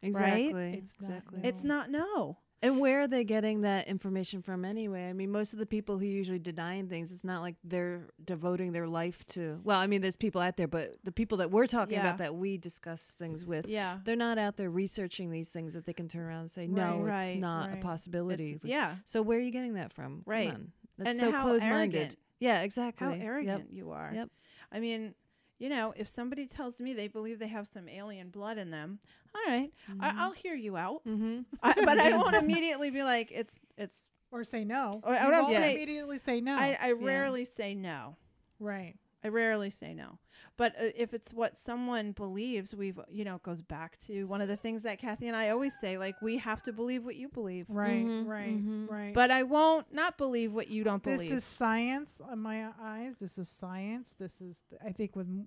Exactly. 0.08 0.72
It's 0.82 0.96
not 1.00 1.08
exactly. 1.10 1.38
no. 1.42 1.48
It's 1.48 1.64
not 1.64 1.90
no. 1.90 2.38
And 2.62 2.80
where 2.80 3.02
are 3.02 3.06
they 3.06 3.22
getting 3.22 3.60
that 3.60 3.86
information 3.86 4.40
from 4.40 4.64
anyway? 4.64 5.08
I 5.10 5.12
mean, 5.12 5.30
most 5.30 5.52
of 5.52 5.58
the 5.58 5.66
people 5.66 5.98
who 5.98 6.06
usually 6.06 6.38
denying 6.38 6.88
things, 6.88 7.12
it's 7.12 7.22
not 7.22 7.42
like 7.42 7.54
they're 7.62 8.08
devoting 8.24 8.72
their 8.72 8.88
life 8.88 9.24
to. 9.26 9.60
Well, 9.62 9.78
I 9.78 9.86
mean, 9.86 10.00
there's 10.00 10.16
people 10.16 10.40
out 10.40 10.56
there, 10.56 10.66
but 10.66 10.96
the 11.04 11.12
people 11.12 11.38
that 11.38 11.50
we're 11.50 11.66
talking 11.66 11.94
Yeah. 11.94 12.06
about 12.06 12.18
that 12.18 12.34
we 12.34 12.56
discuss 12.56 13.12
things 13.18 13.44
with, 13.44 13.66
Yeah. 13.68 13.98
they're 14.04 14.16
not 14.16 14.38
out 14.38 14.56
there 14.56 14.70
researching 14.70 15.30
these 15.30 15.50
things 15.50 15.74
that 15.74 15.84
they 15.84 15.92
can 15.92 16.08
turn 16.08 16.22
around 16.22 16.40
and 16.40 16.50
say, 16.50 16.66
no, 16.66 17.00
Right. 17.02 17.10
Right, 17.12 17.24
it's 17.32 17.40
not 17.40 17.68
right. 17.68 17.78
a 17.78 17.82
possibility. 17.82 18.52
It's- 18.54 18.64
yeah. 18.64 18.96
So 19.04 19.20
where 19.20 19.38
are 19.38 19.42
you 19.42 19.50
getting 19.52 19.74
that 19.74 19.92
from? 19.92 20.22
Come 20.22 20.22
Right. 20.24 20.48
on. 20.54 20.72
That's 20.96 21.10
And 21.10 21.18
so 21.18 21.30
how 21.30 21.42
close-minded. 21.42 22.16
Yeah, 22.40 22.62
exactly. 22.62 23.06
How 23.06 23.12
Yep. 23.12 23.22
arrogant 23.22 23.70
you 23.70 23.90
are. 23.90 24.10
Yep. 24.14 24.30
I 24.72 24.80
mean, 24.80 25.14
you 25.58 25.68
know, 25.68 25.92
if 25.96 26.08
somebody 26.08 26.46
tells 26.46 26.80
me 26.80 26.94
they 26.94 27.08
believe 27.08 27.38
they 27.38 27.48
have 27.48 27.66
some 27.66 27.86
alien 27.88 28.30
blood 28.30 28.56
in 28.58 28.70
them, 28.70 28.98
all 29.36 29.52
right, 29.52 29.70
I, 30.00 30.14
I'll 30.18 30.32
hear 30.32 30.54
you 30.54 30.76
out. 30.76 31.02
Mm-hmm. 31.06 31.40
I, 31.62 31.74
but 31.84 31.98
I 32.00 32.08
don't 32.10 32.34
immediately 32.42 32.90
be 32.90 33.02
like, 33.02 33.30
it's 33.32 33.58
it's. 33.76 34.08
or 34.30 34.44
say 34.44 34.64
no. 34.64 35.00
Or 35.04 35.14
I 35.14 35.30
don't 35.30 35.42
won't 35.44 35.54
say- 35.54 35.74
immediately 35.74 36.18
say 36.18 36.40
no. 36.40 36.56
I, 36.56 36.76
I 36.80 36.92
rarely 36.92 37.44
say 37.44 37.74
no. 37.74 38.16
right. 38.58 38.94
I 39.26 39.28
rarely 39.28 39.70
say 39.70 39.92
no. 39.92 40.18
But 40.56 40.72
uh, 40.80 40.86
if 40.96 41.12
it's 41.12 41.34
what 41.34 41.58
someone 41.58 42.12
believes, 42.12 42.74
we've 42.74 43.00
you 43.10 43.24
know 43.24 43.34
it 43.34 43.42
goes 43.42 43.60
back 43.60 43.98
to 44.06 44.24
one 44.26 44.40
of 44.40 44.46
the 44.48 44.56
things 44.56 44.84
that 44.84 44.98
Kathy 45.00 45.26
and 45.26 45.36
I 45.36 45.48
always 45.50 45.76
say, 45.78 45.98
like 45.98 46.22
we 46.22 46.38
have 46.38 46.62
to 46.62 46.72
believe 46.72 47.04
what 47.04 47.16
you 47.16 47.28
believe. 47.28 47.66
Right. 47.68 48.06
Mhm, 48.06 48.26
Right. 48.26 48.64
mhm. 48.64 48.88
Right. 48.88 49.14
But 49.14 49.30
I 49.32 49.42
won't 49.42 49.92
not 49.92 50.16
believe 50.16 50.52
what 50.52 50.68
you 50.68 50.84
don't 50.84 51.02
this 51.02 51.16
believe. 51.16 51.30
This 51.30 51.38
is 51.42 51.44
science 51.44 52.20
in 52.32 52.38
my 52.38 52.68
eyes. 52.80 53.16
This 53.20 53.36
is 53.38 53.48
science. 53.48 54.14
This 54.18 54.40
is, 54.40 54.62
I 54.84 54.92
think, 54.92 55.16
with 55.16 55.26
m- 55.26 55.46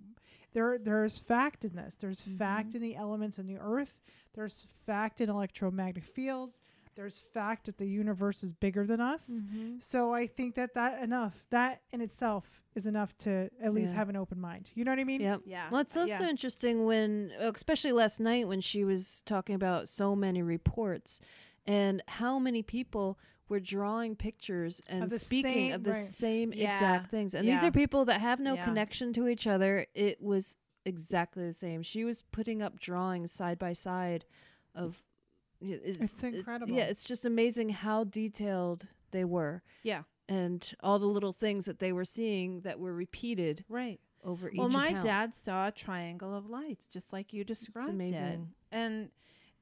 there, 0.54 0.78
there's 0.78 1.18
fact 1.20 1.64
in 1.64 1.76
this. 1.76 1.96
There's 1.96 2.22
fact 2.22 2.76
in 2.76 2.82
the 2.82 2.96
elements 2.96 3.40
in 3.40 3.48
the 3.48 3.58
earth. 3.58 4.02
There's 4.34 4.68
fact 4.86 5.22
in 5.22 5.30
electromagnetic 5.30 6.04
fields. 6.04 6.62
There's 7.00 7.18
fact 7.18 7.68
that 7.68 7.78
the 7.78 7.88
universe 7.88 8.44
is 8.44 8.52
bigger 8.52 8.86
than 8.86 9.00
us. 9.00 9.30
Mm-hmm. 9.32 9.76
So 9.80 10.14
I 10.14 10.28
think 10.28 10.56
that 10.56 10.74
that 10.74 11.02
enough, 11.02 11.46
that 11.50 11.82
in 11.94 12.02
itself 12.02 12.62
is 12.76 12.86
enough 12.86 13.18
to 13.20 13.50
at 13.64 13.74
least 13.74 13.94
Yeah. 13.94 14.00
have 14.00 14.10
an 14.10 14.18
open 14.18 14.38
mind. 14.42 14.70
You 14.76 14.84
know 14.84 14.92
what 14.92 15.00
I 15.00 15.06
mean? 15.06 15.22
Yep. 15.22 15.44
yeah. 15.46 15.70
Well, 15.72 15.80
it's 15.80 15.96
uh, 15.96 16.02
also 16.02 16.24
yeah. 16.24 16.30
interesting 16.30 16.84
when, 16.84 17.32
especially 17.40 17.94
last 17.94 18.20
night, 18.20 18.50
when 18.50 18.60
she 18.60 18.84
was 18.84 19.22
talking 19.26 19.56
about 19.56 19.88
so 19.88 20.14
many 20.14 20.42
reports 20.42 21.22
and 21.66 22.04
how 22.10 22.38
many 22.38 22.64
people 22.64 23.18
were 23.48 23.62
drawing 23.62 24.18
pictures 24.18 24.82
and 24.88 25.10
the 25.10 25.20
speaking 25.20 25.52
same- 25.70 25.72
of 25.76 25.86
the 25.86 25.92
right. 25.92 26.04
same 26.04 26.52
Yeah. 26.54 26.74
exact 26.74 27.12
things. 27.12 27.34
And 27.34 27.48
these 27.48 27.64
are 27.64 27.72
people 27.72 28.04
that 28.06 28.20
have 28.20 28.42
no 28.42 28.56
Yeah. 28.56 28.66
connection 28.66 29.14
to 29.14 29.30
each 29.30 29.48
other. 29.48 29.86
It 29.96 30.22
was 30.22 30.58
exactly 30.84 31.46
the 31.46 31.54
same. 31.54 31.82
She 31.82 32.04
was 32.04 32.24
putting 32.34 32.62
up 32.62 32.78
drawings 32.78 33.32
side 33.32 33.58
by 33.58 33.72
side 33.72 34.26
of. 34.76 35.02
Yeah, 35.62 35.78
It's 35.84 36.24
incredible. 36.24 36.74
yeah, 36.74 36.84
it's 36.84 37.04
just 37.04 37.26
amazing 37.26 37.70
how 37.70 38.04
detailed 38.04 38.88
they 39.12 39.26
were. 39.26 39.64
Yeah. 39.84 40.04
And 40.28 40.72
all 40.84 41.00
the 41.00 41.08
little 41.08 41.32
things 41.34 41.66
that 41.66 41.80
they 41.80 41.92
were 41.92 42.06
seeing 42.06 42.62
that 42.62 42.80
were 42.80 42.94
repeated 42.94 43.66
right. 43.68 44.00
over 44.24 44.50
each 44.50 44.58
Well, 44.60 44.70
my 44.70 44.90
account. 44.90 45.04
dad 45.04 45.36
saw 45.36 45.68
a 45.68 45.72
triangle 45.72 46.36
of 46.36 46.48
lights, 46.50 46.88
just 46.88 47.12
like 47.12 47.34
you 47.34 47.44
described 47.44 47.90
it, 47.90 47.94
amazing. 47.94 48.50
and 48.72 49.10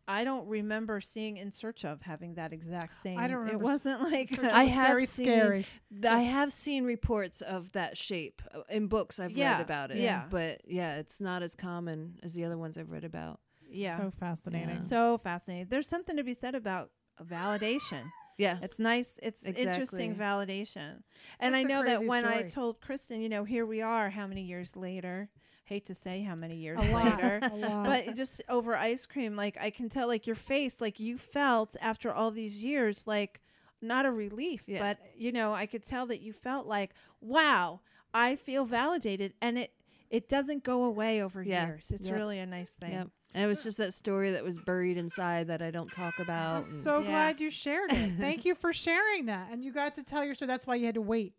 I 0.10 0.23
don't 0.23 0.47
remember 0.47 1.01
seeing 1.01 1.36
in 1.38 1.51
search 1.51 1.83
of 1.86 2.01
having 2.01 2.36
that 2.36 2.51
exact 2.53 2.95
same. 2.95 3.17
I 3.19 3.27
don't 3.27 3.39
remember. 3.39 3.62
It 3.62 3.63
wasn't 3.63 4.01
like 4.03 4.38
I 4.43 4.63
was 4.65 4.73
have 4.73 4.88
very 4.88 5.05
seen- 5.05 5.25
scary. 5.25 5.65
Th- 5.91 6.05
I 6.05 6.19
have 6.21 6.51
seen 6.53 6.83
reports 6.86 7.41
of 7.41 7.71
that 7.73 7.97
shape 7.97 8.41
uh, 8.53 8.62
in 8.69 8.88
books 8.88 9.19
I've 9.19 9.31
Yeah, 9.31 9.53
read 9.53 9.62
about 9.62 9.91
it. 9.91 9.97
yeah. 9.97 10.23
But 10.29 10.62
yeah, 10.65 10.95
it's 10.97 11.19
not 11.21 11.43
as 11.43 11.55
common 11.55 12.19
as 12.23 12.33
the 12.33 12.43
other 12.45 12.57
ones 12.57 12.77
I've 12.77 12.89
read 12.91 13.03
about. 13.05 13.39
Yeah, 13.69 13.97
So 13.97 14.12
fascinating. 14.19 14.69
Yeah. 14.69 14.77
so 14.80 15.17
fascinating. 15.17 15.67
There's 15.69 15.88
something 15.88 16.17
to 16.17 16.23
be 16.23 16.34
said 16.34 16.56
about 16.56 16.91
validation. 17.23 18.12
Yeah. 18.38 18.60
It's 18.62 18.77
nice. 18.80 19.19
It's 19.23 19.43
interesting 19.43 20.15
validation. 20.15 21.01
And 21.39 21.53
That's 21.56 21.65
I 21.65 21.65
a 21.65 21.69
know 21.69 21.84
that 21.84 21.95
crazy 21.97 22.08
when 22.08 22.25
I 22.25 22.43
told 22.43 22.80
Kristin, 22.82 23.21
you 23.21 23.30
know, 23.30 23.43
here 23.43 23.65
we 23.65 23.82
are, 23.82 24.10
how 24.12 24.27
many 24.27 24.43
years 24.43 24.75
later? 24.75 25.30
Hate 25.65 25.86
to 25.86 25.95
say 25.95 26.21
how 26.21 26.36
many 26.36 26.56
years 26.56 26.80
A 26.82 26.91
lot. 26.91 27.17
later. 27.21 27.39
a 27.51 27.56
lot. 27.56 27.86
but 27.88 28.15
just 28.15 28.41
over 28.47 28.75
ice 28.75 29.06
cream, 29.06 29.36
like 29.36 29.58
I 29.60 29.69
can 29.71 29.89
tell, 29.89 30.08
like 30.08 30.27
your 30.27 30.36
face, 30.36 30.80
like 30.80 30.99
you 30.99 31.17
felt 31.17 31.75
after 31.82 32.13
all 32.13 32.32
these 32.32 32.63
years, 32.63 33.06
like 33.08 33.41
not 33.82 34.06
a 34.06 34.12
relief, 34.12 34.63
Yeah. 34.67 34.80
but 34.80 34.99
you 35.17 35.32
know, 35.32 35.53
I 35.53 35.65
could 35.65 35.84
tell 35.84 36.06
that 36.08 36.21
you 36.21 36.32
felt 36.32 36.67
like, 36.67 36.91
wow, 37.21 37.82
I 38.13 38.36
feel 38.38 38.65
validated, 38.65 39.34
and 39.41 39.58
it 39.58 39.73
it 40.10 40.30
doesn't 40.30 40.63
go 40.63 40.84
away 40.84 41.21
over 41.21 41.43
Yeah. 41.43 41.65
years. 41.67 41.91
It's 41.91 42.08
Yep. 42.08 42.15
really 42.15 42.39
a 42.39 42.45
nice 42.45 42.71
thing. 42.71 42.91
Yep. 42.93 43.10
And 43.33 43.43
it 43.43 43.47
was 43.47 43.61
just 43.63 43.77
that 43.77 43.93
story 43.93 44.31
that 44.31 44.43
was 44.43 44.57
buried 44.57 44.97
inside 44.97 45.47
that 45.47 45.61
I 45.61 45.69
don't 45.69 45.91
talk 45.91 46.17
about. 46.19 46.57
I'm 46.57 46.63
so 46.81 46.99
Yeah. 46.99 47.07
glad 47.07 47.39
you 47.41 47.51
shared 47.51 47.91
it. 47.91 48.13
Thank 48.19 48.45
you 48.45 48.55
for 48.55 48.73
sharing 48.85 49.25
that. 49.27 49.51
And 49.51 49.63
you 49.63 49.71
got 49.71 49.95
to 49.95 50.03
tell 50.03 50.23
your 50.25 50.33
story. 50.33 50.47
That's 50.47 50.65
why 50.65 50.75
you 50.75 50.85
had 50.85 50.95
to 50.95 51.01
wait. 51.01 51.33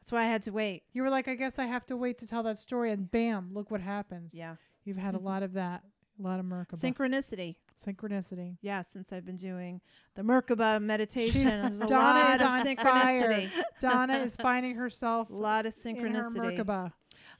That's 0.00 0.10
why 0.10 0.22
I 0.22 0.26
had 0.26 0.42
to 0.42 0.50
wait. 0.50 0.82
You 0.92 1.02
were 1.02 1.10
like, 1.10 1.28
I 1.28 1.34
guess 1.34 1.58
I 1.58 1.66
have 1.66 1.86
to 1.86 1.96
wait 1.96 2.18
to 2.18 2.26
tell 2.26 2.42
that 2.42 2.58
story, 2.58 2.90
and 2.92 3.10
bam, 3.10 3.50
look 3.54 3.70
what 3.70 3.80
happens. 3.80 4.34
Yeah. 4.34 4.56
You've 4.84 4.96
had 4.98 5.14
a 5.14 5.18
lot 5.18 5.42
of 5.42 5.52
that, 5.54 5.82
a 6.18 6.22
lot 6.22 6.40
of 6.40 6.46
Merkaba. 6.46 6.78
Synchronicity. 6.78 7.56
Synchronicity. 7.84 8.56
Yeah, 8.60 8.82
since 8.82 9.12
I've 9.12 9.24
been 9.24 9.36
doing 9.36 9.80
the 10.14 10.22
Merkaba 10.22 10.80
meditation, 10.82 11.44
there's 11.44 11.80
a 11.80 11.86
Donna 11.86 12.18
lot 12.18 12.34
is 12.36 12.40
of 12.40 12.46
on 12.48 12.66
synchronicity. 12.66 13.50
Donna 13.80 14.16
is 14.18 14.36
finding 14.42 14.74
herself 14.74 15.30
A 15.30 15.34
lot 15.34 15.66
of 15.66 15.74
in 15.84 15.96
her 15.96 16.02
synchronicity. 16.08 16.58
Merkaba. 16.58 16.92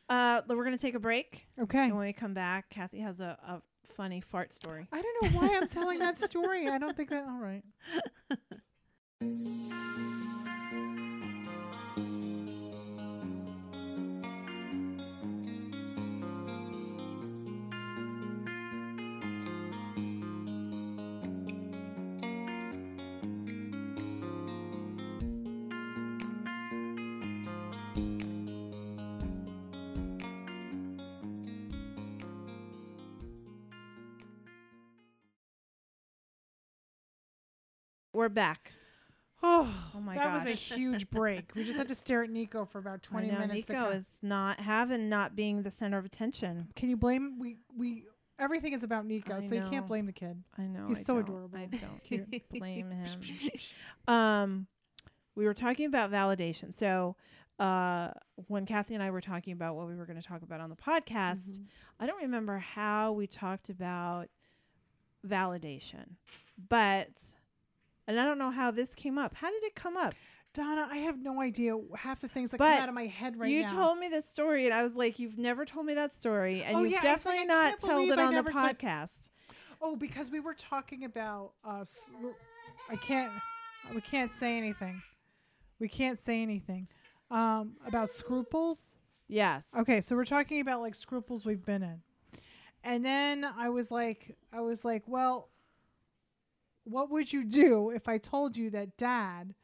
Uh, 0.09 0.43
we're 0.49 0.65
gonna 0.65 0.79
take 0.79 0.95
a 0.95 0.99
break, 1.01 1.47
Okay. 1.61 1.85
and 1.85 1.97
when 1.97 2.07
we 2.07 2.13
come 2.13 2.35
back, 2.35 2.69
Kathy 2.71 3.01
has 3.01 3.21
a, 3.21 3.39
a 3.47 3.63
funny 3.97 4.21
fart 4.21 4.53
story. 4.53 4.89
I 4.93 5.03
don't 5.03 5.23
know 5.23 5.41
why 5.41 5.57
I'm 5.57 5.69
telling 5.69 5.99
that 6.01 6.19
story. 6.19 6.69
I 6.69 6.79
don't 6.79 6.97
think 6.97 7.11
that. 7.11 7.25
All 7.25 7.39
right. 7.39 7.63
We're 38.15 38.29
back. 38.29 38.73
Oh, 39.47 39.91
Oh 39.95 40.01
my 40.01 40.15
that 40.15 40.33
was 40.33 40.47
a 40.47 40.57
huge 40.57 41.11
break. 41.11 41.53
We 41.55 41.65
just 41.65 41.77
had 41.77 41.89
to 41.89 41.95
stare 42.05 42.23
at 42.23 42.31
Nico 42.31 42.65
for 42.65 42.79
about 42.79 43.03
20 43.03 43.29
I 43.29 43.31
know, 43.31 43.39
minutes. 43.41 43.69
Nico 43.69 43.91
is 43.91 44.19
not 44.23 44.59
having 44.59 45.11
not 45.11 45.37
being 45.37 45.63
the 45.65 45.71
center 45.71 45.99
of 45.99 46.07
attention. 46.07 46.69
Can 46.75 46.89
you 46.89 46.97
blame 46.97 47.39
we 47.39 47.59
we 47.77 48.05
everything 48.39 48.73
is 48.73 48.85
about 48.85 49.05
Nico, 49.05 49.37
I 49.37 49.47
so 49.47 49.55
you 49.55 49.63
can't 49.69 49.87
blame 49.87 50.07
the 50.07 50.13
kid. 50.15 50.43
I 50.57 50.63
know. 50.63 50.87
He's 50.89 51.01
I 51.01 51.03
so 51.03 51.19
adorable. 51.19 51.59
I 51.59 51.67
don't 51.67 52.49
blame 52.51 52.91
him. 52.91 53.21
Um, 54.09 54.67
we 55.35 55.45
were 55.45 55.53
talking 55.53 55.85
about 55.85 56.11
validation. 56.11 56.73
So, 56.73 57.15
uh, 57.59 58.13
when 58.47 58.65
Kathy 58.65 58.95
and 58.95 59.03
I 59.03 59.11
were 59.11 59.21
talking 59.21 59.53
about 59.53 59.77
what 59.77 59.89
we 59.89 59.95
were 59.95 60.07
going 60.07 60.21
to 60.21 60.27
talk 60.27 60.41
about 60.41 60.61
on 60.61 60.71
the 60.71 60.77
podcast, 60.77 61.51
Mm-hmm. 61.51 61.65
I 62.01 62.07
don't 62.07 62.23
remember 62.23 62.59
how 62.59 63.13
we 63.13 63.27
talked 63.27 63.69
about 63.69 64.29
validation, 65.27 66.13
but, 66.69 67.09
and 68.07 68.19
I 68.21 68.25
don't 68.25 68.39
know 68.39 68.51
how 68.51 68.71
this 68.71 68.95
came 68.95 69.19
up. 69.19 69.35
How 69.35 69.51
did 69.51 69.63
it 69.65 69.75
come 69.75 69.97
up? 69.97 70.15
Donna, 70.55 70.87
I 70.89 70.99
have 70.99 71.19
no 71.21 71.41
idea 71.41 71.77
half 71.97 72.21
the 72.21 72.29
things 72.29 72.51
that 72.53 72.59
But 72.59 72.75
come 72.75 72.83
out 72.85 72.89
of 72.89 72.95
my 72.95 73.07
head 73.07 73.37
right 73.37 73.51
you 73.51 73.63
now. 73.63 73.71
You 73.71 73.77
told 73.77 73.99
me 73.99 74.09
this 74.09 74.29
story, 74.29 74.67
and 74.67 74.75
I 74.75 74.85
was 74.85 74.95
like, 74.95 75.19
"You've 75.19 75.37
never 75.37 75.65
told 75.65 75.85
me 75.85 75.95
that 75.95 76.13
story, 76.15 76.63
and 76.63 76.77
Oh, 76.77 76.83
you've 76.83 76.93
yeah, 76.93 76.99
it's 76.99 77.05
like, 77.05 77.15
definitely 77.17 77.47
not 77.47 77.79
told 77.81 78.09
it 78.11 78.19
I 78.21 78.25
on 78.25 78.35
the 78.35 78.43
podcast." 78.43 79.31
Oh, 79.83 79.97
because 79.97 80.31
we 80.31 80.41
were 80.41 80.55
talking 80.55 81.05
about 81.05 81.53
uh 81.65 81.85
I 82.89 82.97
can't 82.97 83.33
we 83.95 84.01
can't 84.01 84.31
say 84.33 84.57
anything. 84.57 85.03
We 85.81 85.89
can't 85.89 86.19
say 86.19 86.41
anything. 86.41 86.89
Um 87.31 87.77
about 87.87 88.11
scruples. 88.11 88.81
Yes. 89.27 89.71
Okay, 89.77 90.01
so 90.01 90.15
we're 90.15 90.25
talking 90.25 90.61
about 90.61 90.81
like 90.81 90.95
scruples 90.95 91.45
we've 91.45 91.65
been 91.65 91.83
in. 91.83 92.01
And 92.85 93.05
then 93.05 93.45
I 93.45 93.71
was 93.71 93.91
like 93.91 94.37
I 94.53 94.61
was 94.61 94.85
like, 94.85 95.03
well, 95.07 95.51
what 96.85 97.11
would 97.11 97.33
you 97.33 97.45
do 97.45 97.91
if 97.91 98.09
I 98.09 98.19
told 98.19 98.57
you 98.57 98.71
that 98.71 98.97
dad 98.97 99.55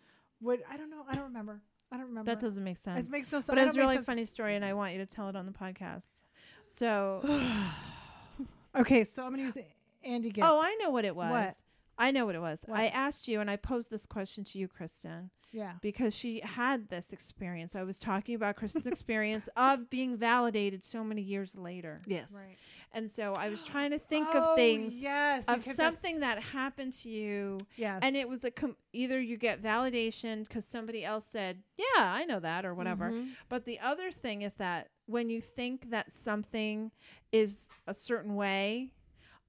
would 0.41 0.63
I 0.71 0.77
don't 0.77 0.91
know, 0.91 1.05
I 1.09 1.15
don't 1.15 1.25
remember. 1.25 1.61
I 1.93 1.97
don't 1.97 2.07
remember. 2.07 2.31
That 2.31 2.41
doesn't 2.41 2.63
make 2.63 2.79
sense. 2.79 3.09
it 3.09 3.11
makes 3.11 3.33
no 3.33 3.41
sense. 3.41 3.47
but 3.49 3.59
it's 3.59 3.77
a 3.77 3.79
really 3.81 3.99
funny 3.99 4.25
story, 4.25 4.55
and 4.55 4.65
I 4.65 4.75
want 4.75 4.93
you 4.93 4.99
to 4.99 5.07
tell 5.07 5.29
it 5.29 5.35
on 5.37 5.45
the 5.47 5.53
podcast. 5.53 6.23
So, 6.67 7.21
Okay, 8.77 9.05
so 9.05 9.25
I'm 9.25 9.31
gonna 9.31 9.43
use 9.43 9.57
Andy 10.05 10.31
Gibb. 10.31 10.45
oh, 10.47 10.61
I 10.61 10.77
know 10.81 10.91
what 10.91 11.05
it 11.05 11.17
was. 11.17 11.31
What? 11.31 11.55
I 11.99 12.13
know 12.13 12.25
what 12.27 12.35
it 12.37 12.41
was. 12.41 12.63
What? 12.67 12.79
I 12.79 12.87
asked 12.87 13.27
you, 13.29 13.41
and 13.41 13.51
I 13.51 13.57
posed 13.57 13.91
this 13.91 14.07
question 14.07 14.45
to 14.45 14.59
you, 14.59 14.69
Kristin, 14.69 15.31
yeah. 15.53 15.73
because 15.83 16.15
she 16.15 16.41
had 16.41 16.89
this 16.89 17.13
experience. 17.13 17.75
I 17.75 17.83
was 17.83 17.99
talking 17.99 18.35
about 18.35 18.57
Kristin's 18.57 18.87
experience 18.87 19.49
of 19.57 19.91
being 19.91 20.17
validated 20.17 20.83
so 20.85 21.03
many 21.05 21.23
years 21.23 21.55
later, 21.57 22.01
Yes. 22.07 22.31
Right. 22.33 22.57
and 22.93 23.11
so 23.11 23.35
I 23.35 23.49
was 23.49 23.63
trying 23.63 23.91
to 23.91 23.99
think 24.11 24.29
Oh, 24.33 24.53
of 24.53 24.57
things 24.57 25.03
yes, 25.03 25.45
of 25.49 25.65
something 25.65 26.21
that 26.21 26.41
happened 26.43 26.93
to 27.03 27.09
you, 27.09 27.59
Yes. 27.77 28.01
and 28.03 28.17
it 28.17 28.29
was 28.29 28.45
a 28.45 28.51
com- 28.51 28.77
either 28.93 29.21
you 29.21 29.37
get 29.37 29.63
validation 29.63 30.47
because 30.47 30.65
somebody 30.65 31.05
else 31.05 31.27
said, 31.27 31.63
"Yeah, 31.79 31.85
I 32.05 32.25
know 32.25 32.41
that," 32.41 32.65
or 32.65 32.75
whatever. 32.75 33.11
Mhm. 33.11 33.31
But 33.49 33.65
the 33.65 33.79
other 33.81 34.11
thing 34.13 34.43
is 34.43 34.55
that 34.55 34.89
when 35.07 35.29
you 35.29 35.41
think 35.41 35.91
that 35.91 36.13
something 36.13 36.91
is 37.33 37.71
a 37.87 37.95
certain 37.95 38.35
way, 38.37 38.93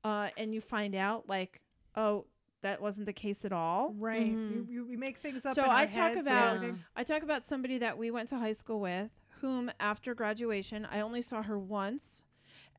uh, 0.04 0.30
and 0.38 0.54
you 0.54 0.62
find 0.62 0.96
out 0.96 1.30
like, 1.30 1.62
oh, 1.96 2.26
that 2.62 2.82
wasn't 2.82 3.06
the 3.08 3.14
case 3.14 3.44
at 3.46 3.52
all. 3.52 3.94
right. 3.98 4.34
Mhm. 4.36 4.52
You, 4.52 4.68
you, 4.70 4.86
we 4.88 4.96
make 4.98 5.18
things 5.18 5.46
up. 5.46 5.56
So 5.56 5.64
in 5.64 5.70
our 5.70 5.76
I 5.76 5.86
talk 5.86 6.10
heads 6.14 6.22
about- 6.22 6.56
everything. 6.58 6.84
I 6.96 7.04
talk 7.04 7.24
about 7.24 7.46
somebody 7.46 7.78
that 7.80 7.98
we 7.98 8.12
went 8.12 8.30
to 8.30 8.38
high 8.38 8.54
school 8.54 8.80
with, 8.80 9.10
whom 9.42 9.72
after 9.80 10.14
graduation 10.14 10.86
I 10.86 11.00
only 11.02 11.22
saw 11.22 11.42
her 11.42 11.58
once, 11.58 12.24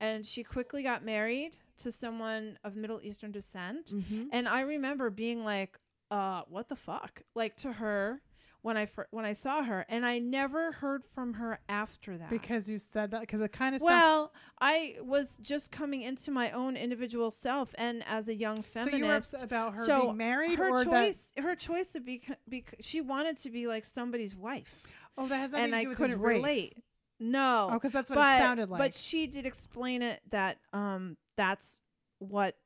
and 0.01 0.25
she 0.25 0.45
quickly 0.45 0.83
got 0.83 1.05
married 1.05 1.57
to 1.79 1.91
someone 1.91 2.59
of 2.63 2.77
Middle 2.77 3.01
Eastern 3.03 3.33
descent. 3.33 3.87
Mhm. 3.93 4.29
And 4.33 4.49
I 4.49 4.61
remember 4.61 5.11
being 5.11 5.45
like, 5.45 5.79
uh, 6.11 6.43
what 6.49 6.69
the 6.69 6.77
fuck? 6.77 7.23
Like 7.35 7.57
to 7.57 7.73
her 7.73 8.21
when 8.63 8.77
I 8.77 8.87
fir- 8.87 9.09
when 9.11 9.25
I 9.25 9.33
saw 9.33 9.63
her, 9.65 9.85
and 9.89 10.07
I 10.07 10.19
never 10.19 10.73
heard 10.73 11.03
from 11.15 11.35
her 11.35 11.59
after 11.69 12.17
that. 12.17 12.31
because 12.31 12.69
you 12.69 12.79
said 12.79 13.11
that 13.11 13.21
because 13.21 13.41
it 13.41 13.53
kind 13.53 13.75
of 13.75 13.83
well, 13.83 14.33
I 14.61 14.97
was 15.03 15.37
just 15.39 15.71
coming 15.73 16.03
into 16.03 16.31
my 16.31 16.51
own 16.53 16.77
individual 16.77 17.31
self, 17.31 17.75
and 17.77 18.05
as 18.07 18.29
a 18.29 18.35
young 18.35 18.59
so 18.59 18.69
feminist, 18.73 19.35
upset 19.35 19.43
about 19.45 19.75
her 19.75 19.85
so 19.85 20.03
being 20.03 20.17
married 20.17 20.59
her 20.59 20.69
or 20.71 20.85
choice, 20.85 21.33
her 21.39 21.55
choice 21.57 21.93
to 21.93 22.01
be, 22.01 22.23
because 22.49 22.85
she 22.85 23.01
wanted 23.01 23.37
to 23.39 23.51
be 23.51 23.67
like 23.67 23.85
somebody's 23.85 24.37
wife, 24.37 24.87
oh 25.19 25.27
that 25.27 25.37
has 25.39 25.53
nothing 25.53 25.65
and 25.65 25.73
to 25.73 25.77
I 25.79 25.83
do 25.83 25.89
with 25.89 25.99
couldn't 25.99 26.21
race. 26.21 26.37
relate. 26.37 26.77
No, 27.19 27.69
Oh, 27.71 27.75
because 27.75 27.93
that's 27.93 28.11
what 28.11 28.17
but 28.17 28.37
it 28.41 28.43
sounded 28.43 28.69
like. 28.71 28.79
but 28.79 28.95
she 28.95 29.27
did 29.29 29.45
explain 29.47 30.03
it 30.03 30.21
that 30.31 30.59
um 30.73 31.17
that's 31.37 31.79
what 32.19 32.57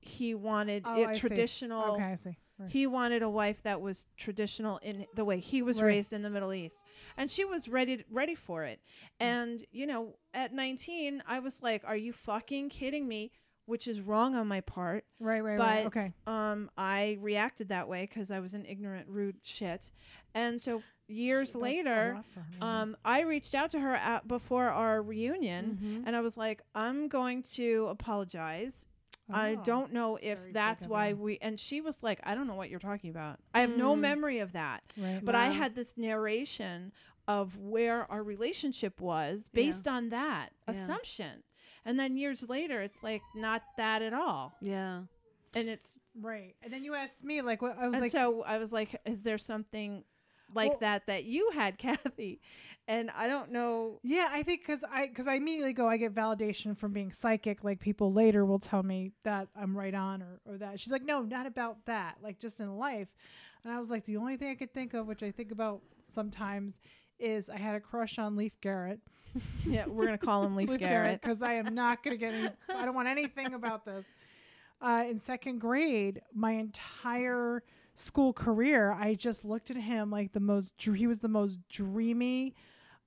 he 0.00 0.34
wanted. 0.34 0.82
Oh, 0.86 1.02
it 1.02 1.08
I 1.08 1.14
see. 1.14 1.20
traditional. 1.20 1.94
okay, 1.96 2.04
I 2.04 2.14
see. 2.14 2.36
Right. 2.58 2.70
He 2.70 2.86
wanted 2.86 3.22
a 3.22 3.28
wife 3.28 3.62
that 3.62 3.80
was 3.80 4.06
traditional 4.16 4.78
in 4.78 5.06
the 5.14 5.24
way 5.24 5.40
he 5.40 5.60
was 5.60 5.78
Right. 5.80 5.88
raised 5.88 6.12
in 6.12 6.22
the 6.22 6.30
Middle 6.30 6.52
East, 6.52 6.84
and 7.16 7.28
she 7.30 7.44
was 7.44 7.68
ready 7.68 8.04
ready 8.10 8.34
for 8.36 8.62
it. 8.64 8.80
Mm. 9.20 9.26
And 9.26 9.66
you 9.72 9.86
know, 9.86 10.16
at 10.32 10.52
19, 10.52 11.22
I 11.26 11.40
was 11.40 11.62
like, 11.62 11.82
"Are 11.84 11.96
you 11.96 12.12
fucking 12.12 12.68
kidding 12.68 13.08
me?" 13.08 13.32
Which 13.66 13.88
is 13.88 14.00
wrong 14.02 14.34
on 14.36 14.46
my 14.46 14.60
part, 14.60 15.06
right, 15.18 15.40
right, 15.40 15.56
but 15.56 15.64
right. 15.64 15.86
Okay. 15.86 16.08
um, 16.26 16.70
I 16.76 17.16
reacted 17.20 17.70
that 17.70 17.88
way 17.88 18.02
because 18.06 18.30
I 18.30 18.38
was 18.40 18.52
an 18.52 18.66
ignorant, 18.66 19.08
rude 19.08 19.36
shit. 19.42 19.90
And 20.34 20.60
so 20.60 20.82
years 21.08 21.54
a 21.54 21.58
later, 21.58 22.22
her. 22.34 22.44
um, 22.60 22.94
I 23.06 23.20
reached 23.22 23.54
out 23.54 23.70
to 23.70 23.80
her 23.80 23.94
at, 23.96 24.28
before 24.28 24.68
our 24.68 25.02
reunion, 25.02 25.78
Mhm. 25.82 26.02
and 26.06 26.14
I 26.14 26.20
was 26.20 26.36
like, 26.36 26.60
"I'm 26.74 27.08
going 27.08 27.42
to 27.54 27.86
apologize 27.88 28.86
I 29.32 29.56
Oh, 29.58 29.62
don't 29.64 29.92
know 29.92 30.18
that's 30.22 30.46
if 30.46 30.52
that's 30.52 30.86
why 30.86 31.08
you. 31.08 31.16
we 31.16 31.38
and 31.40 31.58
she 31.58 31.80
was 31.80 32.02
like, 32.02 32.20
I 32.24 32.34
don't 32.34 32.46
know 32.46 32.54
what 32.54 32.68
you're 32.70 32.78
talking 32.80 33.10
about. 33.10 33.38
I 33.54 33.60
have 33.62 33.70
no 33.70 33.94
Mm. 33.96 34.00
memory 34.00 34.38
of 34.40 34.52
that. 34.52 34.82
right. 34.96 35.24
But 35.24 35.34
I 35.34 35.46
had 35.48 35.74
this 35.74 35.96
narration 35.96 36.92
of 37.26 37.56
where 37.56 38.10
our 38.12 38.22
relationship 38.22 39.00
was 39.00 39.48
Yeah. 39.52 39.62
based 39.62 39.88
on 39.88 40.10
that 40.10 40.50
Yeah. 40.68 40.72
assumption. 40.74 41.42
And 41.86 41.98
then 41.98 42.16
years 42.16 42.42
later 42.48 42.82
it's 42.82 43.02
like 43.02 43.22
not 43.34 43.62
that 43.78 44.02
at 44.02 44.12
all. 44.12 44.56
Yeah. 44.60 45.04
And 45.54 45.68
it's 45.68 45.98
right. 46.20 46.54
And 46.62 46.72
then 46.72 46.84
you 46.84 46.94
asked 46.94 47.24
me 47.24 47.40
like 47.40 47.62
what 47.62 47.78
I 47.78 47.86
was 47.86 47.94
and 47.94 48.02
like 48.02 48.10
so 48.10 48.42
I 48.42 48.58
was 48.58 48.72
like, 48.72 49.00
is 49.06 49.22
there 49.22 49.38
something 49.38 50.04
like 50.54 50.70
Well- 50.70 50.78
that 50.80 51.06
that 51.06 51.24
you 51.24 51.50
had, 51.54 51.78
Kathy? 51.78 52.40
And 52.86 53.10
I 53.16 53.26
don't 53.28 53.50
know. 53.50 53.98
Yeah, 54.02 54.28
I 54.30 54.42
think 54.42 54.60
because 54.60 54.84
I 54.90 55.06
because 55.06 55.26
I 55.26 55.34
immediately 55.36 55.72
go, 55.72 55.88
I 55.88 55.96
get 55.96 56.14
validation 56.14 56.76
from 56.76 56.92
being 56.92 57.12
psychic. 57.12 57.64
Like 57.64 57.80
people 57.80 58.12
later 58.12 58.44
will 58.44 58.58
tell 58.58 58.82
me 58.82 59.12
that 59.22 59.48
I'm 59.56 59.74
right 59.76 59.94
on 59.94 60.22
or 60.22 60.40
or 60.46 60.58
that. 60.58 60.78
She's 60.80 60.92
like, 60.92 61.02
no, 61.04 61.22
not 61.22 61.46
about 61.46 61.78
that. 61.86 62.16
Like 62.22 62.38
just 62.38 62.60
in 62.60 62.76
life. 62.76 63.08
And 63.64 63.72
I 63.72 63.78
was 63.78 63.88
like, 63.90 64.04
the 64.04 64.18
only 64.18 64.36
thing 64.36 64.50
I 64.50 64.54
could 64.54 64.74
think 64.74 64.92
of, 64.92 65.06
which 65.06 65.22
I 65.22 65.30
think 65.30 65.50
about 65.50 65.80
sometimes, 66.14 66.74
is 67.18 67.48
I 67.48 67.56
had 67.56 67.74
a 67.74 67.80
crush 67.80 68.18
on 68.18 68.36
Leif 68.36 68.60
Garrett. 68.60 69.00
Yeah, 69.66 69.86
we're 69.86 70.04
gonna 70.04 70.18
call 70.18 70.44
him 70.44 70.54
Leif, 70.56 70.78
Garrett. 70.78 71.20
because 71.22 71.40
I 71.42 71.54
am 71.54 71.74
not 71.74 72.04
gonna 72.04 72.18
get 72.18 72.34
any. 72.34 72.50
I 72.68 72.84
don't 72.84 72.94
want 72.94 73.08
anything 73.08 73.54
about 73.54 73.86
this. 73.86 74.04
Uh, 74.82 75.04
in 75.08 75.18
second 75.18 75.58
grade, 75.58 76.20
my 76.34 76.52
entire 76.52 77.62
school 77.94 78.32
career, 78.32 78.92
I 78.92 79.14
just 79.14 79.44
looked 79.44 79.70
at 79.70 79.76
him 79.76 80.10
like 80.10 80.32
the 80.32 80.40
most. 80.40 80.72
He 80.78 81.06
was 81.06 81.20
the 81.20 81.28
most 81.28 81.58
dreamy, 81.68 82.54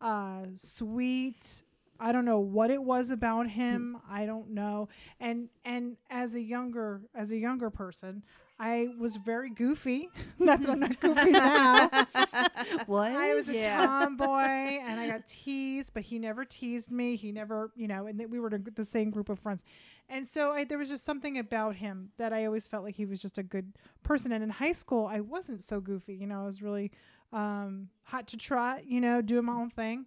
uh, 0.01 0.45
sweet. 0.55 1.63
I 1.99 2.11
don't 2.11 2.25
know 2.25 2.39
what 2.39 2.69
it 2.69 2.81
was 2.81 3.09
about 3.09 3.49
him. 3.49 3.97
I 4.09 4.25
don't 4.25 4.51
know. 4.51 4.89
And 5.19 5.49
and 5.65 5.97
as 6.09 6.35
a 6.35 6.41
younger 6.41 7.01
as 7.15 7.31
a 7.31 7.37
younger 7.37 7.69
person, 7.69 8.23
I 8.59 8.89
was 8.97 9.17
very 9.17 9.49
goofy. 9.49 10.09
not 10.39 10.61
that 10.61 10.69
I'm 10.69 10.79
not 10.79 10.99
goofy 10.99 11.31
now. 11.31 11.89
what? 12.85 13.11
I 13.11 13.33
was 13.33 13.47
a 13.49 13.53
Yeah. 13.53 13.85
tomboy 13.85 14.25
and 14.87 14.99
I 14.99 15.07
got 15.07 15.27
teased, 15.27 15.93
but 15.93 16.03
he 16.03 16.19
never 16.19 16.45
teased 16.45 16.91
me. 16.91 17.15
He 17.15 17.31
never, 17.31 17.71
you 17.75 17.87
know, 17.87 18.07
and 18.07 18.19
we 18.31 18.39
were 18.39 18.49
the 18.49 18.59
the 18.75 18.85
same 18.85 19.09
group 19.11 19.29
of 19.29 19.39
friends. 19.39 19.63
And 20.09 20.27
so 20.27 20.51
I, 20.51 20.63
there 20.63 20.77
was 20.77 20.89
just 20.89 21.03
something 21.05 21.37
about 21.37 21.75
him 21.75 22.11
that 22.17 22.31
I 22.33 22.45
always 22.45 22.67
felt 22.67 22.83
like 22.83 22.95
he 22.95 23.05
was 23.05 23.21
just 23.21 23.37
a 23.37 23.43
good 23.43 23.73
person. 24.03 24.31
And 24.31 24.43
in 24.43 24.49
high 24.49 24.71
school, 24.71 25.05
I 25.07 25.19
wasn't 25.19 25.61
so 25.63 25.79
goofy. 25.81 26.15
You 26.15 26.27
know, 26.27 26.41
I 26.43 26.45
was 26.45 26.61
really 26.61 26.91
um, 27.33 27.89
hot 28.03 28.27
to 28.29 28.37
trot, 28.37 28.85
you 28.87 29.01
know, 29.01 29.21
doing 29.21 29.45
my 29.45 29.53
own 29.53 29.69
thing. 29.69 30.05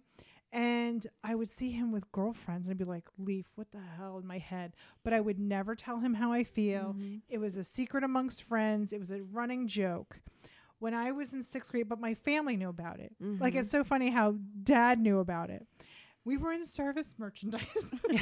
And 0.53 1.07
I 1.23 1.33
would 1.35 1.49
see 1.49 1.71
him 1.71 1.91
with 1.93 2.11
girlfriends 2.11 2.67
and 2.67 2.73
I'd 2.73 2.77
be 2.77 2.83
like, 2.83 3.07
Leif, 3.17 3.45
what 3.55 3.71
the 3.71 3.79
hell 3.97 4.17
in 4.17 4.27
my 4.27 4.37
head? 4.37 4.73
But 5.03 5.13
I 5.13 5.21
would 5.21 5.39
never 5.39 5.75
tell 5.75 5.99
him 5.99 6.13
how 6.15 6.33
I 6.33 6.43
feel. 6.43 6.93
It 7.29 7.37
was 7.37 7.55
a 7.55 7.63
secret 7.63 8.03
amongst 8.03 8.43
friends, 8.43 8.91
it 8.91 8.99
was 8.99 9.11
a 9.11 9.21
running 9.21 9.67
joke. 9.67 10.19
When 10.79 10.93
I 10.93 11.11
was 11.11 11.31
in 11.33 11.43
sixth 11.43 11.71
grade, 11.71 11.87
but 11.87 11.99
my 12.01 12.15
family 12.15 12.57
knew 12.57 12.69
about 12.69 12.99
it. 12.99 13.13
Like, 13.39 13.53
it's 13.55 13.69
so 13.69 13.83
funny 13.83 14.09
how 14.09 14.35
dad 14.63 14.99
knew 14.99 15.19
about 15.19 15.49
it. 15.51 15.65
We 16.25 16.37
were 16.37 16.51
in 16.51 16.65
service 16.65 17.13
merchandise. 17.17 17.61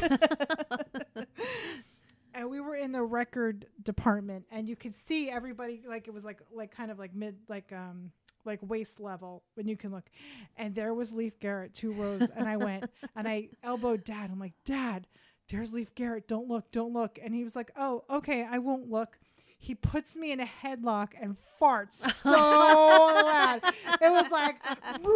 and 2.33 2.49
we 2.49 2.59
were 2.59 2.75
in 2.75 2.91
the 2.91 3.01
record 3.03 3.65
department 3.83 4.45
and 4.51 4.67
you 4.69 4.75
could 4.75 4.93
see 4.93 5.29
everybody 5.29 5.81
like 5.87 6.07
it 6.07 6.13
was 6.13 6.23
like 6.23 6.39
like 6.53 6.71
kind 6.71 6.91
of 6.91 6.99
like 6.99 7.13
mid 7.15 7.35
like 7.47 7.71
um 7.73 8.11
like 8.45 8.59
waist 8.61 8.99
level 8.99 9.43
when 9.55 9.67
you 9.67 9.77
can 9.77 9.91
look. 9.91 10.09
And 10.57 10.75
there 10.75 10.93
was 10.93 11.13
Leif 11.13 11.39
Garrett 11.39 11.73
two 11.73 11.91
rows 11.91 12.29
and 12.35 12.47
i 12.47 12.57
went 12.57 12.85
and 13.15 13.27
i 13.27 13.49
elbowed 13.63 14.03
dad. 14.03 14.29
I'm 14.31 14.39
like 14.39 14.53
dad 14.65 15.07
there's 15.49 15.73
Leif 15.73 15.95
Garrett. 15.95 16.27
Don't 16.27 16.47
look 16.47 16.71
don't 16.71 16.93
look. 16.93 17.17
And 17.21 17.33
he 17.33 17.43
was 17.43 17.55
like 17.55 17.71
oh 17.77 18.03
okay 18.09 18.47
i 18.49 18.59
won't 18.59 18.89
look. 18.89 19.17
He 19.61 19.75
puts 19.75 20.15
me 20.15 20.31
in 20.31 20.39
a 20.39 20.45
headlock 20.45 21.09
and 21.19 21.35
farts 21.59 21.95
so 22.13 22.31
loud. 22.31 23.59
It 24.01 24.09
was 24.09 24.31
like, 24.31 24.55
you 25.03 25.09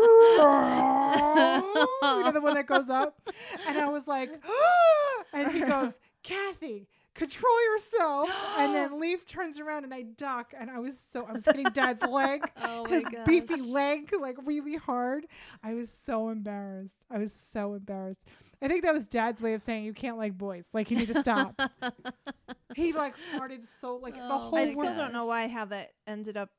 know, 2.24 2.32
the 2.34 2.42
one 2.42 2.56
that 2.56 2.68
goes 2.68 2.90
up. 2.90 3.22
And 3.66 3.78
I 3.78 3.88
was 3.88 4.06
like, 4.06 4.32
and 5.34 5.50
he 5.50 5.62
goes, 5.62 5.98
Kathy, 6.24 6.90
control 7.16 7.64
yourself. 7.72 8.30
And 8.58 8.74
then 8.74 9.00
Leif 9.00 9.26
turns 9.26 9.60
around 9.60 9.84
and 9.84 9.94
I 9.94 10.04
duck. 10.04 10.54
And 10.60 10.70
I 10.70 10.80
was 10.80 11.00
so, 11.00 11.26
I 11.26 11.34
was 11.34 11.46
hitting 11.46 11.66
dad's 11.74 12.02
leg, 12.04 12.50
Oh 12.64 12.84
my 12.84 12.90
his 12.90 13.06
beefy 13.26 13.62
leg, 13.62 14.14
like 14.20 14.38
really 14.46 14.76
hard. 14.76 15.28
I 15.64 15.74
was 15.74 15.90
so 15.90 16.30
embarrassed. 16.30 17.06
I 17.10 17.18
was 17.18 17.34
so 17.34 17.74
embarrassed. 17.74 18.22
I 18.62 18.68
think 18.68 18.84
that 18.84 18.94
was 18.94 19.08
dad's 19.08 19.42
way 19.42 19.54
of 19.54 19.62
saying 19.62 19.84
you 19.84 19.94
can't 19.94 20.18
like 20.18 20.38
boys. 20.38 20.68
Like 20.74 20.90
you 20.90 20.98
need 20.98 21.10
to 21.10 21.20
stop. 21.20 21.60
he 22.76 22.94
like 22.94 23.14
farted 23.36 23.66
so 23.66 23.98
like 23.98 24.16
the 24.16 24.24
Oh 24.24 24.38
whole 24.38 24.58
I 24.58 24.66
still 24.66 24.78
world. 24.78 24.98
don't 24.98 25.14
know 25.14 25.26
why 25.26 25.48
how 25.48 25.66
that 25.66 25.90
ended 26.08 26.38
up. 26.38 26.50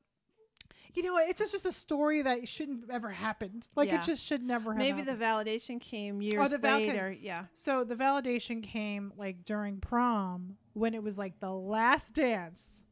You 0.95 1.03
know 1.03 1.13
what? 1.13 1.29
It's 1.29 1.39
just, 1.39 1.51
just 1.51 1.65
a 1.65 1.71
story 1.71 2.21
that 2.21 2.47
shouldn't 2.47 2.89
ever 2.89 3.09
happened. 3.09 3.67
Like 3.75 3.89
Yeah. 3.89 3.99
it 4.01 4.05
just 4.05 4.23
should 4.25 4.41
never 4.41 4.71
have 4.71 4.77
Maybe 4.79 5.01
the 5.01 5.11
validation 5.13 5.79
came 5.81 6.21
years 6.21 6.49
the 6.51 6.57
val- 6.57 6.79
later. 6.79 7.11
Yeah. 7.11 7.45
So 7.53 7.83
the 7.83 7.95
validation 7.95 8.63
came 8.63 9.11
like 9.17 9.43
during 9.45 9.79
prom 9.81 10.55
when 10.73 10.93
it 10.93 11.03
was 11.03 11.17
like 11.17 11.39
the 11.39 11.51
last 11.51 12.13
dance. 12.13 12.83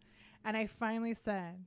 And 0.46 0.58
I 0.58 0.66
finally 0.68 1.14
said, 1.14 1.66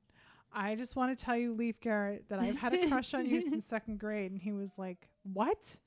I 0.52 0.74
just 0.74 0.94
want 0.96 1.16
to 1.16 1.24
tell 1.24 1.36
you, 1.36 1.54
Leif 1.54 1.80
Garrett, 1.80 2.28
that 2.28 2.38
I've 2.38 2.56
had 2.56 2.74
a 2.74 2.86
crush 2.88 3.14
on 3.14 3.26
you 3.26 3.40
since 3.40 3.64
second 3.68 3.98
grade. 3.98 4.30
And 4.30 4.40
he 4.40 4.52
was 4.52 4.78
like, 4.78 5.08
What? 5.24 5.78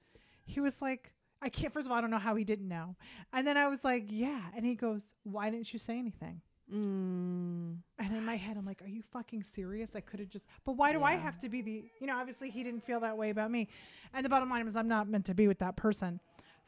He 0.46 0.60
was 0.60 0.82
like, 0.82 1.14
I 1.42 1.50
can't, 1.50 1.72
first 1.72 1.86
of 1.88 1.92
all, 1.92 1.98
I 1.98 2.02
don't 2.02 2.10
know 2.10 2.18
how 2.18 2.36
he 2.36 2.44
didn't 2.44 2.68
know. 2.68 2.96
And 3.32 3.48
then 3.48 3.56
I 3.58 3.68
was 3.68 3.84
like, 3.84 4.06
Yeah. 4.10 4.42
And 4.56 4.66
he 4.66 4.74
goes, 4.76 5.14
Why 5.24 5.50
didn't 5.52 5.72
you 5.74 5.80
say 5.80 5.98
anything? 6.00 6.42
Mm. 6.74 7.78
And 7.98 8.16
in 8.16 8.24
my 8.24 8.36
head, 8.36 8.58
I'm 8.58 8.66
like, 8.66 8.82
are 8.82 8.88
you 8.88 9.02
fucking 9.12 9.44
serious? 9.44 9.96
I 9.96 10.02
could 10.02 10.20
have 10.20 10.30
just, 10.30 10.46
but 10.66 10.74
why 10.74 10.94
do 10.94 11.04
I 11.04 11.14
have 11.16 11.40
to 11.40 11.50
be 11.50 11.62
the, 11.62 11.86
you 12.00 12.08
know, 12.08 12.18
obviously 12.18 12.50
he 12.50 12.64
didn't 12.64 12.84
feel 12.84 13.00
that 13.00 13.18
way 13.18 13.32
about 13.32 13.52
me. 13.52 13.68
And 14.14 14.24
the 14.24 14.30
bottom 14.30 14.50
line 14.50 14.68
is, 14.68 14.76
I'm 14.76 14.88
not 14.88 15.08
meant 15.08 15.26
to 15.26 15.34
be 15.34 15.48
with 15.48 15.60
that 15.60 15.76
person. 15.76 16.20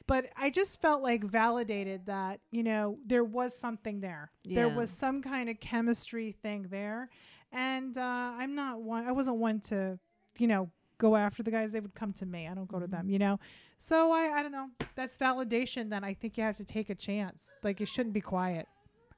But 0.08 0.30
I 0.36 0.50
just 0.50 0.82
felt 0.82 1.04
like 1.04 1.24
validated 1.24 2.08
that, 2.08 2.40
you 2.50 2.64
know, 2.64 2.98
there 3.06 3.24
was 3.24 3.56
something 3.56 4.00
there. 4.02 4.32
There 4.44 4.68
was 4.70 4.90
some 4.90 5.22
kind 5.22 5.50
of 5.50 5.60
chemistry 5.60 6.36
thing 6.42 6.68
there. 6.72 7.10
And 7.52 7.98
uh, 7.98 8.02
I'm 8.02 8.56
not 8.56 8.82
one, 8.82 9.08
I 9.08 9.12
wasn't 9.12 9.38
one 9.38 9.60
to, 9.62 10.00
you 10.40 10.48
know, 10.48 10.72
go 10.98 11.16
after 11.16 11.44
the 11.44 11.52
guys. 11.52 11.72
They 11.72 11.80
would 11.80 11.94
come 11.94 12.14
to 12.14 12.26
me. 12.26 12.48
I 12.48 12.56
don't 12.56 12.68
go 12.68 12.80
to 12.80 12.88
them, 12.88 13.10
you 13.10 13.20
know? 13.20 13.40
So 13.78 14.12
I, 14.12 14.40
I 14.40 14.42
don't 14.42 14.52
know. 14.52 14.70
That's 14.96 15.18
validation. 15.18 15.90
Then 15.90 16.04
I 16.04 16.14
think 16.14 16.38
you 16.38 16.44
have 16.44 16.58
to 16.58 16.66
take 16.66 16.90
a 16.90 16.96
chance. 16.96 17.56
Like 17.64 17.80
you 17.80 17.86
shouldn't 17.86 18.14
be 18.14 18.22
quiet. 18.22 18.68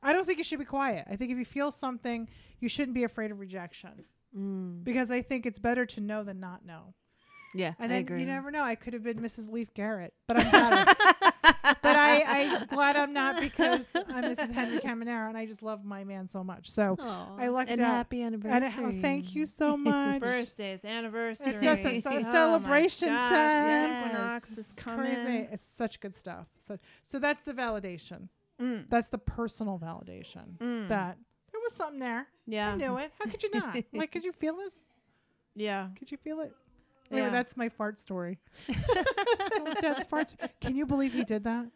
I 0.04 0.14
don't 0.14 0.26
think 0.26 0.38
you 0.38 0.44
should 0.44 0.60
be 0.60 0.66
quiet. 0.66 1.08
I 1.10 1.16
think 1.16 1.32
if 1.32 1.38
you 1.38 1.46
feel 1.46 1.72
something, 1.72 2.30
you 2.60 2.70
shouldn't 2.70 2.94
be 2.96 3.04
afraid 3.04 3.32
of 3.32 3.40
rejection 3.40 4.06
Mm. 4.38 4.84
because 4.84 5.12
I 5.12 5.22
think 5.22 5.46
it's 5.46 5.60
better 5.60 5.86
to 5.86 6.02
know 6.02 6.24
than 6.24 6.40
not 6.40 6.66
know. 6.66 6.96
Yeah, 7.56 7.74
And 7.78 7.92
I 7.92 7.98
then 7.98 8.02
agree. 8.02 8.20
you 8.22 8.26
never 8.26 8.50
know. 8.50 8.64
I 8.64 8.74
could 8.74 8.94
have 8.94 9.04
been 9.04 9.20
Mrs. 9.20 9.52
Leif 9.52 9.72
Garrett, 9.76 10.12
but 10.28 10.38
I'm 10.40 10.50
glad. 10.50 10.88
I'm, 11.44 11.76
but 11.84 11.96
I, 11.96 12.24
I'm 12.58 12.66
glad 12.66 12.96
I'm 12.96 13.14
not 13.14 13.40
because 13.40 13.88
I'm 13.96 14.24
Mrs. 14.24 14.50
Henry 14.50 14.80
Caminera, 14.80 15.30
and 15.30 15.38
I 15.38 15.46
just 15.46 15.62
love 15.62 15.86
my 15.86 16.04
man 16.04 16.28
so 16.28 16.44
much. 16.44 16.72
So 16.72 16.96
Aw, 17.00 17.36
I 17.38 17.50
lucked 17.50 17.70
and 17.70 17.80
out. 17.80 17.94
happy 17.94 18.24
anniversary. 18.24 18.84
and, 18.86 18.98
oh, 18.98 19.02
thank 19.02 19.36
you 19.36 19.46
so 19.46 19.78
much. 19.92 20.20
Birthdays, 20.20 20.84
anniversaries. 20.84 21.62
It's 21.62 21.64
just 21.64 21.86
a- 22.08 22.10
Oh 22.10 22.22
celebration 22.24 23.10
gosh, 23.10 23.32
time. 23.32 23.84
the 24.02 24.08
Equinox 24.10 24.52
is 24.54 24.58
It's 24.58 24.74
coming. 24.74 25.14
crazy. 25.14 25.48
It's 25.52 25.66
such 25.76 26.00
good 26.00 26.16
stuff. 26.16 26.48
So, 26.68 26.80
so 27.08 27.20
that's 27.20 27.44
the 27.44 27.54
validation. 27.54 28.30
Mm, 28.64 28.86
That's 28.90 29.10
the 29.10 29.18
personal 29.18 29.78
validation 29.80 30.58
mm. 30.58 30.88
that 30.88 31.18
there 31.52 31.62
was 31.62 31.74
something 31.74 32.00
there. 32.00 32.28
Yeah. 32.48 32.74
I 32.74 32.76
knew 32.76 32.98
it. 32.98 33.12
How 33.20 33.30
could 33.30 33.44
you 33.44 33.50
not? 33.54 33.76
like, 33.94 34.12
could 34.12 34.24
you 34.24 34.32
feel 34.32 34.56
this? 34.58 34.74
Yeah. 35.56 35.90
Could 35.98 36.12
you 36.12 36.18
feel 36.18 36.40
it? 36.40 36.54
Anyway, 37.12 37.28
Yeah. 37.28 37.32
that's 37.34 37.58
my 37.58 37.70
fart 37.70 38.00
story. 38.00 38.40
Dad's 39.82 40.06
fart. 40.06 40.34
Can 40.62 40.76
you 40.76 40.86
believe 40.86 41.14
he 41.14 41.24
did 41.24 41.44
that? 41.44 41.68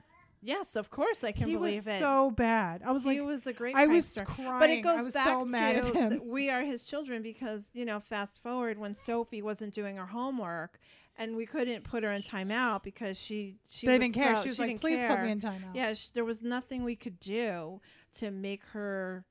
Yes, 0.41 0.75
of 0.75 0.89
course 0.89 1.23
I 1.23 1.31
can 1.31 1.47
he 1.47 1.55
believe 1.55 1.85
was 1.87 1.95
it. 1.95 1.99
so 1.99 2.31
bad. 2.31 2.81
I 2.85 2.91
was 2.91 3.03
he 3.03 3.19
like, 3.19 3.27
was 3.27 3.47
a 3.47 3.53
great 3.53 3.75
I 3.75 3.87
was 3.87 4.17
crying. 4.25 4.59
But 4.59 4.69
it 4.69 4.79
I 4.79 4.81
goes 4.81 5.05
was 5.05 5.13
back 5.13 5.27
so 5.27 5.45
mad 5.45 5.81
to 5.81 5.87
at 5.87 5.95
him. 5.95 6.09
th- 6.11 6.21
we 6.23 6.49
are 6.49 6.61
his 6.61 6.83
children 6.85 7.21
because 7.21 7.71
you 7.73 7.85
know, 7.85 7.99
fast 7.99 8.41
forward 8.43 8.77
when 8.77 8.93
Sophie 8.93 9.41
wasn't 9.41 9.73
doing 9.73 9.97
her 9.97 10.05
homework, 10.05 10.79
and 11.17 11.35
we 11.35 11.45
couldn't 11.45 11.83
put 11.83 12.03
her 12.03 12.11
in 12.11 12.21
timeout 12.21 12.83
because 12.83 13.17
she 13.19 13.55
she 13.67 13.87
they 13.87 13.97
was 13.97 14.05
didn't 14.05 14.15
care. 14.15 14.35
so- 14.35 14.41
she 14.43 14.47
was 14.49 14.55
she 14.57 14.61
like, 14.61 14.81
please 14.81 14.99
put 15.01 15.21
me 15.21 15.31
in 15.31 15.39
timeout. 15.39 15.73
Yeah, 15.75 15.93
sh- 15.93 16.09
there 16.09 16.25
was 16.25 16.41
nothing 16.43 16.83
we 16.83 16.95
could 16.95 17.19
do 17.19 17.81
to 18.17 18.31
make 18.31 18.63
her, 18.73 19.25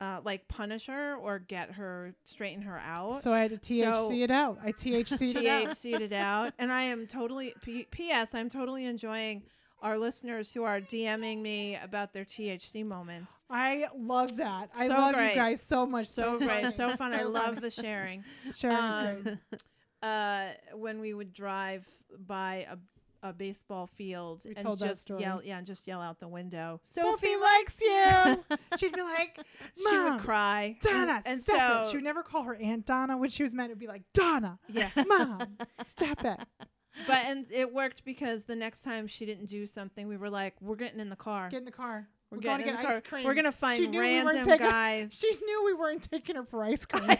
uh, 0.00 0.20
like 0.24 0.46
punish 0.48 0.86
her 0.86 1.16
or 1.16 1.38
get 1.38 1.72
her 1.72 2.14
straighten 2.24 2.62
her 2.62 2.78
out. 2.78 3.22
So 3.22 3.32
I 3.32 3.40
had 3.40 3.50
to 3.50 3.58
THC 3.58 3.82
So- 3.94 4.12
it 4.12 4.30
out. 4.30 4.58
I 4.64 4.72
THC'd 4.72 5.36
it 5.36 5.46
out. 5.46 5.68
THC'd 5.68 6.00
it 6.02 6.12
out, 6.12 6.52
and 6.58 6.72
I 6.72 6.82
am 6.82 7.06
totally. 7.06 7.54
P- 7.62 7.86
P.S. 7.90 8.34
I'm 8.34 8.48
totally 8.48 8.84
enjoying 8.86 9.42
our 9.80 9.96
listeners 9.96 10.52
who 10.52 10.64
are 10.64 10.80
DMing 10.80 11.40
me 11.40 11.76
about 11.76 12.12
their 12.12 12.24
THC 12.24 12.84
moments. 12.84 13.44
I 13.48 13.86
love 13.96 14.36
that. 14.38 14.70
I 14.76 14.88
love 14.88 15.14
great. 15.14 15.30
you 15.30 15.34
guys 15.36 15.62
so 15.62 15.86
much. 15.86 16.08
So 16.08 16.36
great, 16.38 16.72
so 16.74 16.96
fun. 16.96 17.12
I 17.14 17.22
love 17.22 17.60
the 17.60 17.70
sharing. 17.70 18.24
Sharing's 18.56 18.80
Um, 18.80 19.22
great. 19.22 19.62
Uh, 20.02 20.50
when 20.74 21.00
we 21.00 21.12
would 21.12 21.32
drive 21.32 21.86
by 22.26 22.66
a 22.70 22.76
a 23.22 23.32
baseball 23.32 23.86
field 23.86 24.42
We 24.44 24.54
and 24.54 24.78
just 24.78 25.10
yell, 25.10 25.40
yeah, 25.44 25.58
and 25.58 25.66
just 25.66 25.86
yell 25.86 26.00
out 26.00 26.20
the 26.20 26.28
window. 26.28 26.80
Sophie 26.84 27.36
likes 27.36 27.80
you. 27.80 28.44
She'd 28.78 28.92
be 28.92 29.02
like, 29.02 29.40
She 29.76 29.98
would 29.98 30.20
cry. 30.20 30.76
Donna, 30.80 31.22
and 31.26 31.42
stop 31.42 31.56
so 31.56 31.82
it. 31.82 31.90
She 31.90 31.96
would 31.96 32.04
never 32.04 32.22
call 32.22 32.44
her 32.44 32.54
Aunt 32.56 32.86
Donna 32.86 33.16
when 33.16 33.30
she 33.30 33.42
was 33.42 33.54
mad. 33.54 33.66
It 33.66 33.70
would 33.70 33.78
be 33.78 33.86
like, 33.86 34.02
Donna, 34.14 34.58
yeah, 34.68 34.90
Mom, 35.06 35.56
stop 35.86 36.24
it. 36.24 36.38
but 37.06 37.18
and 37.26 37.46
it 37.50 37.72
worked 37.72 38.04
because 38.04 38.44
the 38.44 38.56
next 38.56 38.82
time 38.82 39.06
she 39.06 39.26
didn't 39.26 39.46
do 39.46 39.66
something, 39.66 40.06
we 40.08 40.16
were 40.16 40.30
like, 40.30 40.54
"We're 40.60 40.76
getting 40.76 41.00
in 41.00 41.10
the 41.10 41.16
car. 41.16 41.48
Get 41.48 41.58
in 41.58 41.64
the 41.64 41.72
car. 41.72 42.08
We're, 42.30 42.38
We're 42.38 42.42
going 42.42 42.58
to 42.58 42.64
get 42.64 42.76
ice 42.76 42.84
car. 42.84 43.00
cream. 43.00 43.24
We're 43.24 43.34
gonna 43.34 43.52
find 43.52 43.90
knew 43.90 44.00
we 44.00 44.20
random 44.22 44.58
guys." 44.58 45.14
She 45.18 45.30
knew 45.44 45.64
we 45.64 45.74
weren't 45.74 46.08
taking 46.08 46.36
her 46.36 46.44
for 46.44 46.62
ice 46.62 46.86
cream. 46.86 47.16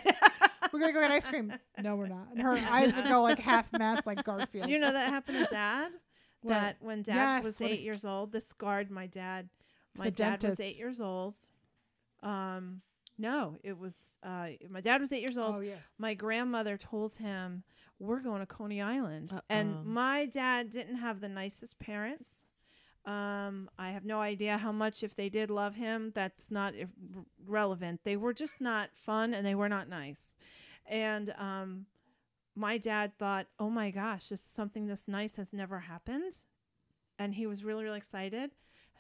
we're 0.73 0.81
gonna 0.81 0.93
go 0.93 1.01
get 1.01 1.11
ice 1.11 1.27
cream. 1.27 1.53
No, 1.83 1.97
we're 1.97 2.07
not. 2.09 2.29
And 2.33 2.43
her 2.43 2.53
eyes 2.57 2.95
would 2.95 3.07
go 3.07 3.23
like 3.23 3.39
half 3.39 3.73
mast, 3.73 4.07
like 4.07 4.25
Garfield. 4.25 4.67
Do 4.67 4.73
you 4.73 4.79
know 4.79 4.93
that 4.93 5.11
happened 5.11 5.39
to 5.39 5.51
Dad? 5.51 5.91
What? 6.41 6.53
that 6.53 6.77
when 6.81 7.03
Dad 7.03 7.15
Yes, 7.39 7.45
was 7.45 7.61
eight 7.61 7.81
years 7.81 8.05
old, 8.05 8.31
this 8.31 8.47
scarred 8.47 8.93
my 8.93 9.07
dad. 9.09 9.49
My 9.97 10.05
the 10.05 10.11
dad 10.13 10.45
was 10.45 10.61
eight 10.61 10.77
years 10.77 11.01
old. 11.01 11.37
Um, 12.23 12.83
no, 13.19 13.57
it 13.65 13.77
was 13.77 14.19
uh, 14.23 14.51
my 14.71 14.81
dad 14.81 15.01
was 15.01 15.13
eight 15.13 15.21
years 15.23 15.37
old. 15.37 15.57
Oh 15.59 15.61
yeah. 15.61 15.75
my 15.99 16.15
grandmother 16.15 16.77
told 16.77 17.15
him 17.15 17.65
we're 17.99 18.21
going 18.21 18.39
to 18.39 18.47
Coney 18.47 18.81
Island, 18.81 19.31
Uh-oh. 19.33 19.41
and 19.51 19.85
my 19.85 20.27
dad 20.27 20.71
didn't 20.71 20.97
have 20.99 21.21
the 21.21 21.29
nicest 21.29 21.81
parents. 21.81 22.45
Um, 23.05 23.71
I 23.79 23.91
have 23.91 24.05
no 24.05 24.21
idea 24.21 24.59
how 24.59 24.73
much 24.73 25.03
if 25.03 25.15
they 25.15 25.29
did 25.29 25.51
love 25.51 25.77
him. 25.77 26.13
That's 26.15 26.51
not 26.51 26.75
relevant. 27.47 28.01
They 28.05 28.17
were 28.17 28.35
just 28.35 28.61
not 28.61 28.91
fun, 28.95 29.33
and 29.33 29.47
they 29.47 29.55
were 29.55 29.69
not 29.69 29.89
nice. 29.89 30.37
And 30.87 31.35
um, 31.39 31.87
my 32.55 32.77
dad 32.79 33.17
thought, 33.19 33.47
"Oh 33.59 33.71
my 33.71 33.91
gosh, 33.91 34.29
this 34.29 34.43
something 34.43 34.87
this 34.87 35.09
nice 35.09 35.37
has 35.37 35.53
never 35.53 35.81
happened," 35.81 36.39
and 37.19 37.35
he 37.35 37.47
was 37.47 37.65
really 37.65 37.85
really 37.85 37.99
excited. 37.99 38.51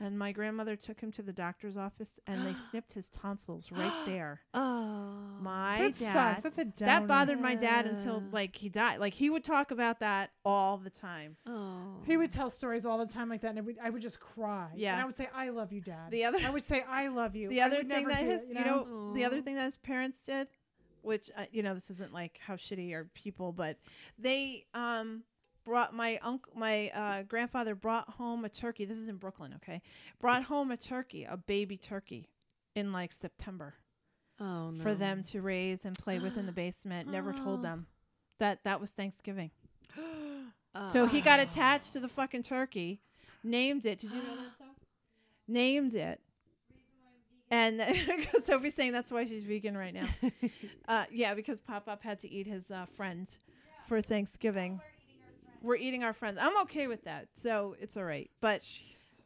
And 0.01 0.18
my 0.18 0.32
grandmother 0.32 0.76
took 0.76 1.01
him 1.01 1.11
to 1.12 1.22
the 1.22 1.32
doctor's 1.32 1.76
office 1.76 2.20
and 2.26 2.46
they 2.46 2.55
snipped 2.68 2.92
his 2.92 3.09
tonsils 3.09 3.72
right 3.72 3.92
there. 4.07 4.40
Oh. 4.55 5.14
My 5.40 5.78
that 5.78 5.99
dad. 5.99 6.12
sucks. 6.12 6.42
That's 6.42 6.59
a 6.59 6.64
downer. 6.64 6.92
That 6.92 7.07
bothered 7.07 7.40
my 7.40 7.55
dad 7.55 7.86
until 7.86 8.22
like 8.32 8.57
he 8.57 8.68
died. 8.68 8.99
Like 9.01 9.14
he 9.14 9.30
would 9.30 9.44
talk 9.44 9.70
about 9.70 10.01
that 10.01 10.30
all 10.44 10.76
the 10.78 10.90
time. 10.90 11.36
Oh. 11.46 12.03
He 12.07 12.16
would 12.16 12.30
tell 12.30 12.51
stories 12.51 12.84
all 12.86 12.99
the 12.99 13.12
time 13.12 13.28
like 13.28 13.40
that, 13.42 13.51
and 13.51 13.59
I 13.59 13.62
would, 13.62 13.76
I 13.82 13.90
would 13.90 14.03
just 14.03 14.20
cry. 14.20 14.68
Yeah. 14.74 14.92
and 14.94 15.03
I 15.03 15.05
would 15.05 15.16
say, 15.16 15.28
"I 15.34 15.51
love 15.51 15.72
you, 15.72 15.80
Dad." 15.80 16.11
The 16.11 16.24
other 16.24 16.38
I 16.44 16.51
would 16.51 16.64
say, 16.64 16.82
"I 16.88 17.09
love 17.09 17.36
you." 17.36 17.49
the 17.49 17.61
other 17.61 17.82
thing 17.84 18.09
that 18.09 18.18
his 18.18 18.51
it, 18.51 18.59
you 18.59 18.64
know, 18.64 19.12
the 19.14 19.24
other 19.24 19.40
thing 19.40 19.55
that 19.55 19.64
his 19.64 19.76
parents 19.76 20.24
did, 20.24 20.49
which 21.03 21.30
uh, 21.36 21.44
you 21.53 21.62
know 21.62 21.74
this 21.74 21.90
isn't 21.90 22.12
like 22.12 22.38
how 22.44 22.55
shitty 22.55 22.92
are 22.94 23.09
people, 23.14 23.53
but 23.53 23.78
they 24.18 24.66
um 24.74 25.22
brought 25.68 25.94
my 25.94 26.18
uncle 26.22 26.50
my 26.56 26.88
uh, 26.88 27.22
grandfather 27.24 27.74
brought 27.74 28.08
home 28.08 28.44
a 28.46 28.48
turkey. 28.48 28.86
This 28.86 28.96
is 28.96 29.06
in 29.08 29.16
Brooklyn, 29.16 29.52
okay? 29.56 29.82
Brought 30.18 30.44
home 30.44 30.70
a 30.70 30.78
turkey, 30.78 31.24
a 31.24 31.36
baby 31.36 31.76
turkey, 31.76 32.30
in 32.74 32.90
like 32.92 33.12
September 33.12 33.74
Oh 34.40 34.70
no. 34.70 34.82
for 34.82 34.94
them 34.94 35.22
to 35.24 35.42
raise 35.42 35.84
and 35.84 35.96
play 35.96 36.18
with 36.18 36.38
in 36.38 36.46
the 36.46 36.52
basement. 36.52 37.10
Never 37.10 37.32
told 37.34 37.60
Oh. 37.60 37.62
them 37.68 37.86
that 38.38 38.64
that 38.64 38.80
was 38.80 38.90
Thanksgiving. 38.92 39.50
So 40.86 41.06
he 41.06 41.20
got 41.22 41.40
attached 41.40 41.92
to 41.94 41.98
the 42.00 42.08
fucking 42.08 42.44
turkey, 42.44 43.00
named 43.42 43.84
it. 43.84 43.98
Did 43.98 44.10
you 44.10 44.16
know 44.18 44.36
that? 44.36 44.58
Soph? 44.58 44.68
Named 45.48 45.92
it. 45.94 46.20
And 47.50 47.82
Sophie's 48.44 48.74
saying 48.76 48.92
that's 48.92 49.10
why 49.10 49.24
she's 49.24 49.42
vegan 49.42 49.76
right 49.76 49.92
now. 49.92 50.06
uh, 50.88 51.06
yeah, 51.10 51.34
because 51.34 51.58
Pop 51.60 51.88
Up 51.88 52.00
had 52.04 52.20
to 52.20 52.30
eat 52.30 52.46
his 52.46 52.70
uh, 52.70 52.86
friend 52.96 53.26
for 53.88 54.00
Thanksgiving. 54.00 54.80
We're 55.62 55.76
eating 55.76 56.04
our 56.04 56.12
friends. 56.12 56.38
I'm 56.40 56.56
okay 56.62 56.86
with 56.86 57.04
that, 57.04 57.28
so 57.34 57.76
it's 57.80 57.96
all 57.96 58.04
right. 58.04 58.30
But 58.40 58.62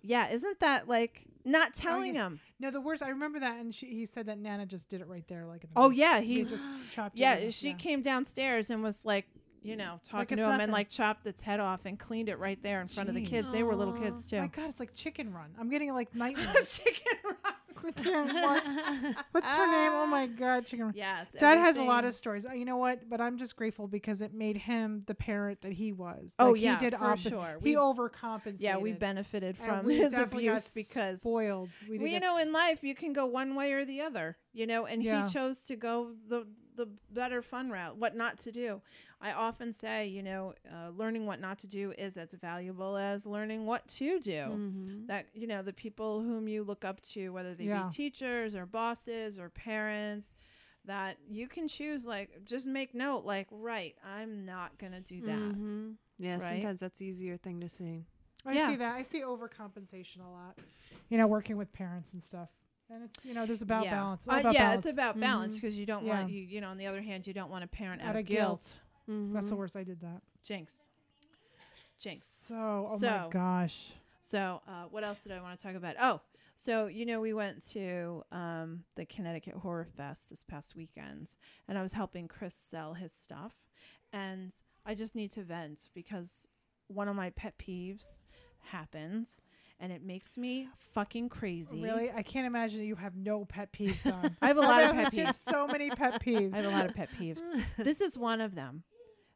yeah, 0.03 0.31
isn't 0.31 0.61
that 0.61 0.89
like 0.89 1.25
not 1.45 1.75
telling 1.75 2.15
yeah. 2.15 2.27
him? 2.27 2.41
No, 2.61 2.71
the 2.71 2.81
worst. 2.81 3.03
I 3.03 3.09
remember 3.11 3.41
that, 3.41 3.59
and 3.59 3.75
she, 3.75 3.87
he 3.87 4.07
said 4.07 4.27
that 4.27 4.39
Nana 4.39 4.67
just 4.67 4.89
did 4.89 5.01
it 5.01 5.09
right 5.09 5.27
there, 5.29 5.47
like. 5.47 5.65
In 5.65 5.71
the 5.75 5.81
Oh 5.81 5.91
yeah, 5.91 6.21
He 6.21 6.37
he 6.37 6.45
just 6.45 6.63
chopped. 6.93 7.17
it 7.17 7.21
yeah 7.21 7.39
with- 7.45 7.55
she 7.55 7.75
came 7.75 8.03
downstairs 8.03 8.71
and 8.71 8.83
was 8.83 9.05
like, 9.05 9.27
you 9.63 9.77
know, 9.77 10.01
talking 10.05 10.39
it's 10.39 10.41
to 10.41 10.45
him 10.45 10.51
nothing. 10.51 10.63
and 10.65 10.73
like 10.73 10.89
chopped 10.91 11.27
its 11.27 11.43
head 11.43 11.61
off 11.61 11.81
and 11.85 11.99
cleaned 11.99 12.29
it 12.29 12.39
right 12.39 12.61
there 12.63 12.81
in 12.81 12.89
front 12.89 13.09
of 13.09 13.15
the 13.15 13.23
Jeez. 13.23 13.27
kids. 13.29 13.51
They 13.53 13.63
were 13.63 13.77
little 13.77 13.95
kids 13.95 14.27
too. 14.27 14.41
My 14.41 14.47
God, 14.49 14.69
it's 14.71 14.81
like 14.81 14.95
Chicken 14.95 15.33
Run. 15.33 15.51
I'm 15.59 15.69
getting 15.71 15.93
like 15.93 16.15
nightmares. 16.15 16.79
Chicken 16.79 17.19
Run. 17.25 17.37
I 17.85 19.15
What's 19.33 19.47
her 19.53 19.67
name? 19.67 19.93
Oh 19.95 20.07
my 20.07 20.27
God, 20.27 20.67
Chicken 20.67 20.93
Yes. 20.95 21.31
Dad 21.39 21.59
has 21.59 21.77
a 21.77 21.83
lot 21.83 22.05
of 22.05 22.15
stories. 22.15 22.47
Uh, 22.47 22.53
You 22.53 22.65
know 22.65 22.77
what? 22.77 23.09
But 23.09 23.21
I'm 23.21 23.39
just 23.39 23.57
grateful 23.57 23.89
because 23.89 24.23
it 24.23 24.33
made 24.35 24.57
him 24.57 25.03
the 25.07 25.15
parent 25.15 25.61
that 25.63 25.73
he 25.73 25.93
was. 25.93 26.35
Oh, 26.39 26.53
Like, 26.53 26.61
yeah, 26.61 26.73
he 26.79 26.91
did 26.91 26.93
for 26.95 27.05
oppo- 27.05 27.29
sure. 27.31 27.59
He 27.63 27.71
We- 27.71 27.77
overcompensated. 27.77 28.57
Yeah, 28.61 28.77
we 28.79 28.93
benefited 28.93 29.57
from 29.57 29.85
we 29.85 29.97
his 29.99 30.13
abuse 30.15 30.69
because 30.69 31.21
spoiled. 31.21 31.71
We 31.89 31.99
well, 31.99 32.09
you 32.09 32.21
know, 32.21 32.39
in 32.39 32.53
life 32.53 32.83
you 32.83 32.95
can 32.95 33.13
go 33.13 33.27
one 33.27 33.55
way 33.55 33.73
or 33.73 33.85
the 33.85 34.01
other, 34.03 34.37
you 34.53 34.67
know, 34.67 34.87
and 34.87 35.03
Yeah. 35.03 35.27
he 35.27 35.33
chose 35.33 35.61
to 35.65 35.77
go 35.77 36.13
the 36.29 36.47
the 36.75 36.89
better 37.11 37.43
fun 37.43 37.69
route, 37.71 37.99
what 37.99 38.17
not 38.17 38.39
to 38.39 38.51
do. 38.51 38.81
I 39.23 39.33
often 39.33 39.73
say, 39.73 40.09
you 40.09 40.23
know, 40.23 40.55
uh, 40.69 40.89
learning 40.91 41.27
what 41.27 41.41
not 41.41 41.59
to 41.61 41.69
do 41.69 41.93
is 41.97 42.17
as 42.17 42.33
valuable 42.33 42.97
as 42.97 43.25
learning 43.25 43.67
what 43.67 43.87
to 43.89 44.19
do. 44.19 44.33
Mhm. 44.33 45.07
That 45.07 45.27
you 45.33 45.47
know, 45.47 45.63
the 45.63 45.73
people 45.73 46.21
whom 46.23 46.49
you 46.49 46.65
look 46.65 46.85
up 46.85 47.01
to, 47.13 47.29
whether 47.31 47.55
they 47.55 47.65
Yeah. 47.65 47.85
be 47.85 47.91
teachers 47.95 48.57
or 48.57 48.67
bosses 48.67 49.39
or 49.39 49.49
parents, 49.49 50.35
that 50.87 51.19
you 51.29 51.47
can 51.47 51.69
choose. 51.69 52.05
Like, 52.05 52.45
just 52.45 52.67
make 52.67 52.95
note, 52.95 53.25
like, 53.25 53.47
right, 53.53 53.95
I'm 54.05 54.45
not 54.45 54.77
gonna 54.79 55.01
do 55.01 55.21
that. 55.23 55.39
Mhm. 55.39 55.97
Yeah, 56.19 56.33
Right? 56.35 56.43
sometimes 56.43 56.81
that's 56.81 56.99
the 56.99 57.07
easier 57.07 57.37
thing 57.37 57.61
to 57.61 57.69
see. 57.69 58.05
I 58.45 58.55
yeah. 58.55 58.69
see 58.71 58.77
that. 58.77 58.95
I 58.97 59.05
see 59.05 59.21
overcompensation 59.23 60.19
a 60.27 60.29
lot. 60.29 60.59
You 61.09 61.17
know, 61.19 61.29
working 61.29 61.57
with 61.57 61.73
parents 61.73 62.13
and 62.13 62.23
stuff. 62.25 62.49
And 62.91 63.05
it's 63.05 63.25
you 63.25 63.33
know, 63.35 63.47
there's 63.47 63.63
about 63.63 63.85
yeah. 63.85 63.93
balance. 63.95 64.27
All 64.29 64.35
Uh, 64.35 64.51
yeah, 64.51 64.53
balance. 64.53 64.85
it's 64.85 64.93
about 64.93 65.19
balance 65.19 65.55
because 65.55 65.79
you 65.79 65.87
don't 65.87 66.05
Yeah. 66.05 66.19
want 66.23 66.33
you. 66.33 66.43
You 66.43 66.61
know, 66.61 66.69
on 66.71 66.77
the 66.77 66.87
other 66.87 67.01
hand, 67.01 67.27
you 67.27 67.33
don't 67.33 67.51
want 67.51 67.63
a 67.65 67.69
parent 67.69 68.03
out, 68.03 68.09
out 68.09 68.17
of 68.17 68.21
of 68.21 68.27
guilt. 68.27 68.81
Guilt. 69.07 69.33
That's 69.33 69.49
the 69.49 69.55
Mhm. 69.55 69.59
worst. 69.59 69.77
I 69.77 69.85
did 69.85 70.01
that. 70.01 70.23
Jinx. 70.45 70.89
Jinx. 71.99 72.27
So, 72.47 72.87
oh 72.91 72.99
So- 72.99 73.07
my 73.07 73.29
gosh. 73.31 73.93
So, 74.21 74.61
uh, 74.69 74.85
what 74.85 75.03
else 75.05 75.23
did 75.23 75.33
I 75.33 75.41
want 75.41 75.59
to 75.59 75.63
talk 75.67 75.75
about? 75.75 75.97
Oh, 76.01 76.21
so 76.57 76.87
you 76.87 77.05
know, 77.07 77.21
we 77.21 77.33
went 77.35 77.63
to 77.71 78.25
um, 78.31 78.85
the 78.95 79.05
Connecticut 79.05 79.55
Horror 79.55 79.85
Fest 79.97 80.31
this 80.31 80.43
past 80.45 80.77
weekend, 80.77 81.35
and 81.69 81.77
I 81.77 81.83
was 81.83 81.93
helping 81.93 82.29
Chris 82.29 82.55
sell 82.55 82.95
his 82.95 83.13
stuff, 83.13 83.53
and 84.13 84.53
I 84.87 84.95
just 84.95 85.15
need 85.15 85.33
to 85.33 85.43
vent 85.43 85.89
because 85.95 86.47
one 86.89 87.09
of 87.09 87.17
my 87.17 87.31
pet 87.31 87.59
peeves 87.59 88.21
happens, 88.61 89.41
and 89.81 89.93
it 89.93 90.03
makes 90.03 90.39
me 90.39 90.69
fucking 90.93 91.29
crazy. 91.29 91.81
Really, 91.83 92.13
I 92.13 92.23
can't 92.23 92.47
imagine 92.47 92.83
you 92.83 92.95
have 92.97 93.17
no 93.17 93.45
pet 93.45 93.73
peeves. 93.73 94.03
Done. 94.05 94.37
I 94.43 94.47
have 94.49 94.57
a 94.57 94.61
lot 94.61 94.85
of 94.85 94.93
pet 94.95 95.13
peeves. 95.13 95.35
so 95.35 95.67
many 95.67 95.91
pet 95.91 96.23
peeves. 96.23 96.53
I 96.55 96.59
have 96.59 96.67
a 96.67 96.77
lot 96.77 96.87
of 96.87 96.95
pet 96.95 97.09
peeves. 97.19 97.41
this 97.77 98.01
is 98.01 98.17
one 98.17 98.41
of 98.41 98.55
them. 98.55 98.85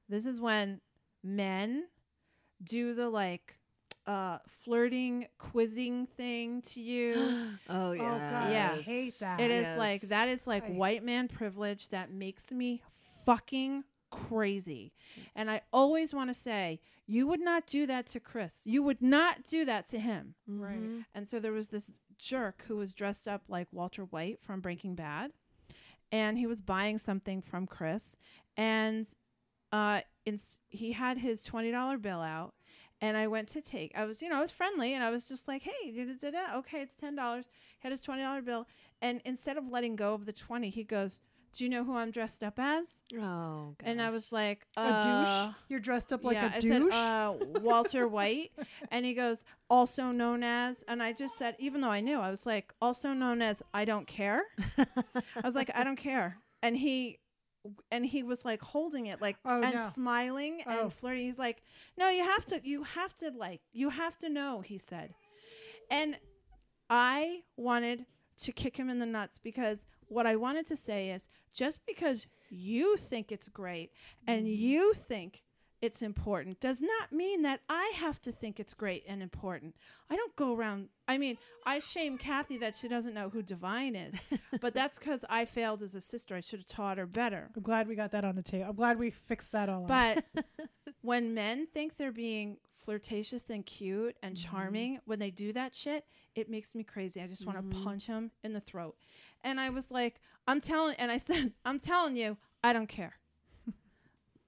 This 0.09 0.27
is 0.27 0.41
when 0.41 0.81
men 1.23 1.85
do 2.63 2.95
the 2.95 3.09
like 3.09 3.59
uh 4.07 4.39
flirting 4.65 5.27
quizzing 5.39 6.07
thing 6.07 6.63
to 6.63 6.81
you. 6.81 7.15
oh 7.69 7.93
yeah. 7.93 8.01
God, 8.01 8.79
I 8.79 8.83
hate 8.83 9.19
that. 9.21 9.41
It 9.41 9.51
is 9.51 9.77
like 9.77 10.01
that 10.03 10.29
is 10.29 10.47
like 10.47 10.65
I- 10.65 10.71
white 10.73 11.03
man 11.05 11.29
privilege 11.29 11.89
that 11.91 12.11
makes 12.13 12.53
me 12.53 12.83
fucking 13.25 13.85
crazy. 14.11 14.93
And 15.35 15.51
I 15.51 15.63
always 15.73 16.15
want 16.15 16.31
to 16.31 16.35
say, 16.35 16.81
you 17.07 17.27
would 17.27 17.41
not 17.41 17.67
do 17.67 17.87
that 17.87 18.07
to 18.09 18.21
Chris. 18.21 18.61
You 18.65 18.83
would 18.85 19.03
not 19.03 19.43
do 19.45 19.65
that 19.65 19.87
to 19.89 19.99
him. 19.99 20.35
Right. 20.47 20.81
Mhm. 20.81 21.05
And 21.15 21.27
so 21.29 21.41
there 21.41 21.53
was 21.53 21.69
this 21.69 21.93
jerk 22.19 22.65
who 22.69 22.77
was 22.77 22.95
dressed 22.95 23.27
up 23.29 23.43
like 23.49 23.69
Walter 23.73 24.05
White 24.05 24.41
from 24.41 24.61
Breaking 24.61 24.95
Bad, 24.95 25.33
and 26.13 26.39
he 26.39 26.47
was 26.47 26.61
buying 26.61 26.99
something 26.99 27.43
from 27.43 27.67
Chris, 27.67 28.17
and 28.57 29.07
uh, 29.73 30.01
ins- 30.25 30.61
he 30.69 30.93
had 30.93 31.19
his 31.19 31.43
twenty 31.43 31.71
dollar 31.71 31.99
bill 31.99 32.21
out, 32.21 32.55
and 33.01 33.17
I 33.17 33.27
went 33.27 33.49
to 33.49 33.61
take. 33.61 33.93
I 33.97 34.05
was, 34.05 34.23
you 34.23 34.29
know, 34.29 34.37
I 34.37 34.41
was 34.41 34.51
friendly, 34.51 34.95
and 34.95 35.03
I 35.03 35.11
was 35.11 35.29
just 35.29 35.49
like, 35.49 35.63
"Hey, 35.63 35.91
da, 35.91 36.05
da, 36.05 36.13
da, 36.19 36.31
da. 36.31 36.59
okay, 36.59 36.81
it's 36.83 36.95
ten 36.95 37.15
dollars." 37.15 37.47
He 37.79 37.87
had 37.89 37.93
his 37.93 38.01
twenty 38.01 38.23
dollar 38.23 38.43
bill, 38.43 38.67
and 39.03 39.21
instead 39.25 39.57
of 39.57 39.69
letting 39.69 39.97
go 39.97 40.15
of 40.15 40.27
the 40.27 40.33
twenty, 40.33 40.71
he 40.71 40.85
goes, 40.85 41.21
"Do 41.53 41.65
you 41.65 41.71
know 41.71 41.85
who 41.85 41.97
I'm 41.97 42.11
dressed 42.11 42.43
up 42.43 42.59
as?" 42.59 43.03
Oh. 43.21 43.75
And 43.85 44.01
I 44.01 44.11
was 44.11 44.33
like, 44.33 44.67
a 44.77 44.81
uh, 44.81 45.47
douche. 45.47 45.55
You're 45.69 45.81
dressed 45.81 46.13
up 46.13 46.25
like 46.25 46.35
yeah, 46.37 46.53
a 46.53 46.57
I 46.57 46.61
douche. 46.61 46.93
said, 46.93 46.93
uh, 46.93 47.35
Walter 47.61 48.09
White. 48.09 48.53
and 48.91 49.05
he 49.05 49.15
goes, 49.15 49.45
also 49.69 50.11
known 50.13 50.43
as, 50.43 50.83
and 50.89 51.03
I 51.03 51.13
just 51.13 51.37
said, 51.39 51.57
even 51.59 51.81
though 51.81 51.91
I 51.91 52.01
knew, 52.01 52.19
I 52.19 52.31
was 52.31 52.47
like, 52.47 52.73
also 52.81 53.13
known 53.13 53.43
as 53.43 53.63
I 53.75 53.85
don't 53.85 54.07
care. 54.07 54.43
I 54.79 55.41
was 55.45 55.55
like, 55.55 55.71
I 55.75 55.85
don't 55.85 55.97
care. 55.97 56.39
And 56.63 56.77
he, 56.77 57.19
and 57.91 58.05
he 58.05 58.23
was 58.23 58.45
like 58.45 58.61
holding 58.61 59.07
it 59.07 59.21
like 59.21 59.37
Oh, 59.45 59.63
and 59.63 59.75
no. 59.75 59.89
smiling 59.89 60.63
Oh. 60.67 60.83
and 60.85 60.93
flirting. 60.93 61.27
He's 61.27 61.39
like, 61.39 61.63
no, 61.97 62.09
you 62.09 62.25
have 62.25 62.45
to, 62.47 62.61
you 62.63 62.83
have 62.83 63.15
to 63.17 63.31
like, 63.31 63.61
you 63.73 63.91
have 63.91 64.19
to 64.19 64.29
know, 64.29 64.61
he 64.61 64.79
said. 64.79 65.15
And 65.91 66.19
I 66.91 67.43
wanted 67.57 68.07
to 68.39 68.53
kick 68.53 68.77
him 68.77 68.91
in 68.91 68.99
the 68.99 69.07
nuts 69.07 69.39
because 69.39 69.87
what 70.09 70.27
I 70.27 70.37
wanted 70.37 70.67
to 70.67 70.77
say 70.77 71.11
is 71.11 71.29
just 71.53 71.81
because 71.87 72.27
you 72.51 72.97
think 72.97 73.33
it's 73.33 73.49
great 73.49 73.91
and 74.27 74.47
mm-hmm. 74.47 74.63
you 74.63 74.95
think 74.95 75.43
it's 75.83 76.01
important 76.03 76.59
does 76.61 76.81
not 76.81 77.13
mean 77.13 77.43
that 77.43 77.61
I 77.69 77.93
have 77.97 78.21
to 78.23 78.33
think 78.33 78.59
it's 78.59 78.73
great 78.75 79.05
and 79.07 79.23
important. 79.23 79.77
I 80.11 80.17
don't 80.17 80.35
go 80.37 80.55
around. 80.55 80.89
I 81.07 81.19
mean, 81.19 81.37
I 81.67 81.79
shame 81.81 82.17
Kathy 82.19 82.57
that 82.59 82.75
she 82.75 82.89
doesn't 82.89 83.13
know 83.15 83.29
who 83.29 83.43
Divine 83.43 83.95
is, 83.95 84.15
but 84.61 84.73
that's 84.75 84.99
because 84.99 85.25
I 85.29 85.45
failed 85.45 85.83
as 85.83 85.95
a 85.95 86.01
sister. 86.01 86.35
I 86.35 86.41
should 86.41 86.61
have 86.61 86.67
taught 86.69 86.99
her 86.99 87.07
better. 87.07 87.51
I'm 87.55 87.63
glad 87.63 87.89
we 87.89 87.95
got 87.95 88.13
that 88.13 88.25
on 88.25 88.37
the 88.37 88.43
table. 88.43 88.67
I'm 88.71 88.77
glad 88.77 88.99
we 88.99 89.11
fixed 89.11 89.53
that 89.53 89.69
all. 89.69 89.85
up. 89.85 89.89
But 89.89 90.25
when 91.03 91.35
men 91.35 91.67
think 91.67 91.97
they're 91.97 92.11
being 92.13 92.57
flirtatious 92.85 93.51
and 93.51 93.67
cute 93.67 94.17
and 94.23 94.35
Mm-hmm. 94.37 94.51
charming, 94.51 95.01
when 95.05 95.19
they 95.19 95.31
do 95.31 95.53
that 95.53 95.75
shit, 95.75 96.05
it 96.35 96.49
makes 96.49 96.75
me 96.75 96.85
crazy. 96.85 97.21
I 97.21 97.27
just 97.27 97.45
want 97.47 97.59
Mm-hmm. 97.59 97.71
to 97.79 97.85
punch 97.85 98.07
him 98.07 98.31
in 98.45 98.53
the 98.53 98.61
throat. 98.61 98.97
And 99.45 99.61
I 99.61 99.71
was 99.71 99.91
like, 99.91 100.21
I'm 100.49 100.61
telling, 100.61 100.97
and 100.97 101.11
I 101.11 101.19
said, 101.19 101.53
I'm 101.65 101.79
telling 101.81 102.17
you, 102.17 102.37
I 102.65 102.73
don't 102.73 102.89
care. 102.89 103.19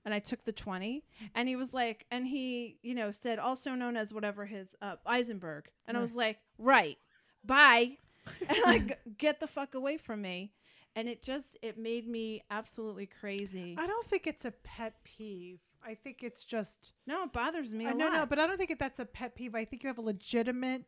And 0.08 0.14
I 0.14 0.20
took 0.20 0.46
the 0.46 0.52
20, 0.52 1.04
and 1.34 1.48
he 1.50 1.54
was 1.54 1.74
like, 1.74 2.06
and 2.10 2.26
he, 2.26 2.78
you 2.80 2.94
know, 2.94 3.10
said, 3.10 3.38
also 3.38 3.74
known 3.74 3.94
as 3.94 4.10
whatever 4.10 4.46
his, 4.46 4.74
uh, 4.80 4.96
Eisenberg. 5.04 5.68
And 5.86 5.98
I 5.98 6.00
was 6.00 6.16
like, 6.16 6.38
right, 6.56 6.96
bye. 7.44 7.98
and 8.48 8.58
like, 8.64 8.98
get 9.18 9.38
the 9.38 9.46
fuck 9.46 9.74
away 9.74 9.98
from 9.98 10.22
me. 10.22 10.54
And 10.96 11.10
it 11.10 11.22
just, 11.22 11.58
it 11.60 11.76
made 11.76 12.08
me 12.08 12.42
absolutely 12.50 13.04
crazy. 13.04 13.76
I 13.78 13.86
don't 13.86 14.06
think 14.06 14.26
it's 14.26 14.46
a 14.46 14.50
pet 14.50 14.94
peeve. 15.04 15.60
I 15.86 15.92
think 15.92 16.22
it's 16.22 16.42
just 16.42 16.92
no, 17.06 17.24
it 17.24 17.34
bothers 17.34 17.74
me 17.74 17.84
a 17.84 17.90
I 17.90 17.92
no 17.92 18.06
lot. 18.06 18.14
no, 18.14 18.24
but 18.24 18.38
I 18.38 18.46
don't 18.46 18.56
think 18.56 18.70
it, 18.70 18.78
that's 18.78 18.98
a 18.98 19.04
pet 19.04 19.34
peeve. 19.34 19.54
I 19.54 19.66
think 19.66 19.82
you 19.82 19.88
have 19.88 19.98
a 19.98 20.02
legitimate 20.02 20.84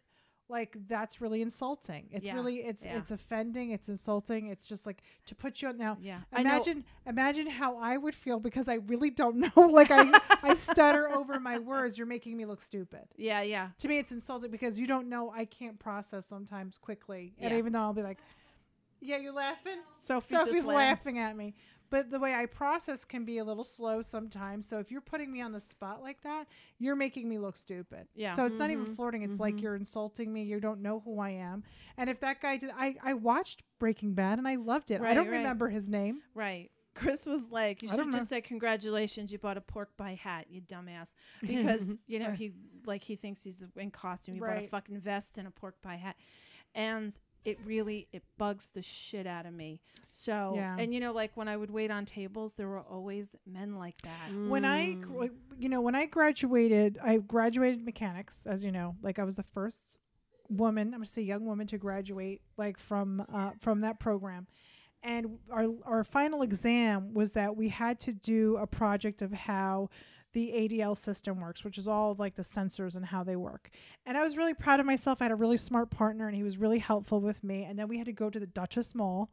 like 0.51 0.77
that's 0.89 1.21
really 1.21 1.41
insulting. 1.43 2.09
It's 2.11 2.27
Yeah, 2.27 2.35
really 2.35 2.57
it's 2.59 2.85
yeah. 2.85 2.97
it's 2.99 3.11
offending. 3.11 3.71
It's 3.71 3.89
insulting. 3.89 4.49
It's 4.49 4.67
just 4.67 4.85
like 4.87 5.03
to 5.27 5.35
put 5.35 5.63
you 5.63 5.69
on 5.69 5.79
now. 5.79 5.97
Yeah. 6.01 6.21
Imagine 6.37 6.85
imagine 7.07 7.47
how 7.47 7.79
I 7.79 7.97
would 7.97 8.15
feel 8.15 8.41
because 8.41 8.69
I 8.69 8.75
really 8.75 9.11
don't 9.11 9.37
know. 9.57 9.63
Like 9.69 9.91
I 9.91 10.21
I 10.43 10.55
stutter 10.55 11.09
over 11.15 11.39
my 11.41 11.59
words. 11.59 11.97
You're 11.97 12.07
making 12.07 12.37
me 12.37 12.45
look 12.45 12.61
stupid. 12.63 13.05
Yeah, 13.17 13.41
yeah. 13.43 13.69
To 13.79 13.89
me, 13.89 13.99
it's 13.99 14.13
insulting 14.13 14.51
because 14.51 14.79
you 14.79 14.87
don't 14.87 15.09
know. 15.09 15.31
I 15.31 15.45
can't 15.45 15.79
process 15.79 16.27
sometimes 16.27 16.77
quickly, 16.79 17.35
and 17.41 17.55
even 17.55 17.73
though 17.73 17.81
I'll 17.81 17.93
be 17.93 18.03
like, 18.03 18.19
"Yeah, 19.01 19.19
you're 19.19 19.33
laughing." 19.33 19.79
Sophie 20.01 20.35
Sophie's 20.35 20.67
laughing 20.67 21.19
at 21.19 21.37
me. 21.37 21.55
But 21.91 22.11
the 22.11 22.21
way 22.21 22.35
I 22.35 22.47
process 22.47 23.05
can 23.05 23.25
be 23.25 23.39
a 23.39 23.45
little 23.45 23.65
slow 23.65 24.01
sometimes. 24.01 24.67
So 24.69 24.79
if 24.79 24.91
you're 24.91 25.01
putting 25.01 25.33
me 25.33 25.41
on 25.41 25.53
the 25.53 25.61
spot 25.61 26.01
like 26.03 26.23
that, 26.23 26.47
you're 26.79 26.97
making 26.97 27.29
me 27.29 27.39
look 27.39 27.57
stupid. 27.57 28.07
Yeah. 28.15 28.37
So 28.37 28.45
it's 28.47 28.55
not 28.59 28.71
even 28.71 28.87
Mhm. 28.87 28.95
flirting. 28.97 29.23
It's 29.23 29.41
like 29.41 29.57
Mhm. 29.57 29.63
you're 29.63 29.75
insulting 29.77 30.33
me. 30.33 30.45
You 30.45 30.61
don't 30.61 30.81
know 30.83 31.01
who 31.01 31.19
I 31.19 31.31
am. 31.31 31.65
And 31.97 32.09
if 32.09 32.21
that 32.21 32.41
guy 32.41 32.57
did, 32.57 32.71
I 32.75 32.97
I 33.03 33.15
watched 33.15 33.65
Breaking 33.79 34.15
Bad 34.15 34.39
and 34.39 34.47
I 34.47 34.55
loved 34.55 34.91
it. 34.91 35.01
Right, 35.01 35.11
I 35.11 35.15
don't 35.15 35.27
right. 35.29 35.39
remember 35.39 35.69
his 35.69 35.89
name. 35.89 36.23
Right. 36.35 36.71
Chris 36.95 37.25
was 37.25 37.51
like, 37.53 37.83
"You 37.83 37.89
should 37.89 38.07
know. 38.07 38.13
just 38.13 38.29
said 38.29 38.43
congratulations, 38.45 39.31
you 39.33 39.39
bought 39.39 39.57
a 39.57 39.61
pork 39.61 39.97
pie 39.97 40.15
hat, 40.15 40.47
you 40.51 40.61
dumbass." 40.61 41.15
Because 41.41 41.99
you 42.07 42.19
know 42.19 42.31
he 42.33 42.53
like 42.85 43.03
he 43.05 43.17
thinks 43.17 43.43
he's 43.43 43.65
in 43.77 43.91
costume. 43.91 44.35
You 44.35 44.41
bought 44.43 44.59
a 44.59 44.67
fucking 44.69 45.01
vest 45.01 45.39
and 45.39 45.47
a 45.49 45.51
pork 45.51 45.81
pie 45.83 45.97
hat, 45.97 46.17
and 46.75 47.19
it 47.45 47.59
really 47.65 48.07
it 48.13 48.23
bugs 48.39 48.71
the 48.71 48.83
shit 48.83 49.27
out 49.27 49.47
of 49.47 49.53
me. 49.55 49.81
So 50.11 50.53
Yeah. 50.57 50.77
and 50.79 50.93
you 50.93 51.01
know 51.01 51.13
like 51.13 51.37
when 51.37 51.49
I 51.49 51.57
would 51.57 51.71
wait 51.71 51.91
on 51.91 52.05
tables, 52.05 52.55
there 52.55 52.69
were 52.69 52.81
always 52.81 53.35
men 53.47 53.77
like 53.77 54.01
that. 54.03 54.31
When 54.49 54.65
I, 54.65 54.97
Mm. 54.97 55.31
you 55.59 55.69
know, 55.69 55.81
when 55.81 55.95
I 55.95 56.07
graduated, 56.07 56.99
I 57.03 57.19
graduated 57.19 57.85
mechanics, 57.85 58.47
as 58.47 58.63
you 58.65 58.73
know, 58.73 58.97
like 59.03 59.19
I 59.19 59.25
was 59.25 59.37
the 59.37 59.43
first 59.45 59.99
woman, 60.49 60.89
I'm 60.89 61.01
gonna 61.01 61.07
say 61.07 61.23
young 61.23 61.47
woman 61.47 61.67
to 61.69 61.79
graduate 61.79 62.43
like 62.57 62.77
from 62.79 63.25
uh, 63.33 63.53
from 63.61 63.81
that 63.83 64.01
program. 64.01 64.47
And 65.03 65.39
our 65.51 65.67
our 65.85 66.05
final 66.05 66.43
exam 66.43 67.15
was 67.15 67.33
that 67.33 67.57
we 67.57 67.69
had 67.71 68.01
to 68.01 68.13
do 68.13 68.57
a 68.59 68.67
project 68.67 69.23
of 69.23 69.33
how 69.33 69.89
the 70.33 70.53
ADL 70.55 70.97
system 70.97 71.41
works, 71.41 71.65
which 71.65 71.77
is 71.79 71.89
all 71.89 72.15
like 72.19 72.37
the 72.37 72.43
sensors 72.43 72.95
and 72.97 73.07
how 73.07 73.23
they 73.25 73.37
work. 73.37 73.71
And 74.07 74.17
I 74.17 74.23
was 74.23 74.37
really 74.37 74.55
proud 74.55 74.79
of 74.81 74.87
myself. 74.87 75.21
I 75.21 75.25
had 75.25 75.33
a 75.33 75.37
really 75.37 75.57
smart 75.57 75.91
partner 75.91 76.27
and 76.29 76.37
he 76.37 76.43
was 76.43 76.57
really 76.59 76.79
helpful 76.79 77.21
with 77.21 77.43
me. 77.43 77.65
And 77.65 77.79
then 77.79 77.89
we 77.89 77.99
had 77.99 78.07
to 78.07 78.13
go 78.13 78.31
to 78.31 78.39
the 78.39 78.47
Dutchess 78.47 78.95
Mall 78.95 79.31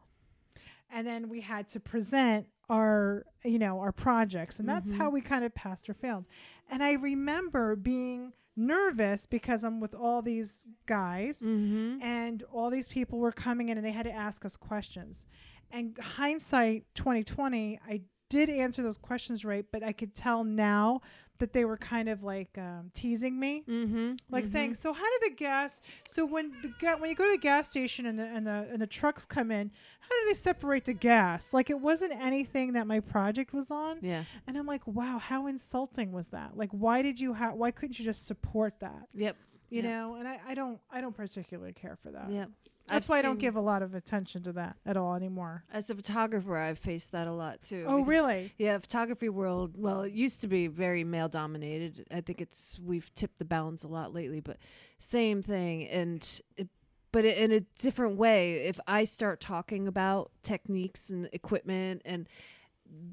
and 0.90 1.06
then 1.06 1.30
we 1.30 1.42
had 1.42 1.70
to 1.70 1.80
present 1.80 2.48
our 2.70 3.26
you 3.46 3.60
know 3.60 3.80
our 3.80 3.92
projects 3.94 4.60
and 4.60 4.68
that's 4.68 4.92
Mhm. 4.92 4.98
how 4.98 5.10
we 5.10 5.22
kind 5.22 5.46
of 5.46 5.56
passed 5.56 5.90
or 5.90 5.94
failed 5.94 6.28
and 6.70 6.84
i 6.84 6.92
remember 6.94 7.78
being 7.78 8.34
nervous 8.58 9.26
because 9.26 9.64
i'm 9.64 9.80
with 9.80 9.94
all 9.96 10.22
these 10.22 10.66
guys 10.86 11.40
Mm-hmm. 11.40 12.02
and 12.02 12.44
all 12.52 12.70
these 12.70 12.90
people 12.90 13.20
were 13.20 13.32
coming 13.32 13.70
in 13.70 13.78
and 13.78 13.86
they 13.86 13.92
had 13.92 14.04
to 14.04 14.12
ask 14.12 14.44
us 14.44 14.58
questions 14.58 15.28
and 15.72 15.98
hindsight 15.98 16.84
2020 16.96 17.80
i 17.88 18.02
did 18.30 18.50
answer 18.50 18.82
those 18.84 18.98
questions 18.98 19.44
right 19.46 19.66
but 19.72 19.84
i 19.84 19.92
could 19.92 20.14
tell 20.14 20.44
now 20.44 21.00
that 21.40 21.54
they 21.54 21.66
were 21.66 21.78
kind 21.78 22.10
of 22.10 22.24
like 22.24 22.58
um, 22.58 22.90
teasing 22.96 23.40
me 23.40 23.64
Mm-hmm. 23.70 24.14
like 24.32 24.44
saying, 24.48 24.74
"So 24.74 24.92
how 24.92 25.04
did 25.20 25.32
the 25.32 25.36
gas? 25.36 25.82
So 26.12 26.26
when 26.26 26.52
the 26.64 26.74
ga- 26.80 26.96
when 26.98 27.12
you 27.12 27.16
go 27.16 27.26
to 27.26 27.32
the 27.34 27.38
gas 27.38 27.68
station 27.68 28.08
and 28.08 28.18
the 28.18 28.26
and 28.26 28.48
the 28.48 28.68
and 28.72 28.82
the 28.82 28.88
trucks 28.88 29.24
come 29.24 29.52
in, 29.52 29.70
how 30.00 30.10
do 30.10 30.28
they 30.30 30.34
separate 30.34 30.86
the 30.86 30.94
gas? 30.94 31.54
Like 31.54 31.70
it 31.70 31.80
wasn't 31.80 32.14
anything 32.20 32.74
that 32.74 32.88
my 32.88 33.02
project 33.02 33.54
was 33.54 33.70
on." 33.70 34.00
Yeah. 34.02 34.24
And 34.48 34.58
I'm 34.58 34.66
like, 34.66 34.88
"Wow, 34.88 35.20
how 35.20 35.46
insulting 35.46 36.12
was 36.12 36.30
that? 36.30 36.58
Like, 36.58 36.72
why 36.72 37.04
did 37.04 37.20
you 37.20 37.34
have? 37.34 37.54
Why 37.54 37.70
couldn't 37.70 38.00
you 38.00 38.06
just 38.06 38.26
support 38.26 38.80
that? 38.80 39.04
Yep. 39.14 39.38
You 39.70 39.84
Yeah. 39.84 39.90
know?" 39.90 40.16
And 40.16 40.28
I 40.28 40.40
I 40.48 40.56
don't 40.56 40.80
I 40.90 41.02
don't 41.02 41.16
particularly 41.16 41.74
care 41.74 41.98
for 42.02 42.10
that. 42.14 42.32
Yep. 42.32 42.50
That's 42.88 43.08
I've 43.08 43.10
why 43.10 43.20
I 43.20 43.22
don't 43.22 43.40
give 43.40 43.56
a 43.56 43.62
lot 43.62 43.82
of 43.82 43.94
attention 43.96 44.44
to 44.44 44.54
that 44.54 44.78
at 44.86 44.96
all 44.98 45.14
anymore. 45.16 45.64
As 45.72 45.90
a 45.90 45.96
photographer, 45.96 46.58
I've 46.58 46.80
faced 46.80 47.12
that 47.12 47.28
a 47.28 47.34
lot 47.34 47.62
too. 47.62 47.86
Oh, 47.88 48.00
really? 48.00 48.54
Yeah, 48.58 48.78
photography 48.78 49.30
world. 49.30 49.76
Well, 49.78 50.04
it 50.04 50.14
used 50.14 50.42
to 50.42 50.48
be 50.48 50.68
very 50.68 51.04
male 51.04 51.28
dominated. 51.28 52.08
I 52.12 52.22
think 52.22 52.40
it's 52.42 52.80
we've 52.84 53.14
tipped 53.14 53.40
the 53.40 53.46
balance 53.46 53.84
a 53.84 53.88
lot 53.88 54.14
lately, 54.14 54.40
but 54.40 54.58
same 55.00 55.42
thing. 55.42 55.88
And 55.88 56.42
it, 56.56 56.70
but 57.12 57.26
in 57.26 57.52
a 57.52 57.62
different 57.80 58.18
way. 58.18 58.68
If 58.68 58.80
I 58.88 59.04
start 59.04 59.40
talking 59.40 59.88
about 59.88 60.32
techniques 60.44 61.10
and 61.10 61.30
equipment 61.34 62.02
and 62.06 62.28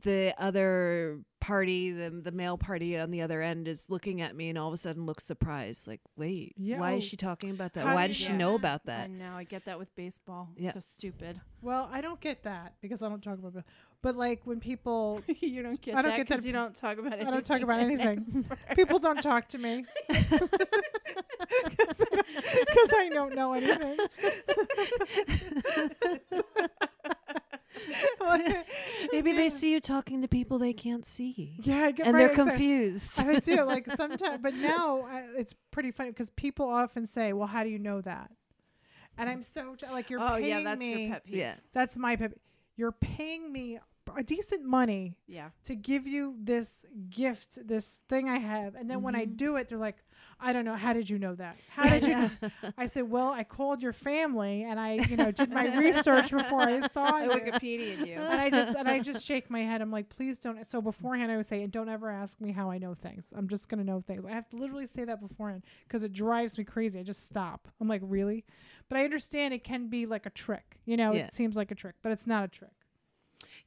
the 0.03 0.35
other 0.39 1.21
party, 1.41 1.91
the 1.93 2.11
the 2.11 2.33
male 2.33 2.57
party 2.57 2.97
on 2.99 3.11
the 3.11 3.21
other 3.23 3.43
end 3.43 3.69
is 3.69 3.87
looking 3.91 4.21
at 4.23 4.35
me 4.35 4.49
and 4.49 4.57
all 4.59 4.69
of 4.69 4.75
a 4.75 4.77
sudden 4.79 5.05
looks 5.07 5.25
surprised, 5.25 5.87
like, 5.87 6.01
"Wait, 6.17 6.55
Yeah, 6.57 6.79
why 6.79 6.93
is 6.95 7.05
she 7.05 7.17
talking 7.17 7.51
about 7.51 7.75
that? 7.75 7.87
how 7.87 7.95
Why 7.95 8.07
does 8.07 8.17
she 8.17 8.29
get 8.29 8.37
know 8.37 8.53
that? 8.53 8.57
about 8.59 8.81
I 8.87 8.87
that?" 8.93 9.11
know. 9.11 9.33
I 9.35 9.45
get 9.45 9.65
that 9.67 9.79
with 9.79 9.95
baseball. 9.97 10.51
Yeah. 10.57 10.73
So 10.73 10.81
stupid. 10.81 11.41
Well, 11.61 11.89
I 11.93 12.01
don't 12.01 12.21
get 12.21 12.43
that 12.45 12.75
because 12.81 13.03
I 13.03 13.09
don't 13.09 13.23
talk 13.23 13.39
about 13.39 13.55
it. 13.57 13.65
But 14.03 14.17
like 14.17 14.41
when 14.45 14.61
people 14.61 15.21
you 15.41 15.63
don't 15.63 15.81
get 15.81 15.95
I 15.97 16.03
don't 16.03 16.11
that 16.13 16.17
get 16.19 16.29
that 16.29 16.35
'cause 16.37 16.45
you 16.47 16.53
don't 16.53 16.75
talk 16.75 16.99
about 16.99 17.13
I 17.15 17.25
don't 17.25 17.45
talk 17.45 17.61
about 17.63 17.81
anything. 17.81 18.45
people 18.77 18.99
don't 18.99 19.23
talk 19.23 19.49
to 19.49 19.59
me 19.59 19.85
because 20.09 20.31
I, 22.93 23.11
don't 23.13 23.35
know 23.35 23.53
anything. 23.55 23.99
Maybe 29.13 29.33
they 29.33 29.49
see 29.49 29.73
you 29.73 29.81
talking 29.81 30.23
to 30.23 30.29
people 30.29 30.59
they 30.59 30.73
can't 30.73 31.05
see, 31.07 31.57
yeah, 31.63 31.85
I 31.85 31.91
get 31.91 32.07
and 32.07 32.15
right, 32.15 32.21
they're 32.21 32.31
exact- 32.31 32.49
confused. 32.51 33.21
I 33.21 33.39
do 33.41 33.63
like 33.65 33.91
sometimes, 33.97 34.39
but 34.43 34.55
now 34.55 35.03
I, 35.03 35.25
it's 35.37 35.55
pretty 35.71 35.91
funny 35.91 36.11
because 36.11 36.31
people 36.31 36.69
often 36.69 37.07
say, 37.07 37.33
"Well, 37.33 37.47
how 37.49 37.63
do 37.65 37.71
you 37.71 37.79
know 37.79 38.01
that?" 38.03 38.31
And 39.19 39.29
I'm 39.29 39.43
so 39.43 39.75
t- 39.75 39.87
like, 39.91 40.11
"You're 40.11 40.21
oh 40.21 40.37
paying 40.37 40.45
yeah, 40.47 40.63
that's 40.63 40.81
me." 40.81 41.05
your 41.05 41.13
pet 41.15 41.25
peeve. 41.25 41.35
yeah. 41.35 41.55
That's 41.73 41.97
my 41.97 42.17
pet. 42.17 42.31
Peeve. 42.31 42.41
You're 42.77 42.93
paying 42.93 43.53
me 43.53 43.79
a 44.17 44.23
decent 44.23 44.65
money 44.65 45.17
Yeah. 45.27 45.51
to 45.65 45.75
give 45.75 46.07
you 46.07 46.37
this 46.41 46.85
gift, 47.11 47.67
this 47.67 48.01
thing 48.09 48.29
I 48.29 48.37
have, 48.39 48.75
and 48.75 48.91
then 48.91 49.03
when 49.03 49.15
I 49.15 49.25
Mhm. 49.27 49.37
do 49.37 49.57
it, 49.57 49.69
they're 49.69 49.79
like, 49.79 49.97
"I 50.39 50.53
don't 50.53 50.65
know. 50.65 50.75
How 50.77 50.93
did 50.93 51.09
you 51.09 51.19
know 51.19 51.35
that? 51.37 51.57
How 51.71 51.89
did 51.89 52.05
you?" 52.07 52.15
I 52.79 52.87
said, 52.87 53.09
"Well, 53.11 53.31
I 53.31 53.45
called 53.45 53.81
your 53.83 53.93
family 53.93 54.65
and 54.65 54.79
I, 54.79 54.95
you 54.95 55.17
know, 55.17 55.31
did 55.31 55.51
my 55.51 55.77
research 55.77 56.31
before 56.31 56.61
I 56.61 56.87
saw 56.89 57.17
I 57.17 57.25
you." 57.25 57.31
Wikipedia 57.31 58.07
you. 58.07 58.15
And 58.15 58.41
I 58.41 58.51
just 58.51 58.77
and 58.77 58.89
I 58.89 59.01
just 59.01 59.25
shake 59.25 59.49
my 59.51 59.63
head. 59.63 59.81
I'm 59.81 59.91
like, 59.91 60.09
please 60.09 60.39
don't. 60.39 60.67
So 60.67 60.81
beforehand, 60.83 61.33
I 61.33 61.37
would 61.37 61.47
say, 61.47 61.63
and 61.63 61.73
don't 61.73 61.89
ever 61.89 62.11
ask 62.11 62.41
me 62.41 62.53
how 62.53 62.71
I 62.71 62.79
know 62.79 62.95
things. 62.95 63.33
I'm 63.35 63.49
just 63.49 63.69
gonna 63.69 63.85
know 63.85 64.01
things. 64.01 64.25
I 64.27 64.33
have 64.33 64.49
to 64.51 64.57
literally 64.57 64.87
say 64.87 65.05
that 65.05 65.21
beforehand 65.21 65.65
because 65.89 66.03
it 66.05 66.13
drives 66.13 66.59
me 66.59 66.65
crazy. 66.65 66.99
I 67.01 67.03
just 67.03 67.25
stop. 67.25 67.69
I'm 67.81 67.89
like, 67.89 68.03
really? 68.05 68.45
But 68.89 68.99
I 68.99 69.05
understand 69.05 69.55
it 69.55 69.65
can 69.65 69.89
be 69.89 70.05
like 70.07 70.27
a 70.27 70.31
trick. 70.31 70.81
You 70.85 70.97
know, 70.99 71.13
Yeah. 71.13 71.27
it 71.27 71.35
seems 71.35 71.57
like 71.57 71.71
a 71.71 71.75
trick, 71.75 71.95
but 72.03 72.13
it's 72.13 72.27
not 72.27 72.45
a 72.45 72.49
trick. 72.49 72.71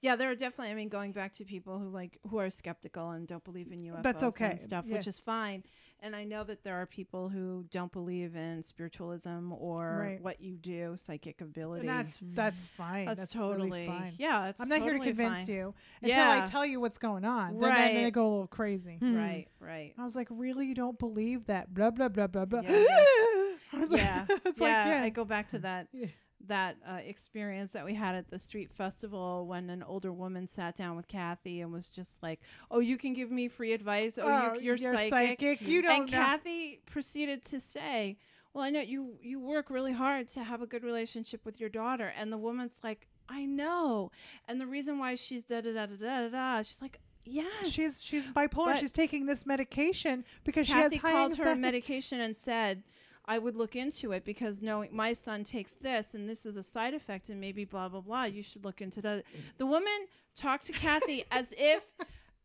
Yeah, 0.02 0.16
there 0.16 0.30
are 0.30 0.36
definitely. 0.36 0.72
I 0.72 0.76
mean, 0.76 0.90
going 0.90 1.12
back 1.12 1.34
to 1.34 1.44
people 1.46 1.80
who 1.80 1.90
like 1.90 2.20
who 2.30 2.38
are 2.38 2.50
skeptical 2.50 3.10
and 3.12 3.28
don't 3.28 3.44
believe 3.44 3.72
in 3.72 3.80
UFOs 3.80 4.04
That's 4.04 4.24
okay, 4.24 4.52
and 4.52 4.60
stuff, 4.62 4.86
yeah. 4.88 4.96
which 4.96 5.08
is 5.08 5.20
fine. 5.20 5.64
And 6.00 6.16
I 6.16 6.26
know 6.26 6.44
that 6.44 6.64
there 6.64 6.76
are 6.76 6.86
people 6.86 7.28
who 7.30 7.66
don't 7.72 7.92
believe 7.92 8.36
in 8.36 8.62
spiritualism 8.62 9.52
or 9.52 10.00
Right. 10.00 10.22
what 10.22 10.40
you 10.40 10.56
do, 10.56 10.96
psychic 11.00 11.42
ability. 11.42 11.88
And 11.88 11.98
that's 11.98 12.20
that's 12.22 12.68
fine. 12.68 13.08
That's 13.08 13.22
That's, 13.22 13.32
totally 13.32 13.72
really 13.72 13.88
fine. 13.88 14.14
yeah. 14.20 14.50
It's 14.50 14.62
I'm 14.62 14.70
not 14.70 14.84
here 14.84 14.94
to 14.94 15.00
convince 15.00 15.38
fine. 15.40 15.48
you 15.48 15.74
until 16.04 16.30
I 16.30 16.46
tell 16.46 16.64
you 16.66 16.80
what's 16.80 17.00
going 17.00 17.26
on. 17.26 17.54
Then, 17.54 17.62
then, 17.62 17.70
then 17.72 17.96
Right. 17.96 18.06
I 18.06 18.10
go 18.12 18.22
a 18.22 18.30
little 18.30 18.48
crazy. 18.48 18.98
Hmm. 18.98 19.16
Right, 19.16 19.48
right. 19.60 19.94
I 19.98 20.04
was 20.04 20.16
like, 20.16 20.28
really? 20.30 20.68
You 20.68 20.76
don't 20.76 21.00
believe 21.00 21.48
that? 21.48 21.74
Blah 21.74 21.90
blah 21.90 22.10
blah 22.10 22.28
blah 22.28 22.46
blah. 22.46 22.62
Yeah, 22.62 22.70
yeah. 23.74 23.80
Like- 23.80 23.92
yeah, 24.00 24.26
it's 24.46 24.62
yeah. 24.62 24.68
like 24.68 24.86
yeah. 24.88 25.02
I 25.04 25.10
go 25.10 25.26
back 25.26 25.48
to 25.50 25.60
that 25.60 25.88
Yeah. 25.94 26.08
That 26.46 26.78
uh, 26.90 26.98
experience 26.98 27.72
that 27.72 27.84
we 27.84 27.94
had 27.94 28.16
at 28.16 28.30
the 28.30 28.40
street 28.40 28.72
festival 28.72 29.46
when 29.48 29.70
an 29.70 29.84
older 29.84 30.14
woman 30.14 30.48
sat 30.48 30.76
down 30.76 30.96
with 30.96 31.08
Kathy 31.08 31.62
and 31.62 31.72
was 31.72 31.88
just 31.88 32.22
like, 32.22 32.40
"Oh, 32.70 32.80
you 32.80 32.98
can 32.98 33.14
give 33.14 33.32
me 33.32 33.48
free 33.48 33.74
advice. 33.74 34.20
Oh, 34.22 34.54
you, 34.54 34.76
you're, 34.78 34.98
psychic. 34.98 35.62
You 35.62 35.82
don't 35.82 35.90
know. 35.90 36.04
and 36.04 36.12
know. 36.12 36.18
Kathy 36.18 36.82
proceeded 36.86 37.44
to 37.46 37.60
say, 37.60 38.18
"Well, 38.54 38.64
I 38.64 38.70
know 38.70 38.82
you 38.82 39.18
you 39.22 39.40
work 39.40 39.70
really 39.70 39.94
hard 39.94 40.28
to 40.30 40.44
have 40.44 40.62
a 40.62 40.68
good 40.68 40.84
relationship 40.84 41.44
with 41.46 41.60
your 41.60 41.70
daughter." 41.70 42.14
And 42.18 42.32
the 42.32 42.38
woman's 42.38 42.80
like, 42.84 43.08
"I 43.28 43.46
know." 43.46 44.12
And 44.48 44.62
the 44.62 44.68
reason 44.68 45.00
why 45.00 45.16
she's 45.16 45.44
da 45.44 45.62
da 45.62 45.74
da 45.74 45.86
da 45.88 45.96
da 45.96 46.30
da, 46.30 46.62
she's 46.62 46.82
like, 46.82 47.00
"Yes." 47.26 47.70
She's 47.70 48.02
she's 48.02 48.28
bipolar. 48.28 48.68
But- 48.68 48.80
she's 48.80 48.92
taking 48.92 49.26
this 49.26 49.46
medication 49.46 50.24
because 50.44 50.68
Kathy 50.68 50.98
she 50.98 51.02
has 51.02 51.02
high 51.02 51.12
called 51.12 51.38
her 51.38 51.56
medication 51.56 52.20
and 52.20 52.38
said, 52.38 52.84
"I 53.28 53.38
would 53.40 53.56
look 53.56 53.76
into 53.76 54.12
it 54.12 54.24
because 54.26 54.62
knowing 54.62 54.90
my 54.96 55.14
son 55.14 55.44
takes 55.44 55.74
this 55.76 56.14
and 56.14 56.30
this 56.30 56.46
is 56.46 56.58
a 56.58 56.64
side 56.64 56.94
effect 56.94 57.30
and 57.30 57.40
maybe 57.42 57.66
blah 57.66 57.90
blah 57.90 58.02
blah. 58.02 58.24
You 58.26 58.42
should 58.44 58.64
look 58.66 58.82
into 58.82 59.02
that." 59.02 59.24
The 59.58 59.66
woman 59.66 60.08
talked 60.36 60.66
to 60.66 60.72
Kathy 60.74 61.24
as 61.32 61.54
if, 61.58 61.86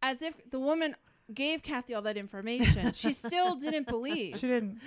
as 0.03 0.22
if 0.22 0.35
the 0.51 0.59
woman 0.61 0.97
gave 1.33 1.62
Kathy 1.62 1.95
all 1.95 2.03
that 2.03 2.16
information. 2.16 2.93
She 2.93 3.12
still 3.12 3.55
didn't 3.57 3.87
believe, 3.87 4.39
She 4.39 4.49
didn't. 4.49 4.80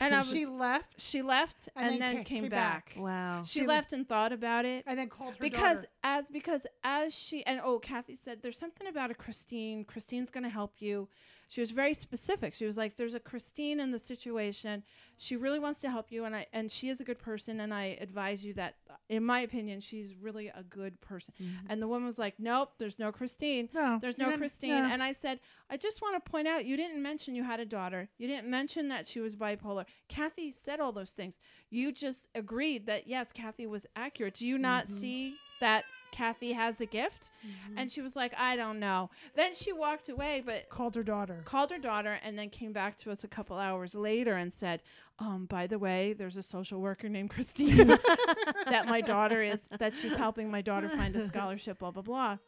and 0.00 0.14
I 0.14 0.18
was, 0.20 0.30
she 0.30 0.44
left 0.44 1.00
she 1.00 1.22
left 1.22 1.68
and 1.76 1.94
and, 1.94 2.02
then 2.02 2.14
then, 2.16 2.24
came, 2.24 2.42
came 2.42 2.50
back. 2.50 2.94
back. 2.94 3.02
Wow. 3.02 3.42
She, 3.44 3.60
She- 3.60 3.66
left 3.66 3.92
and 3.92 4.06
thought 4.08 4.32
about 4.32 4.64
it 4.64 4.84
and 4.86 4.98
then 4.98 5.08
called 5.08 5.34
her 5.34 5.40
because 5.40 5.80
daughter. 5.80 5.88
as 6.04 6.28
because 6.28 6.66
as 6.84 7.14
she 7.14 7.44
and 7.46 7.60
oh 7.64 7.78
Kathy 7.78 8.14
said 8.14 8.42
there's 8.42 8.58
something 8.58 8.86
about 8.86 9.10
a 9.10 9.14
Christine 9.14 9.84
Christine's 9.84 10.30
gonna 10.30 10.48
help 10.48 10.74
you 10.80 11.08
she 11.48 11.62
was 11.62 11.70
very 11.70 11.94
specific. 11.94 12.54
She 12.54 12.66
was 12.66 12.76
like, 12.76 12.96
"There's 12.96 13.14
a 13.14 13.20
Christine 13.20 13.80
in 13.80 13.90
the 13.90 13.98
situation. 13.98 14.82
She 15.16 15.34
really 15.34 15.58
wants 15.58 15.80
to 15.80 15.90
help 15.90 16.12
you, 16.12 16.24
and 16.24 16.36
I 16.36 16.46
and 16.52 16.70
she 16.70 16.90
is 16.90 17.00
a 17.00 17.04
good 17.04 17.18
person. 17.18 17.60
And 17.60 17.72
I 17.72 17.96
advise 18.00 18.44
you 18.44 18.52
that, 18.54 18.74
in 19.08 19.24
my 19.24 19.40
opinion, 19.40 19.80
she's 19.80 20.14
really 20.14 20.48
a 20.48 20.62
good 20.62 21.00
person." 21.00 21.32
Mm-hmm. 21.40 21.66
And 21.70 21.80
the 21.80 21.88
woman 21.88 22.04
was 22.04 22.18
like, 22.18 22.34
"Nope, 22.38 22.72
there's 22.76 22.98
no 22.98 23.10
Christine. 23.10 23.70
No, 23.72 23.98
There's 24.00 24.18
no 24.18 24.36
Christine." 24.36 24.70
yeah. 24.70 24.92
And 24.92 25.02
I 25.02 25.12
said, 25.12 25.40
"I 25.70 25.78
just 25.78 26.02
want 26.02 26.22
to 26.22 26.30
point 26.30 26.46
out, 26.46 26.66
you 26.66 26.76
didn't 26.76 27.02
mention 27.02 27.34
you 27.34 27.44
had 27.44 27.60
a 27.60 27.66
daughter. 27.66 28.10
You 28.18 28.28
didn't 28.28 28.48
mention 28.48 28.88
that 28.88 29.06
she 29.06 29.20
was 29.20 29.34
bipolar. 29.34 29.86
Kathy 30.08 30.52
said 30.52 30.80
all 30.80 30.92
those 30.92 31.12
things. 31.12 31.38
You 31.70 31.92
just 31.92 32.28
agreed 32.34 32.84
that 32.86 33.06
yes, 33.06 33.32
Kathy 33.32 33.66
was 33.66 33.86
accurate. 33.96 34.34
Do 34.34 34.46
you 34.46 34.58
not 34.58 34.84
mm-hmm. 34.84 34.94
see 34.94 35.36
that?" 35.60 35.84
Kathy 36.10 36.52
has 36.52 36.80
a 36.80 36.86
gift, 36.86 37.30
and 37.76 37.90
she 37.90 38.00
was 38.00 38.16
like, 38.16 38.32
"I 38.38 38.56
don't 38.56 38.78
know." 38.78 39.10
Then 39.34 39.54
she 39.54 39.72
walked 39.72 40.08
away, 40.08 40.42
but 40.44 40.68
called 40.68 40.94
her 40.94 41.02
daughter. 41.02 41.42
called 41.44 41.70
her 41.70 41.78
daughter 41.78 42.18
and 42.22 42.38
then 42.38 42.50
came 42.50 42.72
back 42.72 42.96
to 42.98 43.10
us 43.10 43.24
a 43.24 43.28
couple 43.28 43.56
hours 43.56 43.94
later 43.94 44.36
and 44.36 44.52
said, 44.52 44.82
um, 45.20 45.46
by 45.46 45.66
the 45.66 45.78
way, 45.78 46.12
there's 46.12 46.36
a 46.36 46.42
social 46.42 46.80
worker 46.80 47.08
named 47.08 47.30
Christine 47.30 47.86
that 48.66 48.86
my 48.88 49.00
daughter 49.00 49.42
is 49.42 49.68
that 49.78 49.92
she's 49.94 50.14
helping 50.14 50.50
my 50.50 50.62
daughter 50.62 50.88
find 50.88 51.14
a 51.16 51.26
scholarship, 51.26 51.80
blah 51.80 51.90
blah 51.90 52.02
blah. 52.02 52.38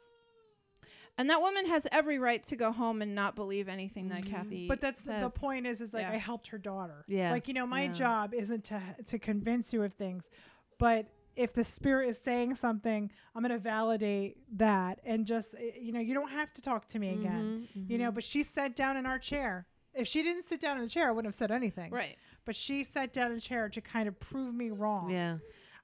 And 1.18 1.28
that 1.28 1.40
woman 1.42 1.66
has 1.66 1.86
every 1.92 2.18
right 2.18 2.42
to 2.44 2.56
go 2.56 2.72
home 2.72 3.02
and 3.02 3.14
not 3.14 3.34
believe 3.36 3.68
anything 3.68 4.08
that 4.08 4.24
Kathy. 4.24 4.68
But 4.68 4.80
that's 4.80 5.02
says. 5.02 5.32
the 5.32 5.38
point. 5.38 5.66
Is 5.66 5.80
is 5.80 5.92
like 5.92 6.02
Yeah. 6.04 6.12
I 6.12 6.16
helped 6.16 6.46
her 6.48 6.58
daughter. 6.58 7.04
Yeah, 7.08 7.32
Like 7.32 7.48
you 7.48 7.54
know, 7.54 7.66
my 7.66 7.84
yeah. 7.84 7.92
job 7.92 8.34
isn't 8.34 8.64
to 8.64 8.80
to 9.06 9.18
convince 9.18 9.72
you 9.72 9.82
of 9.82 9.92
things, 9.94 10.30
but 10.78 11.06
if 11.36 11.52
the 11.52 11.64
spirit 11.64 12.08
is 12.08 12.18
saying 12.18 12.54
something, 12.56 13.10
I'm 13.34 13.42
gonna 13.42 13.58
validate 13.58 14.36
that 14.58 15.00
and 15.04 15.26
just 15.26 15.54
eh, 15.54 15.78
you 15.80 15.92
know, 15.92 16.00
you 16.00 16.14
don't 16.14 16.30
have 16.30 16.52
to 16.54 16.62
talk 16.62 16.88
to 16.88 16.98
me 16.98 17.10
again. 17.14 17.68
Mm-hmm, 17.76 17.90
You 17.92 17.98
know, 17.98 18.10
but 18.12 18.24
she 18.24 18.42
sat 18.42 18.76
down 18.76 18.96
in 18.96 19.06
our 19.06 19.18
chair. 19.18 19.66
If 19.94 20.06
she 20.06 20.22
didn't 20.22 20.42
sit 20.42 20.60
down 20.60 20.76
in 20.76 20.84
the 20.84 20.88
chair, 20.88 21.08
I 21.08 21.10
wouldn't 21.10 21.34
have 21.34 21.38
said 21.38 21.50
anything. 21.50 21.90
Right. 21.90 22.16
But 22.44 22.54
she 22.54 22.84
sat 22.84 23.12
down 23.12 23.28
in 23.30 23.34
the 23.36 23.40
chair 23.40 23.68
to 23.68 23.80
kind 23.80 24.06
of 24.08 24.18
prove 24.20 24.54
me 24.54 24.70
wrong. 24.70 25.10
Yeah. 25.10 25.38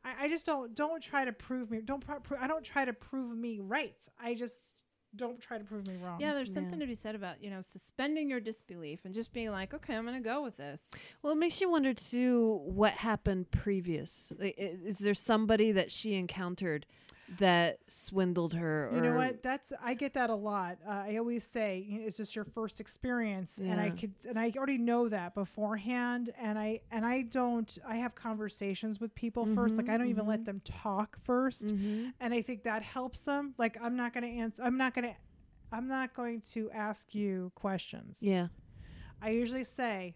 I, 0.04 0.24
I 0.24 0.28
just 0.28 0.46
don't 0.46 0.74
don't 0.74 1.02
try 1.02 1.24
to 1.24 1.32
prove 1.32 1.70
me. 1.70 1.80
Don't 1.84 2.04
pro- 2.04 2.20
pro- 2.20 2.38
I 2.38 2.46
don't 2.46 2.64
try 2.64 2.84
to 2.84 2.92
prove 2.92 3.36
me 3.36 3.58
right. 3.60 3.96
I 4.20 4.34
just 4.34 4.74
don't 5.16 5.40
try 5.40 5.58
to 5.58 5.64
prove 5.64 5.86
me 5.86 5.96
wrong. 5.96 6.20
Yeah, 6.20 6.34
there's 6.34 6.48
Yeah. 6.48 6.54
something 6.54 6.78
to 6.80 6.86
be 6.86 6.94
said 6.94 7.14
about, 7.14 7.42
you 7.42 7.50
know, 7.50 7.60
suspending 7.62 8.28
your 8.30 8.40
disbelief 8.40 9.00
and 9.04 9.14
just 9.14 9.32
being 9.32 9.50
like, 9.50 9.72
okay, 9.74 9.94
I'm 9.96 10.04
going 10.04 10.20
to 10.22 10.28
go 10.28 10.42
with 10.42 10.56
this. 10.56 10.90
Well, 11.22 11.32
it 11.32 11.36
makes 11.36 11.60
you 11.60 11.70
wonder 11.70 11.94
too 11.94 12.60
what 12.64 12.92
happened 12.94 13.50
previous. 13.50 14.32
Is 14.38 14.98
there 14.98 15.14
somebody 15.14 15.72
that 15.72 15.90
she 15.92 16.14
encountered 16.14 16.86
that 17.38 17.78
swindled 17.88 18.54
her? 18.54 18.90
You 18.94 19.00
know 19.00 19.14
what? 19.14 19.42
That's 19.42 19.72
I 19.82 19.94
get 19.94 20.14
that 20.14 20.30
a 20.30 20.34
lot. 20.34 20.78
Uh, 20.86 20.90
I 20.90 21.16
always 21.16 21.44
say 21.44 21.84
you 21.88 22.00
know, 22.00 22.06
it's 22.06 22.16
just 22.16 22.34
your 22.36 22.44
first 22.44 22.80
experience, 22.80 23.58
and 23.58 23.80
I 23.80 23.90
could 23.90 24.12
and 24.28 24.38
I 24.38 24.52
already 24.56 24.78
know 24.78 25.08
that 25.08 25.34
beforehand, 25.34 26.30
and 26.38 26.58
I 26.58 26.80
and 26.90 27.04
I 27.04 27.22
don't. 27.22 27.76
I 27.86 27.96
have 27.96 28.14
conversations 28.14 29.00
with 29.00 29.14
people 29.14 29.46
first. 29.54 29.76
Like 29.76 29.88
I 29.88 29.96
don't 29.98 30.08
even 30.08 30.26
let 30.26 30.44
them 30.44 30.60
talk 30.64 31.18
1st 31.26 31.64
Mhm. 31.66 32.12
and 32.20 32.32
I 32.34 32.42
think 32.42 32.62
that 32.64 32.82
helps 32.82 33.20
them. 33.20 33.54
Like 33.58 33.76
I'm 33.82 33.96
not 33.96 34.12
going 34.14 34.24
to 34.24 34.30
answer. 34.40 34.62
I'm 34.62 34.76
not 34.76 34.94
going 34.94 35.08
to. 35.08 35.14
I'm 35.72 35.88
not 35.88 36.14
going 36.14 36.42
to 36.52 36.70
ask 36.70 37.14
you 37.14 37.50
questions. 37.56 38.18
Yeah. 38.22 38.48
I 39.20 39.30
usually 39.30 39.64
say, 39.64 40.14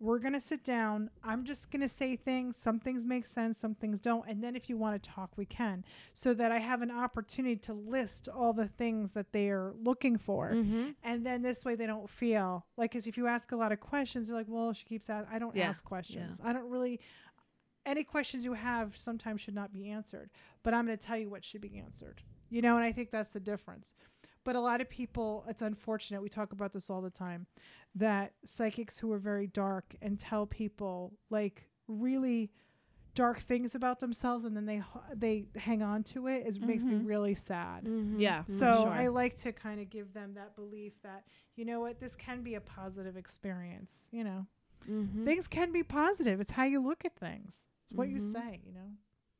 we're 0.00 0.18
going 0.20 0.32
to 0.34 0.40
sit 0.40 0.62
down. 0.62 1.10
I'm 1.24 1.44
just 1.44 1.70
going 1.70 1.80
to 1.82 1.88
say 1.88 2.14
things. 2.14 2.56
Some 2.56 2.78
things 2.78 3.04
make 3.04 3.26
sense, 3.26 3.58
some 3.58 3.74
things 3.74 3.98
don't. 3.98 4.24
And 4.28 4.42
then 4.42 4.54
if 4.54 4.68
you 4.68 4.76
want 4.76 5.02
to 5.02 5.10
talk, 5.10 5.30
we 5.36 5.44
can. 5.44 5.84
So 6.12 6.34
that 6.34 6.52
I 6.52 6.58
have 6.58 6.82
an 6.82 6.90
opportunity 6.90 7.56
to 7.56 7.74
list 7.74 8.28
all 8.28 8.52
the 8.52 8.68
things 8.68 9.12
that 9.12 9.32
they 9.32 9.48
are 9.50 9.72
looking 9.82 10.16
for. 10.16 10.52
Mm-hmm. 10.52 10.90
And 11.02 11.26
then 11.26 11.42
this 11.42 11.64
way 11.64 11.74
they 11.74 11.86
don't 11.86 12.08
feel 12.08 12.64
like, 12.76 12.92
because 12.92 13.06
if 13.06 13.16
you 13.16 13.26
ask 13.26 13.50
a 13.52 13.56
lot 13.56 13.72
of 13.72 13.80
questions, 13.80 14.28
they're 14.28 14.36
like, 14.36 14.46
well, 14.48 14.72
she 14.72 14.84
keeps 14.84 15.10
asking. 15.10 15.34
I 15.34 15.38
don't 15.38 15.56
Yeah. 15.56 15.68
ask 15.68 15.84
questions. 15.84 16.40
I 16.44 16.52
don't 16.52 16.68
really. 16.70 17.00
Any 17.86 18.04
questions 18.04 18.44
you 18.44 18.52
have 18.52 18.96
sometimes 18.96 19.40
should 19.40 19.54
not 19.54 19.72
be 19.72 19.88
answered, 19.88 20.30
but 20.62 20.74
I'm 20.74 20.84
going 20.84 20.98
to 20.98 21.06
tell 21.06 21.16
you 21.16 21.30
what 21.30 21.42
should 21.44 21.62
be 21.62 21.78
answered. 21.78 22.20
You 22.50 22.60
know, 22.60 22.76
and 22.76 22.84
I 22.84 22.92
think 22.92 23.10
that's 23.10 23.32
the 23.32 23.40
difference. 23.40 23.94
But 24.48 24.56
a 24.56 24.60
lot 24.60 24.80
of 24.80 24.88
people, 24.88 25.44
it's 25.46 25.60
unfortunate. 25.60 26.22
We 26.22 26.30
talk 26.30 26.52
about 26.52 26.72
this 26.72 26.88
all 26.88 27.02
the 27.02 27.10
time 27.10 27.46
that 27.94 28.32
psychics 28.46 28.98
who 28.98 29.12
are 29.12 29.18
very 29.18 29.46
dark 29.46 29.94
and 30.00 30.18
tell 30.18 30.46
people 30.46 31.12
like 31.28 31.68
really 31.86 32.50
dark 33.14 33.40
things 33.40 33.74
about 33.74 34.00
themselves 34.00 34.46
and 34.46 34.56
then 34.56 34.64
they 34.64 34.82
they 35.14 35.44
hang 35.56 35.82
on 35.82 36.02
to 36.04 36.28
it 36.28 36.46
is 36.46 36.58
makes 36.60 36.86
me 36.86 36.94
Mhm. 36.94 37.06
really 37.06 37.34
sad. 37.34 37.84
Mm-hmm. 37.84 38.20
Yeah. 38.20 38.44
So 38.46 38.72
sure. 38.84 38.88
I 38.88 39.08
like 39.08 39.36
to 39.38 39.52
kind 39.52 39.82
of 39.82 39.90
give 39.90 40.14
them 40.14 40.32
that 40.32 40.56
belief 40.56 40.94
that 41.02 41.24
you 41.56 41.66
know 41.66 41.80
what 41.80 42.00
this 42.00 42.16
can 42.16 42.42
be 42.42 42.54
a 42.54 42.60
positive 42.62 43.18
experience, 43.18 44.08
you 44.12 44.24
know. 44.24 44.46
Mm-hmm. 44.88 45.24
Things 45.24 45.46
can 45.46 45.72
be 45.72 45.82
positive. 45.82 46.40
It's 46.40 46.52
how 46.52 46.64
you 46.64 46.80
look 46.80 47.04
at 47.04 47.14
things. 47.16 47.66
It's 47.84 47.92
what 47.92 48.08
you 48.08 48.16
Mhm. 48.20 48.32
say, 48.32 48.60
you 48.64 48.72
know. 48.72 48.92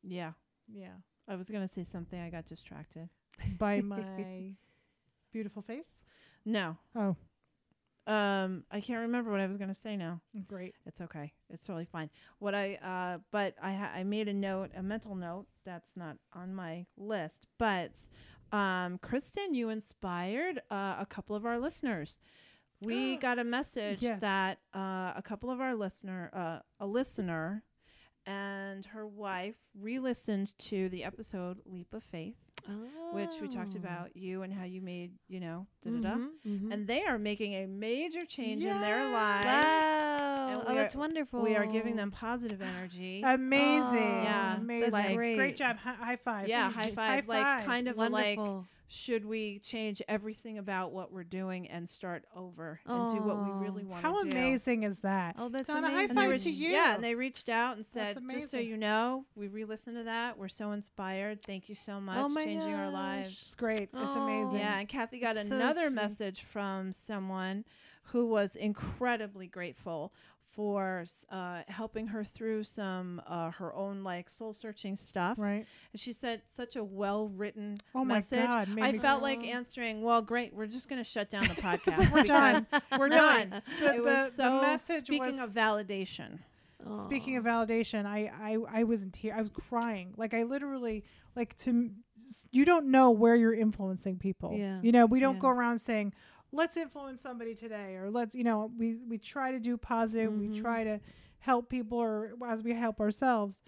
yeah. 0.02 0.32
Yeah. 0.70 0.96
I 1.26 1.34
was 1.36 1.48
going 1.48 1.64
to 1.64 1.68
say 1.76 1.82
something. 1.84 2.20
I 2.20 2.28
got 2.28 2.44
distracted. 2.44 3.08
By 3.56 3.80
my 3.96 4.54
beautiful 5.32 5.62
face. 5.62 5.88
No. 6.44 6.76
Oh, 6.96 7.16
Um, 8.06 8.64
I 8.70 8.80
can't 8.80 9.00
remember 9.02 9.30
what 9.30 9.40
I 9.40 9.46
was 9.46 9.58
going 9.58 9.68
to 9.68 9.74
say 9.74 9.94
now. 9.96 10.22
great. 10.46 10.74
It's 10.86 11.00
okay. 11.02 11.32
It's 11.50 11.66
totally 11.66 11.84
fine. 11.84 12.08
What 12.38 12.54
I 12.54 12.76
uh, 12.76 13.18
but 13.30 13.54
I 13.62 13.72
ha- 13.74 13.92
I 13.94 14.02
made 14.04 14.28
a 14.28 14.32
note, 14.32 14.70
a 14.74 14.82
mental 14.82 15.14
note 15.14 15.46
that's 15.64 15.94
not 15.96 16.16
on 16.32 16.54
my 16.54 16.86
list, 16.96 17.46
but 17.58 17.92
um, 18.50 18.98
Kristin, 18.98 19.52
you 19.52 19.68
inspired 19.68 20.62
uh, 20.70 20.96
a 20.98 21.06
couple 21.06 21.36
of 21.36 21.44
our 21.44 21.58
listeners. 21.58 22.18
We 22.82 23.16
got 23.26 23.38
a 23.38 23.44
message 23.44 24.00
Yes. 24.00 24.20
that 24.22 24.58
uh, 24.74 25.12
a 25.14 25.22
couple 25.22 25.50
of 25.50 25.60
our 25.60 25.74
listener, 25.74 26.30
uh, 26.32 26.60
a 26.80 26.86
listener, 26.86 27.62
and 28.24 28.86
her 28.86 29.06
wife 29.06 29.56
re-listened 29.78 30.58
to 30.60 30.88
the 30.88 31.04
episode 31.04 31.58
"Leap 31.66 31.92
of 31.92 32.02
Faith," 32.04 32.36
which 33.10 33.40
we 33.40 33.48
talked 33.48 33.74
Oh. 33.74 33.76
about 33.76 34.16
you 34.16 34.42
and 34.42 34.52
how 34.52 34.64
you 34.64 34.80
made, 34.80 35.12
you 35.28 35.40
know, 35.40 35.66
da 35.82 35.90
da 35.90 35.98
da, 36.00 36.18
Mhm, 36.18 36.30
mhm. 36.46 36.70
and 36.70 36.86
they 36.86 37.04
are 37.04 37.18
making 37.18 37.54
a 37.54 37.66
major 37.66 38.24
change 38.26 38.64
in 38.64 38.80
their 38.80 39.04
lives. 39.06 39.96
wow. 39.96 39.97
Oh, 40.56 40.60
and 40.60 40.68
Oh, 40.70 40.74
that's 40.74 40.94
are- 40.94 40.98
wonderful. 40.98 41.42
We 41.42 41.56
are 41.56 41.66
giving 41.66 41.96
them 41.96 42.10
positive 42.10 42.60
energy. 42.62 43.22
Amazing. 43.26 43.84
Oh, 43.92 44.22
yeah, 44.22 44.56
Amazing. 44.56 44.90
that's 44.90 45.14
great. 45.14 45.36
Great 45.36 45.56
job. 45.56 45.76
Hi- 45.78 45.94
high 45.94 46.16
five. 46.16 46.48
yeah, 46.48 46.70
high 46.70 46.90
five. 46.92 47.24
High 47.24 47.28
like 47.28 47.42
five. 47.42 47.64
kind 47.64 47.88
of 47.88 47.98
a 47.98 48.08
like, 48.08 48.38
should 48.90 49.26
we 49.26 49.58
change 49.58 50.00
everything 50.08 50.56
about 50.56 50.92
what 50.92 51.12
we're 51.12 51.22
doing 51.22 51.68
and 51.68 51.86
start 51.86 52.24
over 52.34 52.80
and 52.86 53.10
do 53.10 53.16
what 53.20 53.36
we 53.44 53.50
really 53.62 53.84
want 53.84 54.00
to 54.02 54.08
How 54.08 54.18
amazing 54.20 54.84
is 54.84 55.00
that? 55.00 55.36
Oh, 55.38 55.50
that's 55.50 55.66
Donna, 55.68 55.88
high 55.88 55.92
amazing. 55.92 56.10
And 56.10 56.18
they 56.18 56.22
five 56.22 56.30
reached, 56.30 56.44
to 56.44 56.50
you. 56.52 56.70
Yeah, 56.70 56.94
and 56.94 57.04
they 57.04 57.14
reached 57.14 57.50
out 57.50 57.76
and 57.76 57.84
said, 57.84 58.16
just 58.30 58.48
so 58.50 58.56
you 58.56 58.78
know, 58.78 59.26
we 59.36 59.48
re-listened 59.48 59.98
to 59.98 60.04
that. 60.04 60.38
We're 60.38 60.48
so 60.48 60.72
inspired. 60.72 61.42
Thank 61.42 61.68
you 61.68 61.74
so 61.74 61.94
oh 61.96 62.00
much, 62.00 62.16
Oh 62.18 62.28
my 62.30 62.44
changing 62.44 62.72
our 62.72 62.90
lives. 62.90 63.32
It's 63.48 63.54
great. 63.56 63.80
It's 63.82 63.90
Oh. 63.94 64.22
amazing. 64.22 64.58
Yeah, 64.60 64.78
and 64.78 64.88
Kathy 64.88 65.18
got 65.18 65.36
It's 65.36 65.50
another 65.50 65.88
sweet. 65.88 65.92
message 65.92 66.40
from 66.44 66.94
someone 66.94 67.66
who 68.04 68.24
was 68.26 68.56
incredibly 68.56 69.46
grateful 69.48 70.14
for 70.58 71.04
uh, 71.30 71.60
helping 71.68 72.08
her 72.08 72.24
through 72.24 72.64
some 72.64 73.22
uh, 73.28 73.48
her 73.52 73.72
own 73.76 74.02
like 74.02 74.28
soul 74.28 74.52
searching 74.52 74.96
stuff. 74.96 75.38
Right. 75.38 75.64
And 75.92 76.00
she 76.00 76.12
said 76.12 76.42
such 76.46 76.74
a 76.74 76.82
well 76.82 77.28
written 77.28 77.78
Oh 77.94 78.04
my 78.04 78.14
message. 78.14 78.48
God. 78.50 78.68
I 78.80 78.90
me- 78.90 78.98
felt 78.98 79.22
like 79.22 79.44
answering, 79.46 80.02
well, 80.02 80.20
great, 80.20 80.52
we're 80.52 80.66
just 80.66 80.88
going 80.88 80.98
to 81.00 81.08
shut 81.08 81.30
down 81.30 81.44
the 81.46 81.54
podcast. 81.62 81.98
like, 81.98 82.12
we're 82.12 82.24
done. 82.24 82.66
We're 82.98 83.08
done. 83.08 83.62
The- 83.80 83.94
it 83.94 84.04
was 84.04 84.32
the- 84.32 84.42
the 84.42 84.48
so, 84.48 84.60
message 84.62 85.06
speaking 85.06 85.38
was- 85.38 85.38
of 85.38 85.50
validation. 85.50 86.40
Speaking 87.04 87.36
of 87.36 87.44
validation, 87.44 88.04
I, 88.06 88.30
I 88.40 88.80
I 88.80 88.82
was 88.84 89.02
in 89.02 89.10
tears. 89.12 89.34
I 89.36 89.42
was 89.42 89.50
crying. 89.68 90.14
Like 90.16 90.34
I 90.34 90.42
literally 90.42 91.04
like 91.36 91.56
to. 91.58 91.90
You 92.50 92.64
don't 92.64 92.90
know 92.90 93.10
where 93.12 93.36
you're 93.36 93.54
influencing 93.54 94.18
people. 94.18 94.54
Yeah. 94.56 94.80
You 94.82 94.90
know, 94.92 95.06
we 95.06 95.20
don't 95.20 95.36
Yeah. 95.36 95.40
go 95.40 95.48
around 95.50 95.78
saying, 95.78 96.12
"Let's 96.52 96.76
influence 96.76 97.20
somebody 97.22 97.54
today," 97.54 97.94
or 97.96 98.10
"Let's." 98.10 98.34
You 98.34 98.44
know, 98.44 98.70
we 98.76 98.96
we 98.96 99.18
try 99.18 99.52
to 99.52 99.60
do 99.60 99.76
positive. 99.76 100.32
Mhm. 100.32 100.38
We 100.52 100.60
try 100.60 100.84
to 100.84 101.00
help 101.40 101.68
people, 101.68 101.98
or 101.98 102.34
as 102.46 102.62
we 102.62 102.72
help 102.74 103.00
ourselves. 103.00 103.62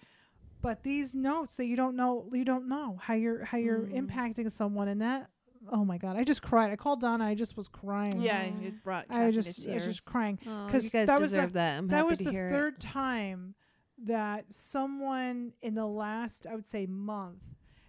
But 0.62 0.82
these 0.82 1.14
notes 1.14 1.54
that 1.56 1.66
you 1.66 1.76
don't 1.76 1.96
know, 1.96 2.28
you 2.32 2.44
don't 2.44 2.68
know 2.68 2.98
how 3.00 3.14
you're 3.14 3.44
how 3.44 3.58
you're 3.58 3.80
Mm. 3.86 4.08
impacting 4.08 4.50
someone, 4.50 4.88
and 4.88 5.00
that. 5.00 5.30
Oh 5.68 5.84
my 5.84 5.98
God! 5.98 6.16
I 6.16 6.24
just 6.24 6.42
cried. 6.42 6.70
I 6.70 6.76
called 6.76 7.00
Donna. 7.02 7.24
I 7.24 7.34
just 7.34 7.54
was 7.56 7.68
crying. 7.68 8.20
Yeah, 8.22 8.50
Aw. 8.50 8.64
it 8.66 8.82
brought 8.82 9.04
I 9.10 9.14
Kathy 9.26 9.32
just 9.32 9.68
I 9.68 9.74
was 9.74 9.84
just 9.84 10.04
crying 10.06 10.36
because 10.36 10.84
you 10.84 10.90
guys 10.90 11.06
that 11.08 11.20
was 11.20 11.30
the- 11.32 11.36
deserve 11.36 11.52
that. 11.52 11.78
I'm 11.78 11.88
that 11.88 11.96
happy 11.96 12.08
was 12.08 12.18
to 12.18 12.24
the 12.24 12.30
hear 12.30 12.48
it. 12.48 12.50
third 12.52 12.80
time 12.80 13.54
that 14.02 14.50
someone 14.52 15.52
in 15.60 15.74
the 15.74 15.84
last 15.86 16.46
i 16.46 16.54
would 16.54 16.66
say 16.66 16.86
month 16.86 17.42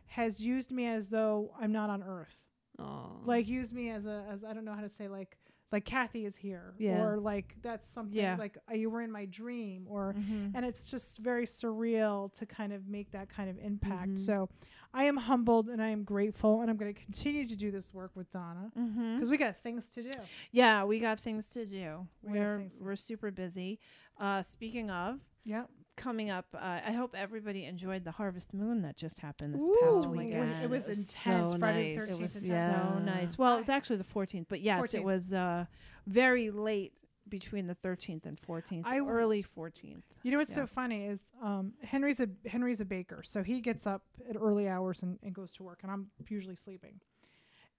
has 0.08 0.42
used 0.44 0.70
me 0.70 0.86
as 0.86 1.10
though 1.10 1.54
i'm 1.58 1.72
not 1.72 1.89
on 1.89 2.04
earth 2.04 2.48
Oh. 2.80 3.20
like 3.26 3.48
use 3.48 3.72
me 3.72 3.90
as 3.90 4.06
a 4.06 4.26
as 4.32 4.44
i 4.44 4.54
don't 4.54 4.66
know 4.66 4.74
how 4.74 4.82
to 4.82 4.90
say 4.90 5.08
like 5.08 5.38
like 5.72 5.86
kathy 5.86 6.26
is 6.26 6.36
here 6.36 6.74
Yeah. 6.80 7.02
or 7.04 7.18
like 7.20 7.56
that's 7.62 7.88
something 7.88 8.18
Yeah. 8.18 8.36
like 8.38 8.58
uh, 8.70 8.74
you 8.76 8.90
were 8.90 9.02
in 9.02 9.12
my 9.12 9.26
dream 9.26 9.86
or 9.90 10.14
Mhm. 10.18 10.52
and 10.56 10.66
it's 10.66 10.86
just 10.86 11.20
very 11.20 11.46
surreal 11.46 12.32
to 12.40 12.46
kind 12.46 12.74
of 12.74 12.88
make 12.88 13.12
that 13.12 13.30
kind 13.30 13.50
of 13.50 13.58
impact 13.60 14.12
Mhm. 14.14 14.20
so 14.20 14.50
I 14.94 15.06
am 15.06 15.16
humbled 15.16 15.70
and 15.70 15.82
I 15.82 15.88
am 15.88 16.04
grateful, 16.04 16.60
and 16.60 16.70
I'm 16.70 16.76
going 16.76 16.94
to 16.94 17.02
continue 17.02 17.48
to 17.48 17.56
do 17.56 17.72
this 17.72 17.94
work 17.94 18.12
with 18.14 18.30
Donna 18.30 18.74
Mm-hmm. 18.78 19.16
because 19.16 19.30
we 19.30 19.38
got 19.38 19.56
things 19.64 19.88
to 19.94 20.04
do. 20.04 20.12
Yeah, 20.52 20.84
we 20.84 21.00
got 21.00 21.18
things 21.18 21.48
to 21.52 21.66
do. 21.66 22.06
We 22.22 22.34
got 22.34 22.40
We're 22.40 22.72
we're 22.78 22.96
super 22.98 23.32
busy. 23.32 23.80
Uh, 24.18 24.44
speaking 24.44 24.90
of 24.92 25.22
Yep. 25.46 25.70
Coming 25.98 26.30
up, 26.30 26.46
uh, 26.54 26.80
I 26.86 26.92
hope 26.94 27.14
everybody 27.16 27.66
enjoyed 27.66 28.04
the 28.04 28.12
harvest 28.12 28.54
moon 28.54 28.82
that 28.84 28.98
just 28.98 29.20
happened 29.20 29.54
this 29.56 29.64
Ooh, 29.64 29.78
past 29.84 30.08
weekend. 30.08 30.34
It 30.34 30.46
was 30.46 30.64
It 30.64 30.70
was 30.70 30.84
intense. 30.89 31.52
so 31.52 31.58
Friday 31.60 31.96
nice. 31.96 32.08
the 32.08 32.14
13th. 32.14 32.20
It 32.20 32.22
was 32.22 32.48
Yeah. 32.50 32.92
so 32.94 33.00
nice. 33.00 33.38
Well, 33.38 33.56
it 33.56 33.60
was 33.60 33.70
actually 33.70 33.98
the 33.98 34.04
14th, 34.04 34.46
but 34.50 34.62
yes, 34.62 34.82
14th. 34.82 34.94
it 34.96 35.04
was 35.04 35.34
uh, 35.34 35.66
very 36.08 36.50
late 36.50 36.94
between 37.30 37.68
the 37.68 37.76
13th 37.76 38.26
and 38.26 38.39
14th. 38.42 38.82
I 38.86 38.98
w- 38.98 39.16
early 39.16 39.44
14th. 39.44 40.04
You 40.24 40.32
know 40.32 40.38
what's 40.39 40.52
Yeah. 40.52 40.64
so 40.64 40.68
funny 40.68 41.06
is 41.06 41.32
um, 41.42 41.74
Henry's 41.84 42.20
a 42.20 42.28
Henry's 42.48 42.82
a 42.82 42.86
baker, 42.86 43.22
so 43.24 43.44
he 43.44 43.62
gets 43.62 43.86
up 43.86 44.04
at 44.30 44.36
early 44.36 44.68
hours 44.68 45.04
and, 45.04 45.20
and 45.24 45.34
goes 45.34 45.52
to 45.54 45.64
work, 45.64 45.80
and 45.84 45.92
I'm 45.92 46.10
usually 46.28 46.56
sleeping. 46.56 47.00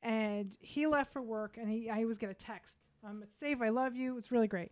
And 0.02 0.56
he 0.60 0.86
left 0.86 1.12
for 1.12 1.22
work, 1.22 1.56
and 1.58 1.68
he 1.68 1.88
I 1.90 2.02
always 2.02 2.18
get 2.18 2.30
a 2.30 2.34
text. 2.34 2.76
Um, 3.04 3.22
it's 3.22 3.36
safe. 3.36 3.60
I 3.60 3.68
love 3.70 3.96
you. 3.96 4.16
It's 4.16 4.30
really 4.30 4.46
great. 4.48 4.70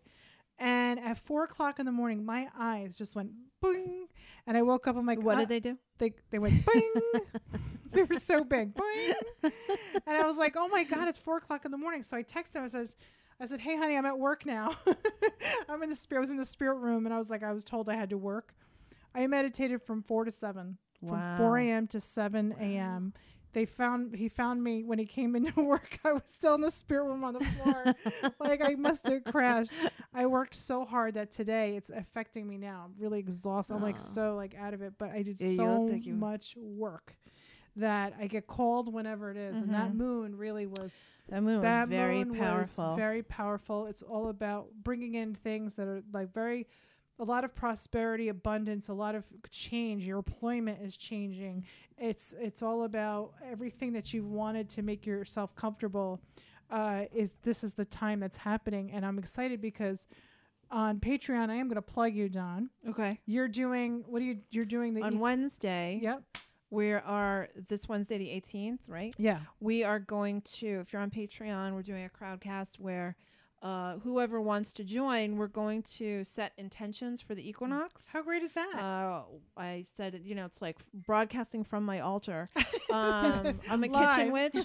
And 0.61 0.99
at 0.99 1.17
four 1.17 1.43
o'clock 1.43 1.79
in 1.79 1.87
the 1.87 1.91
morning, 1.91 2.23
my 2.23 2.47
eyes 2.57 2.95
just 2.95 3.15
went 3.15 3.31
boing, 3.63 4.03
and 4.45 4.55
I 4.55 4.61
woke 4.61 4.87
up. 4.87 4.95
I'm 4.95 5.07
like, 5.07 5.23
what 5.23 5.39
did 5.39 5.49
they 5.49 5.59
do? 5.59 5.75
they 5.97 6.13
they 6.29 6.37
went 6.37 6.63
boing. 6.63 7.21
they 7.91 8.03
were 8.03 8.19
so 8.19 8.43
big, 8.43 8.75
boing. 8.75 9.13
And 9.41 10.17
I 10.17 10.23
was 10.27 10.37
like, 10.37 10.53
oh 10.55 10.67
my 10.67 10.83
god, 10.83 11.07
it's 11.07 11.17
four 11.17 11.37
o'clock 11.37 11.65
in 11.65 11.71
the 11.71 11.77
morning. 11.79 12.03
So 12.03 12.15
I 12.15 12.21
texted 12.21 12.57
him. 12.57 12.63
I 12.63 12.67
says, 12.67 12.95
I 13.39 13.47
said, 13.47 13.59
hey 13.59 13.75
honey, 13.75 13.97
I'm 13.97 14.05
at 14.05 14.19
work 14.19 14.45
now. 14.45 14.75
I'm 15.69 15.81
in 15.81 15.89
the 15.89 15.95
spirit. 15.95 16.19
I 16.19 16.21
was 16.21 16.29
in 16.29 16.37
the 16.37 16.45
spirit 16.45 16.75
room, 16.75 17.07
and 17.07 17.13
I 17.13 17.17
was 17.17 17.31
like, 17.31 17.41
I 17.41 17.51
was 17.51 17.63
told 17.63 17.89
I 17.89 17.95
had 17.95 18.11
to 18.11 18.17
work. 18.19 18.53
I 19.15 19.25
meditated 19.25 19.81
from 19.81 20.03
four 20.03 20.25
to 20.25 20.31
seven, 20.31 20.77
from 20.99 21.37
four 21.37 21.57
a.m. 21.57 21.87
to 21.87 21.99
seven 21.99 22.53
a.m. 22.59 23.13
They 23.53 23.65
found 23.65 24.15
he 24.15 24.29
found 24.29 24.63
me 24.63 24.83
when 24.83 24.97
he 24.99 25.05
came 25.05 25.35
into 25.35 25.61
work. 25.63 25.99
I 26.05 26.13
was 26.13 26.23
still 26.27 26.55
in 26.55 26.61
the 26.61 26.71
spirit 26.71 27.05
room 27.05 27.23
on 27.23 27.33
the 27.33 27.39
floor, 27.41 27.95
like 28.39 28.61
I 28.61 28.75
must 28.75 29.05
have 29.07 29.23
crashed. 29.25 29.73
I 30.13 30.25
worked 30.25 30.55
so 30.55 30.85
hard 30.85 31.13
that 31.15 31.31
today 31.31 31.75
it's 31.75 31.89
affecting 31.89 32.47
me 32.47 32.57
now. 32.57 32.83
I'm 32.85 32.93
really 33.01 33.19
exhausted. 33.19 33.73
I'm 33.73 33.81
like 33.81 33.99
so 33.99 34.35
like 34.35 34.55
out 34.55 34.73
of 34.73 34.81
it, 34.81 34.93
but 34.97 35.11
I 35.11 35.21
did 35.23 35.39
Yeah, 35.39 35.55
so 35.55 35.87
much 36.15 36.55
work 36.57 37.15
that 37.77 38.13
I 38.19 38.27
get 38.27 38.47
called 38.47 38.93
whenever 38.93 39.31
it 39.31 39.37
is. 39.37 39.61
and 39.61 39.73
that 39.73 39.91
Mhm. 39.91 39.95
moon 39.95 40.37
really 40.37 40.65
was 40.65 40.93
That 41.29 41.41
moon 41.43 41.61
that 41.61 41.87
was 41.87 41.89
very 41.89 42.25
moon 42.25 42.37
powerful. 42.37 42.85
was 42.89 42.95
very 42.97 43.23
powerful. 43.23 43.85
It's 43.87 44.01
all 44.01 44.27
about 44.29 44.67
bringing 44.83 45.15
in 45.15 45.35
things 45.35 45.75
that 45.75 45.87
are 45.87 46.03
like 46.11 46.33
very 46.33 46.67
a 47.21 47.23
lot 47.23 47.43
of 47.45 47.53
prosperity, 47.53 48.29
abundance, 48.29 48.89
a 48.89 48.93
lot 48.93 49.13
of 49.15 49.23
change. 49.51 50.05
Your 50.05 50.17
employment 50.17 50.79
is 50.81 50.97
changing. 50.97 51.65
It's 51.97 52.33
it's 52.39 52.61
all 52.63 52.83
about 52.83 53.33
everything 53.49 53.93
that 53.93 54.11
you've 54.11 54.27
wanted 54.27 54.67
to 54.71 54.81
make 54.81 55.05
yourself 55.05 55.55
comfortable. 55.55 56.19
Uh, 56.69 57.03
is 57.13 57.33
this 57.43 57.63
is 57.63 57.75
the 57.75 57.85
time 57.85 58.19
that's 58.19 58.37
happening, 58.37 58.91
and 58.91 59.05
I'm 59.05 59.19
excited 59.19 59.61
because 59.61 60.07
on 60.71 60.99
Patreon 60.99 61.49
I 61.49 61.55
am 61.55 61.67
going 61.67 61.75
to 61.75 61.81
plug 61.81 62.15
you, 62.15 62.27
Don. 62.29 62.69
okay. 62.89 63.19
You're 63.25 63.47
doing 63.49 64.03
what 64.07 64.21
are 64.21 64.25
you? 64.25 64.39
You're 64.49 64.65
doing 64.65 64.93
the 64.95 65.03
On 65.03 65.13
e- 65.15 65.17
Wednesday, 65.17 65.99
Yep. 66.01 66.23
we 66.71 66.93
are 66.93 67.49
this 67.67 67.87
Wednesday 67.89 68.17
the 68.17 68.29
18th, 68.29 68.79
right? 68.87 69.13
Yeah. 69.19 69.41
We 69.59 69.83
are 69.83 69.99
going 69.99 70.41
to, 70.59 70.79
if 70.79 70.93
you're 70.93 71.01
on 71.01 71.11
Patreon, 71.11 71.73
we're 71.73 71.81
doing 71.83 72.05
a 72.05 72.09
crowdcast 72.09 72.79
where 72.79 73.17
uh, 73.61 73.97
whoever 73.99 74.41
wants 74.41 74.73
to 74.73 74.83
join, 74.83 75.37
we're 75.37 75.47
going 75.47 75.83
to 75.83 76.23
set 76.23 76.51
intentions 76.57 77.21
for 77.21 77.35
the 77.35 77.47
equinox. 77.47 78.07
How 78.11 78.23
great 78.23 78.41
is 78.41 78.53
that? 78.53 78.73
Uh, 78.75 79.21
I 79.55 79.83
said, 79.83 80.21
you 80.23 80.33
know, 80.33 80.45
it's 80.45 80.61
like 80.61 80.77
broadcasting 80.93 81.63
from 81.63 81.83
my 81.85 81.99
altar. 81.99 82.49
Um, 82.91 83.61
I'm 83.69 83.85
a 83.85 83.87
Live. 83.87 84.17
kitchen 84.17 84.31
witch. 84.33 84.55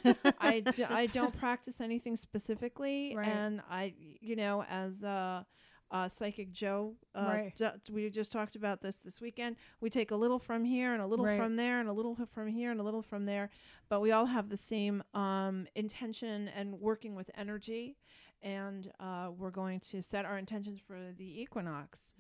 I, 0.41 0.59
d- 0.75 0.83
I 0.83 1.07
don't 1.07 1.39
practice 1.39 1.81
anything 1.81 2.17
specifically. 2.17 3.15
Right. 3.17 3.29
And 3.29 3.61
I, 3.71 3.95
you 4.21 4.35
know, 4.35 4.65
as 4.69 5.05
uh, 5.05 5.45
uh, 5.93 6.09
Psychic 6.09 6.51
Joe, 6.51 6.95
uh, 7.15 7.21
Right. 7.25 7.53
d- 7.55 7.69
we 7.93 8.11
just 8.11 8.33
talked 8.33 8.57
about 8.57 8.81
this 8.83 8.97
this 8.97 9.21
weekend. 9.21 9.55
We 9.81 9.91
take 9.91 10.11
a 10.11 10.17
little 10.17 10.41
from 10.41 10.65
here 10.65 10.93
and 10.93 11.01
a 11.01 11.07
little 11.07 11.25
Right. 11.25 11.39
from 11.39 11.55
there 11.55 11.79
and 11.79 11.89
a 11.89 11.93
little 11.93 12.17
from 12.35 12.49
here 12.49 12.73
and 12.73 12.81
a 12.81 12.83
little 12.83 13.03
from 13.03 13.27
there. 13.27 13.49
But 13.89 14.01
we 14.01 14.11
all 14.11 14.27
have 14.27 14.49
the 14.49 14.57
same 14.57 15.05
um, 15.15 15.69
intention 15.77 16.49
and 16.49 16.81
working 16.81 17.15
with 17.15 17.31
energy. 17.37 17.97
And 18.43 18.93
uh, 19.01 19.31
we're 19.37 19.51
going 19.51 19.81
to 19.81 20.03
set 20.03 20.25
our 20.25 20.39
intentions 20.39 20.81
for 20.87 21.13
the 21.17 21.41
equinox. 21.43 22.15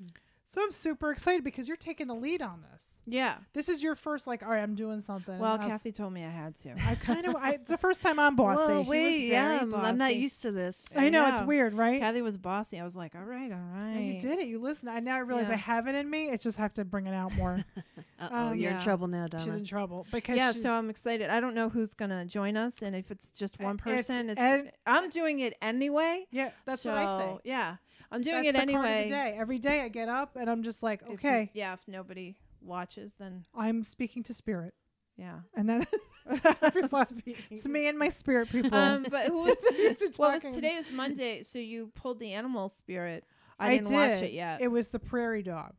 So 0.48 0.62
I'm 0.62 0.70
super 0.72 1.10
excited 1.10 1.42
because 1.44 1.66
you're 1.68 1.76
taking 1.76 2.06
the 2.06 2.14
lead 2.14 2.40
on 2.40 2.62
this. 2.72 2.88
Yeah. 3.08 3.36
This 3.52 3.68
is 3.68 3.82
your 3.82 3.94
first 3.94 4.26
like, 4.26 4.42
all 4.42 4.50
right, 4.50 4.62
I'm 4.62 4.74
doing 4.74 5.00
something. 5.00 5.38
Well, 5.38 5.58
was- 5.58 5.66
Kathy 5.66 5.92
told 5.92 6.12
me 6.12 6.24
I 6.24 6.28
had 6.30 6.54
to. 6.62 6.70
I 6.86 6.94
kind 6.94 7.26
of, 7.26 7.36
I, 7.36 7.52
it's 7.52 7.70
the 7.70 7.76
first 7.78 8.00
time 8.02 8.18
I'm 8.18 8.34
bossy. 8.36 8.72
Whoa, 8.72 8.84
wait, 8.90 9.28
yeah, 9.28 9.58
I'm, 9.62 9.74
I'm 9.74 9.96
not 9.96 10.16
used 10.16 10.42
to 10.42 10.52
this. 10.52 10.86
I 10.96 11.08
know, 11.08 11.24
I 11.24 11.30
it's 11.38 11.46
weird, 11.46 11.74
right? 11.74 12.00
Kathy 12.00 12.22
was 12.22 12.36
bossy. 12.38 12.78
I 12.80 12.84
was 12.84 12.96
like, 12.96 13.14
all 13.14 13.22
right, 13.24 13.50
all 13.52 13.58
right. 13.58 13.96
And 13.96 14.06
you 14.06 14.20
did 14.20 14.38
it. 14.38 14.46
You 14.46 14.60
listened. 14.60 14.90
I 14.90 15.00
now 15.00 15.20
realize 15.20 15.50
I 15.50 15.56
have 15.56 15.86
it 15.88 15.94
in 15.94 16.08
me. 16.08 16.30
It's 16.30 16.42
just 16.44 16.58
have 16.58 16.72
to 16.74 16.84
bring 16.84 17.06
it 17.06 17.14
out 17.14 17.34
more. 17.34 17.64
Oh, 18.18 18.34
Um, 18.34 18.54
you're 18.54 18.70
yeah. 18.70 18.78
in 18.78 18.82
trouble 18.82 19.08
now, 19.08 19.26
She's 19.30 19.44
Donna. 19.44 19.58
in 19.58 19.64
trouble 19.66 20.06
because 20.10 20.38
Yeah, 20.38 20.52
so 20.52 20.72
I'm 20.72 20.88
excited. 20.88 21.28
I 21.28 21.38
don't 21.38 21.52
know 21.54 21.68
who's 21.68 21.92
gonna 21.92 22.24
join 22.24 22.56
us, 22.56 22.80
and 22.80 22.96
if 22.96 23.10
it's 23.10 23.30
just 23.30 23.60
one 23.60 23.76
person, 23.76 24.30
it's, 24.30 24.40
Ed- 24.40 24.72
I'm 24.86 25.10
doing 25.10 25.40
it 25.40 25.52
anyway. 25.60 26.26
yeah, 26.30 26.52
that's 26.64 26.80
so, 26.80 26.92
what 26.94 26.98
I 26.98 27.18
say. 27.20 27.38
Yeah, 27.44 27.76
I'm 28.10 28.22
doing 28.22 28.44
that's 28.44 28.56
it 28.56 28.62
anyway. 28.62 28.80
Card 28.80 28.96
of 28.96 29.02
the 29.02 29.08
day. 29.10 29.36
Every 29.38 29.58
day 29.58 29.80
I 29.82 29.88
get 29.88 30.08
up 30.08 30.34
and 30.36 30.48
I'm 30.50 30.62
just 30.62 30.82
like, 30.82 31.02
If- 31.02 31.14
okay, 31.14 31.50
yeah, 31.54 31.72
if 31.74 31.80
nobody 31.86 32.36
watches, 32.60 33.14
then 33.18 33.44
I'm 33.54 33.84
speaking 33.84 34.22
to 34.24 34.34
spirit, 34.34 34.74
yeah. 35.16 35.40
and 35.54 35.68
then 35.68 35.86
it's 36.30 36.60
it's 37.50 37.68
me 37.68 37.88
and 37.88 37.98
my 37.98 38.08
spirit 38.08 38.50
people. 38.50 38.74
Um, 38.74 39.06
but 39.10 39.26
who 39.28 39.38
was 39.44 39.56
Used 39.78 40.00
to 40.00 40.12
what 40.16 40.42
was 40.42 40.54
today 40.54 40.74
is 40.74 40.92
Monday, 40.92 41.42
so 41.42 41.58
you 41.58 41.90
pulled 41.94 42.18
the 42.18 42.32
animal 42.32 42.68
spirit. 42.68 43.24
I, 43.58 43.68
I 43.68 43.76
didn't 43.78 43.92
watch 43.92 44.20
did. 44.20 44.24
it 44.24 44.32
yet. 44.32 44.60
it 44.60 44.68
was 44.68 44.88
the 44.88 44.98
prairie 44.98 45.42
dog. 45.42 45.72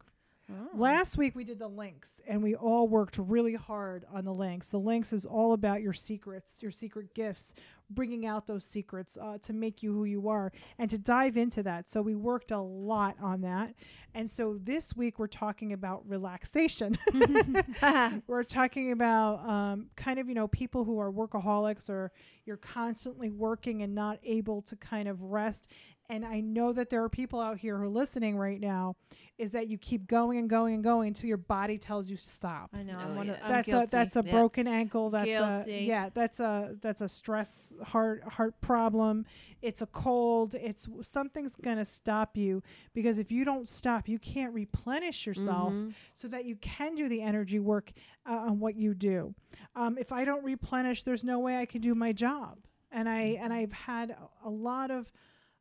Oh. 0.50 0.70
Last 0.78 1.18
week 1.18 1.36
we 1.36 1.44
did 1.44 1.60
the 1.60 1.68
lynx 1.68 2.22
and 2.26 2.42
we 2.42 2.56
all 2.56 2.88
worked 2.88 3.18
really 3.18 3.56
hard 3.56 4.06
on 4.12 4.24
the 4.24 4.34
lynx. 4.34 4.70
The 4.70 4.80
lynx 4.80 5.12
is 5.12 5.26
all 5.26 5.52
about 5.52 5.82
your 5.82 5.94
secrets, 5.94 6.62
your 6.62 6.72
secret 6.72 7.14
gifts, 7.14 7.54
bringing 7.90 8.26
out 8.26 8.48
those 8.48 8.66
secrets 8.66 9.18
uh, 9.22 9.38
to 9.42 9.54
make 9.54 9.82
you 9.82 9.94
who 9.94 10.06
you 10.06 10.28
are 10.28 10.52
and 10.78 10.90
to 10.90 10.98
dive 10.98 11.38
into 11.38 11.64
that. 11.64 11.88
So 11.88 12.02
we 12.02 12.16
worked 12.16 12.52
a 12.52 12.60
lot 12.60 13.16
on 13.22 13.42
that. 13.42 13.74
And 14.14 14.30
so 14.30 14.60
this 14.62 14.96
week 14.96 15.20
we're 15.20 15.28
talking 15.28 15.74
about 15.74 16.04
relaxation. 16.08 16.98
we're 18.28 18.44
talking 18.44 18.92
about 18.92 19.48
um, 19.48 19.88
kind 19.96 20.20
of, 20.20 20.28
you 20.28 20.36
know, 20.36 20.48
people 20.48 20.84
who 20.84 21.00
are 21.00 21.12
workaholics 21.12 21.90
or 21.90 22.12
you're 22.46 22.58
constantly 22.58 23.30
working 23.30 23.84
and 23.84 23.94
not 23.94 24.20
able 24.24 24.62
to 24.64 24.76
kind 24.76 25.08
of 25.08 25.22
rest. 25.22 25.70
And 26.10 26.26
I 26.26 26.40
know 26.40 26.72
that 26.72 26.90
there 26.90 27.04
are 27.04 27.10
people 27.10 27.40
out 27.42 27.58
here 27.58 27.78
who 27.78 27.84
are 27.84 27.88
listening 27.90 28.38
right 28.38 28.62
now 28.62 28.96
is 29.38 29.52
that 29.52 29.68
you 29.68 29.78
keep 29.78 30.08
going 30.08 30.38
and 30.38 30.50
going 30.50 30.74
and 30.76 30.84
going 30.84 31.10
until 31.10 31.28
your 31.28 31.36
body 31.38 31.78
tells 31.78 32.10
you 32.10 32.16
to 32.16 32.30
stop. 32.30 32.70
I 32.74 32.82
know. 32.84 32.98
Oh, 32.98 33.04
I'm 33.04 33.16
one 33.16 33.30
of, 33.30 33.36
yeah. 33.36 33.44
I'm 33.46 33.52
that's 33.52 33.68
a 33.74 33.88
that's 33.92 34.16
a 34.16 34.24
Yeah. 34.26 34.32
broken 34.32 34.68
ankle. 34.68 35.10
That's 35.10 35.30
Guilty. 35.30 35.72
a 35.74 35.82
yeah. 35.82 36.10
That's 36.14 36.40
a 36.40 36.76
that's 36.82 37.02
a 37.02 37.10
stress 37.10 37.74
heart 37.84 38.24
heart 38.24 38.60
problem. 38.62 39.26
It's 39.62 39.82
a 39.82 39.86
cold. 39.88 40.56
It's 40.56 40.88
something's 41.02 41.56
gonna 41.58 41.84
stop 41.86 42.38
you 42.38 42.64
because 42.94 43.20
if 43.20 43.30
you 43.30 43.44
don't 43.44 43.68
stop, 43.68 44.08
you 44.08 44.18
can't 44.18 44.54
replenish 44.54 45.28
yourself 45.28 45.74
Mhm. 45.74 45.94
so 46.14 46.30
that 46.30 46.46
you 46.46 46.56
can 46.56 46.96
do 46.96 47.10
the 47.10 47.22
energy 47.22 47.60
work 47.60 47.92
uh, 48.26 48.46
on 48.50 48.60
what 48.60 48.76
you 48.76 48.94
do. 48.94 49.36
Um, 49.76 49.98
if 49.98 50.14
I 50.14 50.24
don't 50.24 50.44
replenish, 50.46 51.04
there's 51.04 51.26
no 51.26 51.40
way 51.40 51.58
I 51.58 51.66
can 51.66 51.82
do 51.82 51.94
my 51.94 52.14
job. 52.14 52.60
And 52.92 53.10
I 53.10 53.38
and 53.42 53.52
I've 53.52 53.74
had 53.74 54.12
a, 54.12 54.30
a 54.46 54.50
lot 54.50 54.90
of 54.90 55.12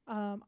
um, 0.09 0.43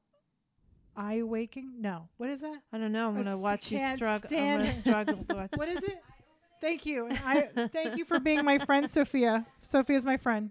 eye 0.97 1.15
awaking. 1.19 1.73
No, 1.81 2.09
what 2.17 2.31
is 2.31 2.41
that? 2.41 2.61
I 2.73 2.79
don't 2.79 2.93
know. 2.93 3.09
I'm 3.09 3.17
I 3.19 3.23
gonna 3.23 3.37
s- 3.37 3.43
watch 3.43 3.71
you 3.73 3.79
struggle. 3.97 4.29
I'm 4.39 4.59
gonna 4.59 4.73
struggle. 4.73 5.25
to 5.29 5.35
watch. 5.35 5.51
What 5.55 5.69
is 5.69 5.79
it? 5.83 5.99
Thank 6.61 6.87
you. 6.87 7.07
And 7.07 7.19
I 7.25 7.69
thank 7.69 7.97
you 7.97 8.05
for 8.05 8.19
being 8.19 8.45
my 8.45 8.59
friend, 8.59 8.91
Sophia. 8.99 9.47
Sophia's 9.63 10.05
my 10.05 10.17
friend. 10.17 10.51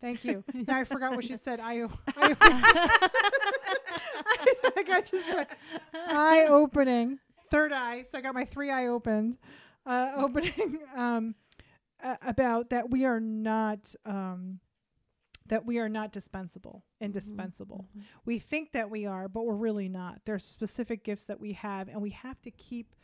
Thank 0.00 0.24
you. 0.24 0.42
Now 0.66 0.78
I 0.78 0.84
forgot 0.84 1.14
what 1.14 1.24
she 1.24 1.34
said. 1.34 1.60
I, 1.60 1.82
I, 2.16 2.34
I 4.76 4.82
got 4.86 5.04
distracted. 5.06 5.56
Eye 5.94 6.46
opening, 6.48 7.18
third 7.50 7.72
eye. 7.72 8.04
So 8.04 8.18
I 8.18 8.20
got 8.20 8.34
my 8.34 8.44
three 8.44 8.70
eye 8.70 8.86
opened. 8.86 9.36
Uh, 9.86 10.12
opening 10.16 10.78
um, 10.96 11.34
uh, 12.02 12.16
about 12.22 12.70
that 12.70 12.90
we 12.90 13.04
are 13.04 13.20
not 13.20 13.94
um, 14.06 14.60
that 15.48 15.66
we 15.66 15.78
are 15.78 15.88
not 15.88 16.12
dispensable, 16.12 16.84
mm-hmm. 16.84 17.06
indispensable. 17.06 17.88
Mm-hmm. 17.90 18.06
We 18.24 18.38
think 18.38 18.72
that 18.72 18.90
we 18.90 19.06
are, 19.06 19.28
but 19.28 19.44
we're 19.44 19.54
really 19.54 19.88
not. 19.88 20.20
There's 20.24 20.44
specific 20.44 21.04
gifts 21.04 21.24
that 21.24 21.40
we 21.40 21.52
have, 21.52 21.88
and 21.88 22.00
we 22.00 22.10
have 22.10 22.40
to 22.42 22.50
keep 22.50 22.94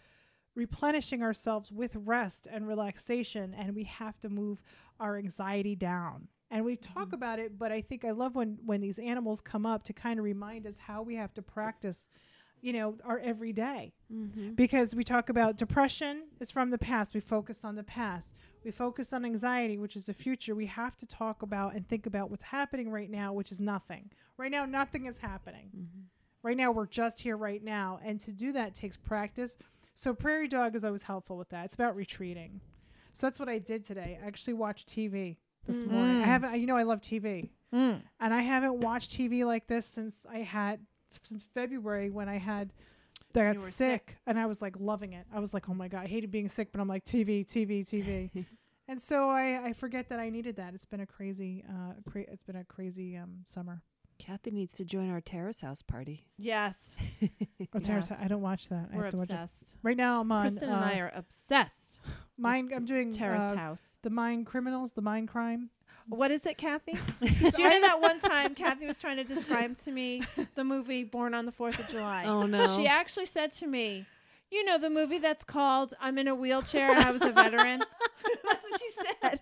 replenishing 0.55 1.23
ourselves 1.23 1.71
with 1.71 1.95
rest 1.97 2.47
and 2.51 2.67
relaxation, 2.67 3.55
and 3.55 3.75
we 3.75 3.85
have 3.85 4.19
to 4.21 4.29
move 4.29 4.63
our 4.99 5.17
anxiety 5.17 5.77
down. 5.77 6.29
And 6.51 6.65
we 6.65 6.77
talk 6.77 7.07
mm-hmm. 7.07 7.15
about 7.15 7.39
it, 7.39 7.59
but 7.59 7.71
I 7.71 7.81
think 7.81 8.05
I 8.05 8.11
love 8.11 8.35
when 8.35 8.59
when 8.65 8.81
these 8.81 8.99
animals 8.99 9.41
come 9.41 9.65
up 9.65 9.85
to 9.85 9.93
kind 9.93 10.19
of 10.19 10.25
remind 10.25 10.67
us 10.67 10.75
how 10.79 11.03
we 11.03 11.15
have 11.15 11.33
to 11.35 11.43
practice 11.43 12.09
you 12.63 12.73
know, 12.73 12.97
our 13.05 13.19
everyday 13.19 13.93
Mm-hmm. 14.13 14.55
because 14.55 14.93
we 14.95 15.05
talk 15.05 15.29
about 15.29 15.57
depression 15.57 16.25
is 16.41 16.51
from 16.51 16.71
the 16.71 16.79
past. 16.79 17.15
We 17.15 17.21
focus 17.21 17.61
on 17.63 17.77
the 17.77 17.85
past. 17.85 18.35
We 18.65 18.73
focus 18.73 19.13
on 19.13 19.25
anxiety, 19.25 19.79
which 19.79 19.95
is 19.95 20.07
the 20.07 20.15
future. 20.15 20.55
We 20.55 20.67
have 20.67 20.97
to 20.99 21.07
talk 21.07 21.43
about 21.43 21.75
and 21.75 21.87
think 21.87 22.07
about 22.07 22.29
what's 22.29 22.43
happening 22.43 22.91
right 22.91 23.09
now, 23.11 23.33
which 23.33 23.53
is 23.53 23.61
nothing. 23.61 24.11
Right 24.37 24.51
now, 24.51 24.65
nothing 24.67 25.07
is 25.07 25.17
happening. 25.19 25.67
Mm-hmm. 25.77 26.01
Right 26.43 26.57
now, 26.57 26.73
we're 26.73 26.87
just 26.87 27.21
here 27.21 27.37
right 27.37 27.63
now. 27.63 28.01
And 28.05 28.19
to 28.21 28.33
do 28.33 28.53
that 28.53 28.75
takes 28.75 28.97
practice. 28.97 29.57
So, 29.95 30.13
Prairie 30.13 30.49
Dog 30.49 30.75
is 30.75 30.85
always 30.85 31.03
helpful 31.03 31.37
with 31.37 31.51
that. 31.51 31.67
It's 31.67 31.75
about 31.75 31.95
retreating. 31.95 32.61
So, 33.13 33.27
that's 33.29 33.39
what 33.39 33.49
I 33.49 33.59
did 33.59 33.85
today. 33.85 34.19
I 34.21 34.27
actually 34.27 34.55
watched 34.55 34.89
TV 34.89 35.37
this 35.67 35.85
morning. 35.85 36.17
I 36.17 36.23
Mm. 36.23 36.25
haven't, 36.25 36.61
you 36.61 36.67
know, 36.67 36.77
I 36.77 36.83
love 36.83 37.01
TV. 37.01 37.51
Mm. 37.73 38.03
And 38.19 38.35
I 38.35 38.41
haven't 38.41 38.81
watched 38.81 39.13
TV 39.13 39.45
like 39.45 39.69
this 39.69 39.87
since 39.87 40.27
I 40.29 40.39
had, 40.39 40.81
since 41.23 41.45
February 41.55 42.11
when 42.11 42.29
I 42.29 42.39
had, 42.39 42.73
that 43.33 43.47
I 43.47 43.53
got 43.55 43.63
sick, 43.63 43.73
sick. 43.73 44.17
and 44.27 44.39
I 44.39 44.47
was 44.47 44.61
like 44.61 44.75
loving 44.79 45.13
it. 45.13 45.27
I 45.33 45.41
was 45.41 45.55
like, 45.55 45.69
oh 45.69 45.75
my 45.75 45.89
God, 45.89 46.05
I 46.05 46.07
hated 46.07 46.31
being 46.31 46.49
sick, 46.49 46.73
but 46.73 46.81
I'm 46.81 46.89
like, 46.89 47.05
TV, 47.05 47.47
TV, 47.47 47.83
TV. 47.89 48.47
and 48.89 49.01
so 49.01 49.29
I, 49.31 49.61
I 49.67 49.73
forget 49.73 50.09
that 50.09 50.19
I 50.19 50.31
needed 50.31 50.57
that. 50.57 50.75
It's 50.75 50.85
been 50.85 51.01
a 51.01 51.07
crazy, 51.07 51.65
uh, 51.69 51.93
cra- 52.11 52.23
it's 52.29 52.43
been 52.43 52.57
a 52.57 52.65
crazy 52.65 53.17
um, 53.17 53.39
summer. 53.47 53.83
Kathy 54.19 54.51
needs 54.51 54.75
to 54.75 54.85
join 54.85 55.11
our 55.11 55.21
terrace 55.23 55.63
house 55.63 55.81
party. 55.81 56.27
Yes, 56.37 56.97
Oh, 57.73 57.79
Terrace, 57.79 58.09
Yes. 58.11 58.21
I 58.21 58.27
don't 58.29 58.43
watch 58.43 58.69
that. 58.69 58.89
I 58.93 58.97
we're 58.97 59.05
have 59.05 59.13
to 59.13 59.17
watch 59.19 59.31
it. 59.31 59.33
obsessed. 59.33 59.77
Right 59.83 59.97
now, 59.97 60.21
I'm 60.21 60.31
on. 60.33 60.47
Kristin 60.47 60.69
uh, 60.69 60.75
and 60.77 60.85
I 60.85 60.99
are 60.99 61.13
obsessed. 61.15 62.01
Mine, 62.37 62.71
I'm 62.75 62.85
doing 62.85 63.13
Terrace 63.13 63.45
uh, 63.45 63.55
House. 63.55 63.99
the 64.03 64.11
mind 64.11 64.45
Criminals, 64.47 64.93
the 64.93 65.03
mind 65.03 65.29
Crime. 65.29 65.71
What 66.11 66.33
is 66.33 66.45
it, 66.45 66.59
Kathy? 66.59 66.99
Do 67.21 67.29
you 67.63 67.71
know 67.71 67.81
that 67.83 67.99
one 68.01 68.19
time 68.19 68.55
Kathy 68.57 68.85
was 68.87 68.99
trying 68.99 69.17
to 69.17 69.25
describe 69.25 69.77
to 69.79 69.93
me 69.93 70.23
the 70.57 70.65
movie 70.65 71.05
Born 71.05 71.35
on 71.35 71.47
the 71.47 71.53
Fourth 71.53 71.79
of 71.79 71.89
July? 71.89 72.25
Oh 72.27 72.47
no. 72.47 72.67
She 72.77 72.89
actually 72.89 73.27
said 73.27 73.53
to 73.53 73.67
me, 73.69 74.07
"You 74.51 74.65
know 74.65 74.77
the 74.77 74.91
movie 74.91 75.19
that's 75.19 75.45
called 75.45 75.95
I'm 76.01 76.19
in 76.19 76.27
a 76.27 76.35
wheelchair 76.35 76.91
and 76.91 76.99
I 76.99 77.13
was 77.13 77.23
a 77.23 77.31
veteran." 77.31 77.83
that's 78.45 78.71
what 78.71 78.81
she 78.81 78.91
said. 79.23 79.41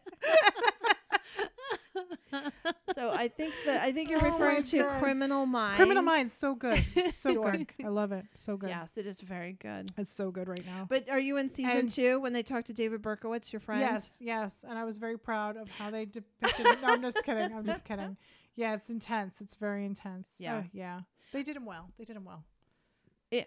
So 2.98 3.10
I 3.10 3.28
think 3.28 3.54
that 3.66 3.82
I 3.82 3.92
think 3.92 4.10
you're 4.10 4.20
Oh 4.24 4.30
referring 4.32 4.62
to 4.64 4.78
God. 4.78 5.00
Criminal 5.00 5.46
Minds. 5.46 5.76
Criminal 5.76 6.02
Minds, 6.02 6.32
so 6.32 6.54
good, 6.54 6.82
so 7.14 7.32
good. 7.42 7.68
I 7.84 7.88
love 7.88 8.12
it, 8.12 8.24
so 8.34 8.56
good. 8.56 8.70
Yes, 8.70 8.98
it 8.98 9.06
is 9.06 9.20
very 9.20 9.52
good. 9.52 9.90
It's 9.96 10.12
so 10.12 10.30
good 10.30 10.48
right 10.48 10.64
now. 10.66 10.86
But 10.88 11.08
are 11.08 11.20
you 11.20 11.36
in 11.36 11.48
season 11.48 11.70
And- 11.78 11.88
two 11.88 12.18
when 12.20 12.32
they 12.32 12.42
talk 12.42 12.64
to 12.64 12.72
David 12.72 13.02
Berkowitz, 13.02 13.52
your 13.52 13.60
friend? 13.60 13.80
Yes, 13.80 14.08
yes, 14.18 14.54
and 14.68 14.78
I 14.78 14.84
was 14.84 14.98
very 14.98 15.18
proud 15.18 15.56
of 15.56 15.70
how 15.78 15.90
they 15.90 16.04
depicted 16.06 16.66
it. 16.66 16.80
No, 16.82 16.88
I'm 16.88 17.02
just 17.02 17.22
kidding. 17.24 17.52
I'm 17.56 17.64
just 17.66 17.84
kidding. 17.84 18.16
Yeah, 18.56 18.74
it's 18.74 18.90
intense. 18.90 19.40
It's 19.40 19.54
very 19.54 19.84
intense. 19.86 20.26
Yeah. 20.40 20.56
Uh, 20.56 20.62
yeah. 20.72 21.00
They 21.32 21.44
did 21.44 21.54
him 21.56 21.64
well. 21.64 21.90
They 21.96 22.04
did 22.04 22.16
him 22.16 22.24
well. 22.24 22.42
Yeah. 23.30 23.44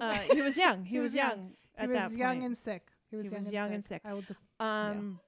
Uh, 0.00 0.14
he 0.32 0.40
was 0.40 0.56
young. 0.56 0.84
He, 0.86 0.94
He 0.94 1.00
was, 1.00 1.10
was 1.10 1.16
young. 1.16 1.28
young 1.28 1.50
at 1.76 1.82
he 1.82 1.88
was 1.90 1.98
that 1.98 2.12
young 2.18 2.32
point. 2.36 2.44
and 2.44 2.56
sick. 2.56 2.88
He 3.10 3.16
was, 3.16 3.26
He 3.26 3.30
young, 3.32 3.38
was 3.40 3.46
and 3.48 3.54
young 3.54 3.66
sick. 3.68 3.74
and 3.74 3.84
sick. 3.84 4.02
I 4.06 4.14
will 4.14 4.22
def- 4.22 4.36
Um, 4.58 5.20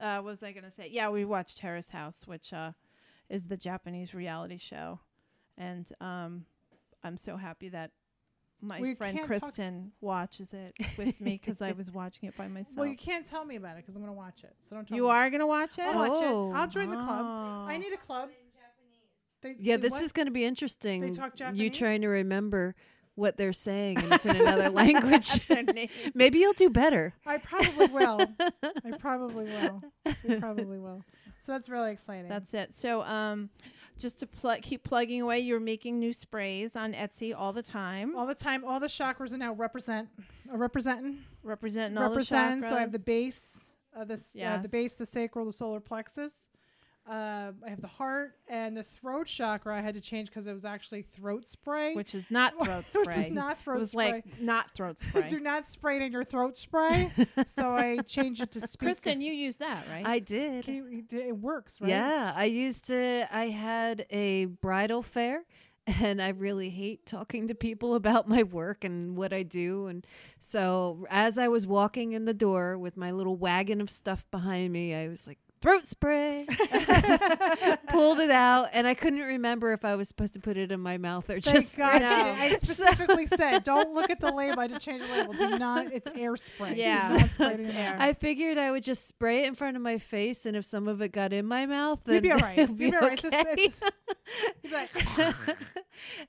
uh, 0.00 0.14
what 0.16 0.24
was 0.24 0.42
I 0.42 0.50
gonna 0.50 0.72
say? 0.72 0.88
Yeah, 0.90 1.08
we 1.10 1.24
watched 1.24 1.58
Terrace 1.58 1.90
House, 1.90 2.26
which 2.26 2.52
uh, 2.52 2.72
is 3.30 3.48
the 3.48 3.56
Japanese 3.56 4.14
reality 4.14 4.58
show, 4.58 5.00
and 5.56 5.88
um, 6.00 6.44
I'm 7.04 7.16
so 7.16 7.36
happy 7.36 7.68
that 7.70 7.90
my 8.60 8.78
friend 8.96 9.18
Kristin 9.20 9.90
watches 10.00 10.52
it 10.52 10.76
with 10.96 11.20
me 11.20 11.40
because 11.42 11.62
I 11.62 11.72
was 11.72 11.92
watching 11.92 12.28
it 12.28 12.36
by 12.36 12.48
myself. 12.48 12.76
well, 12.78 12.88
you 12.88 12.96
can't 12.96 13.24
tell 13.24 13.44
me 13.44 13.54
about 13.56 13.76
it 13.76 13.82
because 13.84 13.94
I'm 13.94 14.02
going 14.02 14.12
to 14.12 14.18
watch 14.18 14.42
it. 14.42 14.54
So 14.68 14.74
don't 14.74 14.88
tell 14.88 14.96
You 14.96 15.04
me. 15.04 15.10
are 15.10 15.30
gonna 15.30 15.46
watch 15.46 15.78
it? 15.78 15.82
I'll 15.82 15.94
watch 16.08 16.10
Oh. 16.14 16.50
it. 16.50 16.54
I'll 16.56 16.66
join 16.68 16.90
the 16.90 16.96
club. 16.96 17.24
I 17.68 17.74
Oh. 17.74 17.78
need 17.78 17.92
a 17.92 17.96
club. 17.96 18.30
They, 19.40 19.54
yeah, 19.60 19.76
they 19.76 19.82
this 19.82 19.92
what? 19.92 20.02
is 20.02 20.10
going 20.10 20.26
to 20.26 20.32
be 20.32 20.44
interesting. 20.44 21.00
They 21.00 21.10
talk 21.12 21.34
You 21.54 21.70
trying 21.70 22.00
to 22.00 22.08
remember 22.08 22.74
what 23.14 23.36
they're 23.36 23.52
saying 23.52 23.98
and 23.98 24.12
it's 24.12 24.26
in 24.26 24.34
another 24.34 24.68
language. 24.82 25.40
Maybe 26.16 26.40
you'll 26.40 26.52
do 26.54 26.68
better. 26.70 27.14
I 27.24 27.38
probably 27.38 27.86
will. 27.86 28.20
I 28.62 28.96
probably 28.98 29.44
will. 29.44 29.82
I 30.06 30.34
probably 30.40 30.78
will. 30.78 31.04
So 31.40 31.52
that's 31.52 31.68
really 31.68 31.92
exciting. 31.92 32.28
That's 32.28 32.52
it. 32.54 32.72
So, 32.72 33.02
um, 33.02 33.50
just 33.98 34.18
to 34.20 34.26
pl- 34.26 34.58
keep 34.62 34.84
plugging 34.84 35.20
away, 35.22 35.40
you're 35.40 35.58
making 35.60 35.98
new 35.98 36.12
sprays 36.12 36.76
on 36.76 36.92
Etsy 36.92 37.34
all 37.36 37.52
the 37.52 37.62
time, 37.62 38.14
all 38.16 38.26
the 38.26 38.34
time. 38.34 38.64
All 38.64 38.78
the 38.78 38.86
chakras 38.86 39.32
are 39.32 39.38
now 39.38 39.52
represent, 39.54 40.08
are 40.50 40.56
representing. 40.56 41.18
representing 41.42 41.98
all 41.98 42.04
the 42.04 42.10
represent. 42.10 42.62
So 42.62 42.76
I 42.76 42.80
have 42.80 42.92
the 42.92 42.98
base, 43.00 43.64
uh, 43.96 44.04
this, 44.04 44.32
uh, 44.58 44.62
the 44.62 44.68
base, 44.68 44.94
the 44.94 45.06
sacral, 45.06 45.46
the 45.46 45.52
solar 45.52 45.80
plexus. 45.80 46.48
Uh, 47.08 47.52
I 47.66 47.70
have 47.70 47.80
the 47.80 47.86
heart 47.86 48.34
and 48.48 48.76
the 48.76 48.82
throat 48.82 49.26
chakra. 49.26 49.74
I 49.74 49.80
had 49.80 49.94
to 49.94 50.00
change 50.00 50.28
because 50.28 50.46
it 50.46 50.52
was 50.52 50.66
actually 50.66 51.02
throat 51.02 51.48
spray, 51.48 51.94
which 51.94 52.14
is 52.14 52.26
not 52.30 52.52
throat 52.62 52.88
spray. 52.88 53.02
which 53.06 53.16
is 53.16 53.32
not 53.32 53.56
it 53.56 53.62
throat 53.62 53.78
was 53.78 53.90
spray. 53.92 54.12
like 54.12 54.40
not 54.40 54.74
throat 54.74 54.98
spray. 55.08 55.22
Do 55.26 55.40
not 55.40 55.64
spray 55.64 55.96
it 55.96 56.02
in 56.02 56.12
your 56.12 56.24
throat 56.24 56.58
spray. 56.58 57.10
so 57.46 57.74
I 57.74 57.98
changed 57.98 58.42
it 58.42 58.52
to 58.52 58.60
speak. 58.60 58.90
Kristin, 58.90 59.22
you 59.22 59.32
use 59.32 59.56
that, 59.56 59.86
right? 59.90 60.06
I 60.06 60.18
did. 60.18 60.66
You- 60.66 61.04
it 61.10 61.36
works, 61.38 61.80
right? 61.80 61.88
Yeah, 61.88 62.32
I 62.36 62.44
used 62.44 62.84
to. 62.86 63.26
I 63.34 63.48
had 63.48 64.04
a 64.10 64.44
bridal 64.46 65.02
fair, 65.02 65.44
and 65.86 66.20
I 66.20 66.28
really 66.28 66.68
hate 66.68 67.06
talking 67.06 67.48
to 67.48 67.54
people 67.54 67.94
about 67.94 68.28
my 68.28 68.42
work 68.42 68.84
and 68.84 69.16
what 69.16 69.32
I 69.32 69.42
do. 69.42 69.86
And 69.86 70.06
so, 70.38 71.06
as 71.08 71.38
I 71.38 71.48
was 71.48 71.66
walking 71.66 72.12
in 72.12 72.26
the 72.26 72.34
door 72.34 72.76
with 72.76 72.96
my 72.96 73.10
little 73.12 73.36
wagon 73.36 73.80
of 73.80 73.88
stuff 73.88 74.26
behind 74.30 74.72
me, 74.72 74.94
I 74.94 75.08
was 75.08 75.26
like, 75.26 75.38
throat 75.60 75.84
spray. 75.84 76.46
Pulled 77.88 78.20
it 78.20 78.30
out, 78.30 78.68
and 78.72 78.86
I 78.86 78.94
couldn't 78.94 79.20
remember 79.20 79.72
if 79.72 79.84
I 79.84 79.96
was 79.96 80.08
supposed 80.08 80.34
to 80.34 80.40
put 80.40 80.56
it 80.56 80.70
in 80.72 80.80
my 80.80 80.98
mouth 80.98 81.24
or 81.28 81.40
Thank 81.40 81.44
just 81.44 81.76
God 81.76 81.96
spray 81.96 82.00
No. 82.00 82.34
I 82.38 82.54
specifically 82.62 83.26
said, 83.26 83.64
don't 83.64 83.92
look 83.94 84.10
at 84.10 84.20
the 84.20 84.30
label. 84.32 84.60
I 84.60 84.68
just 84.68 84.84
changed 84.84 85.06
the 85.08 85.12
label. 85.14 85.32
Do 85.34 85.58
not. 85.58 85.92
It's 85.92 86.08
air 86.14 86.36
spray. 86.36 86.74
Yeah, 86.76 87.16
not 87.18 87.30
spray 87.30 87.46
it 87.54 87.60
it's 87.60 87.68
air. 87.74 87.96
I 87.98 88.12
figured 88.12 88.58
I 88.58 88.70
would 88.70 88.82
just 88.82 89.06
spray 89.06 89.40
it 89.44 89.46
in 89.46 89.54
front 89.54 89.76
of 89.76 89.82
my 89.82 89.98
face, 89.98 90.46
and 90.46 90.56
if 90.56 90.64
some 90.64 90.88
of 90.88 91.00
it 91.02 91.12
got 91.12 91.32
in 91.32 91.46
my 91.46 91.66
mouth, 91.66 92.00
then 92.04 92.14
You'd 92.16 92.22
be 92.22 92.32
all 92.32 92.38
right. 92.38 92.58
You'd 92.58 92.76
be 92.78 92.90
be 92.90 92.96
all 92.96 93.02
right. 93.02 93.12
It's 93.14 93.22
just- 93.22 93.34
okay. 93.34 93.52
it's- 93.52 93.80
You'd 94.62 94.72
be 94.72 94.76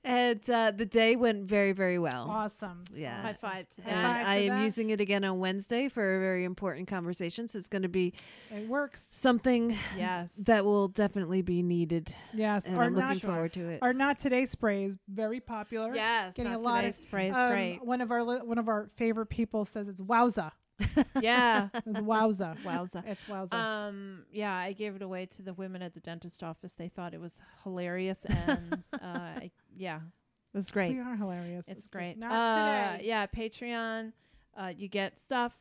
and 0.04 0.50
uh, 0.50 0.72
the 0.72 0.86
day 0.86 1.16
went 1.16 1.44
very, 1.46 1.74
very 1.74 2.00
well. 2.00 2.28
awesome. 2.30 2.84
Yeah. 2.96 3.22
High 3.22 3.34
five 3.34 3.70
to 3.70 3.82
that. 3.82 3.90
five 4.04 4.28
I 4.28 4.38
to 4.40 4.44
am 4.46 4.58
that. 4.60 4.64
using 4.64 4.90
it 4.90 5.02
again 5.02 5.24
on 5.24 5.40
Wednesday 5.40 5.90
for 5.90 6.18
a 6.18 6.20
very 6.20 6.46
important 6.46 6.88
conversation. 6.88 7.48
So 7.48 7.60
it's 7.60 7.68
going 7.68 7.82
to 7.82 7.90
be 7.90 8.14
It 8.52 8.68
works. 8.68 9.08
Something 9.20 9.78
Yes. 9.98 10.36
that 10.46 10.66
will 10.66 10.88
definitely 10.88 11.42
be 11.42 11.62
needed, 11.62 12.14
Yes. 12.34 12.66
and 12.68 12.78
Our 12.78 12.86
I'm 12.86 12.94
not, 12.96 13.14
looking 13.16 13.30
forward 13.30 13.54
to 13.54 13.70
it. 13.70 13.80
our 13.82 13.94
not 13.94 14.20
today 14.20 14.46
spray 14.46 14.86
is 14.86 14.98
very 15.08 15.40
popular. 15.40 15.94
yes. 15.96 16.36
getting 16.36 16.52
not 16.54 16.62
a 16.62 16.64
lot 16.64 16.82
today's 16.82 16.96
of- 16.98 17.02
spray 17.02 17.30
is 17.30 17.36
Um, 17.36 17.50
great. 17.50 17.80
One 17.86 18.02
of 18.02 18.12
our 18.12 18.24
li- 18.24 18.42
one 18.44 18.58
of 18.58 18.68
our 18.68 18.90
favorite 18.96 19.28
people 19.28 19.66
says 19.66 19.88
it's 19.88 20.02
wowza. 20.02 20.52
Yeah. 21.22 21.70
It's 21.74 22.00
wowza. 22.00 22.58
Wowza. 22.64 23.06
It's 23.06 23.26
wowza. 23.26 23.54
Um. 23.54 24.26
Yeah, 24.32 24.56
I 24.56 24.72
gave 24.72 24.96
it 24.96 25.02
away 25.02 25.26
to 25.28 25.42
the 25.42 25.54
women 25.54 25.82
at 25.82 25.94
the 25.94 26.00
dentist 26.00 26.42
office. 26.42 26.74
They 26.74 26.88
thought 26.88 27.14
it 27.14 27.20
was 27.20 27.42
hilarious, 27.64 28.24
and 28.26 28.84
uh, 28.94 29.06
I, 29.06 29.52
yeah, 29.76 29.98
it 29.98 30.58
was 30.58 30.72
great. 30.72 30.94
we 30.94 31.00
are 31.02 31.18
hilarious. 31.18 31.68
It's 31.68 31.88
good. 31.90 31.98
great. 31.98 32.18
Not 32.18 32.32
uh, 32.32 32.92
today. 32.98 33.08
Yeah, 33.08 33.26
Patreon. 33.28 34.14
Uh, 34.56 34.72
you 34.76 34.88
get 34.88 35.20
stuff. 35.20 35.54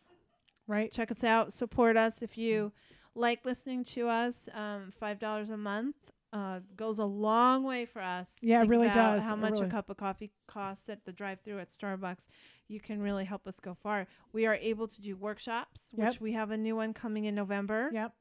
Right. 0.68 0.92
Check 0.92 1.10
us 1.10 1.24
out. 1.24 1.52
Support 1.52 1.96
us 1.96 2.22
if 2.22 2.36
you 2.38 2.72
like 3.18 3.44
listening 3.44 3.84
to 3.84 4.08
us. 4.08 4.48
Um, 4.54 4.92
Five 4.98 5.18
dollars 5.18 5.50
a 5.50 5.56
month 5.56 5.96
uh, 6.32 6.60
goes 6.76 6.98
a 6.98 7.04
long 7.04 7.64
way 7.64 7.84
for 7.86 8.00
us. 8.02 8.36
Yeah, 8.42 8.62
it 8.62 8.68
really 8.68 8.88
does. 8.90 9.22
How 9.22 9.36
much 9.36 9.52
really- 9.54 9.66
a 9.66 9.70
cup 9.70 9.90
of 9.90 9.96
coffee 9.96 10.30
costs 10.46 10.88
at 10.88 11.04
the 11.04 11.12
drive-through 11.12 11.58
at 11.58 11.68
Starbucks. 11.68 12.28
You 12.68 12.80
can 12.80 13.00
really 13.00 13.24
help 13.24 13.46
us 13.46 13.60
go 13.60 13.74
far. 13.74 14.06
We 14.32 14.44
are 14.46 14.54
able 14.54 14.86
to 14.88 15.00
do 15.00 15.16
workshops, 15.16 15.90
which 15.94 16.20
we 16.20 16.32
have 16.32 16.50
a 16.50 16.56
new 16.58 16.76
one 16.76 16.92
coming 16.92 17.24
in 17.24 17.34
November 17.34 17.88
Yep. 17.94 18.12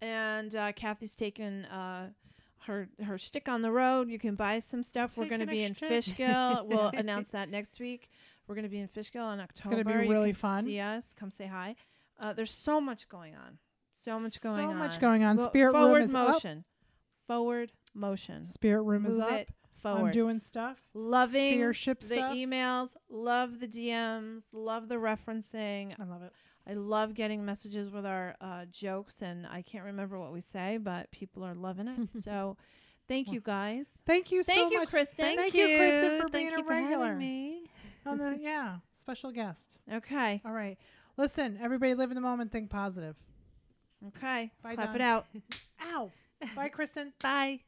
and 0.00 0.54
uh, 0.54 0.72
Kathy's 0.72 1.14
taken 1.14 1.64
uh, 1.66 2.08
her 2.66 2.88
her 3.04 3.18
stick 3.18 3.48
on 3.48 3.62
the 3.62 3.70
road. 3.70 4.08
You 4.08 4.18
can 4.18 4.34
buy 4.34 4.58
some 4.58 4.82
stuff. 4.82 5.16
We're 5.16 5.26
going 5.26 5.40
to 5.40 5.46
be 5.46 5.62
in. 5.62 5.74
Fishkill. 5.74 6.66
we'll 6.66 6.88
announce 6.94 7.30
that 7.30 7.48
next 7.50 7.78
week. 7.80 8.10
We're 8.46 8.54
going 8.56 8.64
to 8.64 8.68
be 8.70 8.80
in 8.80 8.88
Fishkill 8.88 9.30
in 9.30 9.38
October. 9.40 9.76
It's 9.78 9.84
gonna 9.88 9.98
be 10.00 10.04
You 10.06 10.10
really 10.10 10.32
fun. 10.32 10.64
See 10.64 10.80
us. 10.80 11.14
Come 11.18 11.30
say 11.30 11.46
hi. 11.46 11.76
Uh, 12.18 12.32
there's 12.32 12.50
so 12.50 12.80
much 12.80 13.08
going 13.08 13.34
on. 13.34 13.58
So 14.04 14.18
much 14.18 14.40
going 14.40 14.56
so 14.56 14.62
on. 14.62 14.70
So 14.70 14.74
much 14.74 15.00
going 15.00 15.24
on. 15.24 15.36
Well, 15.36 15.48
Spirit 15.48 15.72
forward 15.72 15.94
room 15.94 16.02
is 16.02 16.14
up. 16.14 16.24
Forward 16.26 16.32
motion. 16.34 16.64
Forward 17.26 17.72
motion. 17.94 18.44
Spirit 18.44 18.82
room 18.82 19.06
is 19.06 19.18
up. 19.18 19.32
it 19.32 19.48
I'm 19.84 20.10
doing 20.10 20.40
stuff. 20.40 20.78
Loving 20.94 21.54
Seer 21.54 21.72
ship 21.72 22.00
the 22.00 22.06
stuff. 22.06 22.34
emails. 22.34 22.96
Love 23.08 23.60
the 23.60 23.66
DMs. 23.66 24.44
Love 24.52 24.88
the 24.88 24.96
referencing. 24.96 25.94
I 26.00 26.04
love 26.04 26.22
it. 26.22 26.32
I 26.68 26.74
love 26.74 27.14
getting 27.14 27.44
messages 27.44 27.90
with 27.90 28.06
our 28.06 28.36
uh, 28.40 28.66
jokes, 28.70 29.22
and 29.22 29.46
I 29.46 29.62
can't 29.62 29.84
remember 29.84 30.18
what 30.18 30.32
we 30.32 30.40
say, 30.40 30.76
but 30.76 31.10
people 31.10 31.42
are 31.44 31.54
loving 31.54 31.88
it. 31.88 32.08
so, 32.22 32.56
thank 33.08 33.32
you 33.32 33.40
guys. 33.40 33.98
Thank 34.06 34.30
you 34.30 34.42
so 34.42 34.52
Thank 34.52 34.72
you, 34.72 34.80
much. 34.80 34.90
Kristin. 34.90 35.16
Thank 35.16 35.54
you, 35.54 35.66
Kristin, 35.66 36.20
for 36.20 36.28
Thank 36.28 36.32
being 36.32 36.50
you 36.50 36.58
a 36.60 36.64
for 36.64 36.74
having 36.74 36.88
regular. 36.88 37.16
me. 37.16 37.64
On 38.06 38.18
the 38.18 38.38
yeah, 38.40 38.76
special 38.98 39.32
guest. 39.32 39.78
Okay, 39.92 40.42
All 40.44 40.52
right. 40.52 40.78
Listen, 41.16 41.58
everybody 41.60 41.94
live 41.94 42.10
in 42.10 42.14
the 42.14 42.20
moment, 42.20 42.52
think 42.52 42.70
positive. 42.70 43.16
Okay. 44.08 44.50
Bye, 44.62 44.74
Clap 44.74 44.88
Dawn. 44.88 44.96
it 44.96 45.00
out. 45.02 45.26
Ow. 45.92 46.10
Bye, 46.56 46.68
Kristen. 46.68 47.12
Bye. 47.22 47.60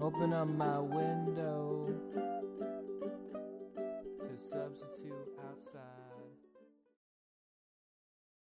Open 0.00 0.32
up 0.32 0.46
my 0.46 0.78
window. 0.78 1.55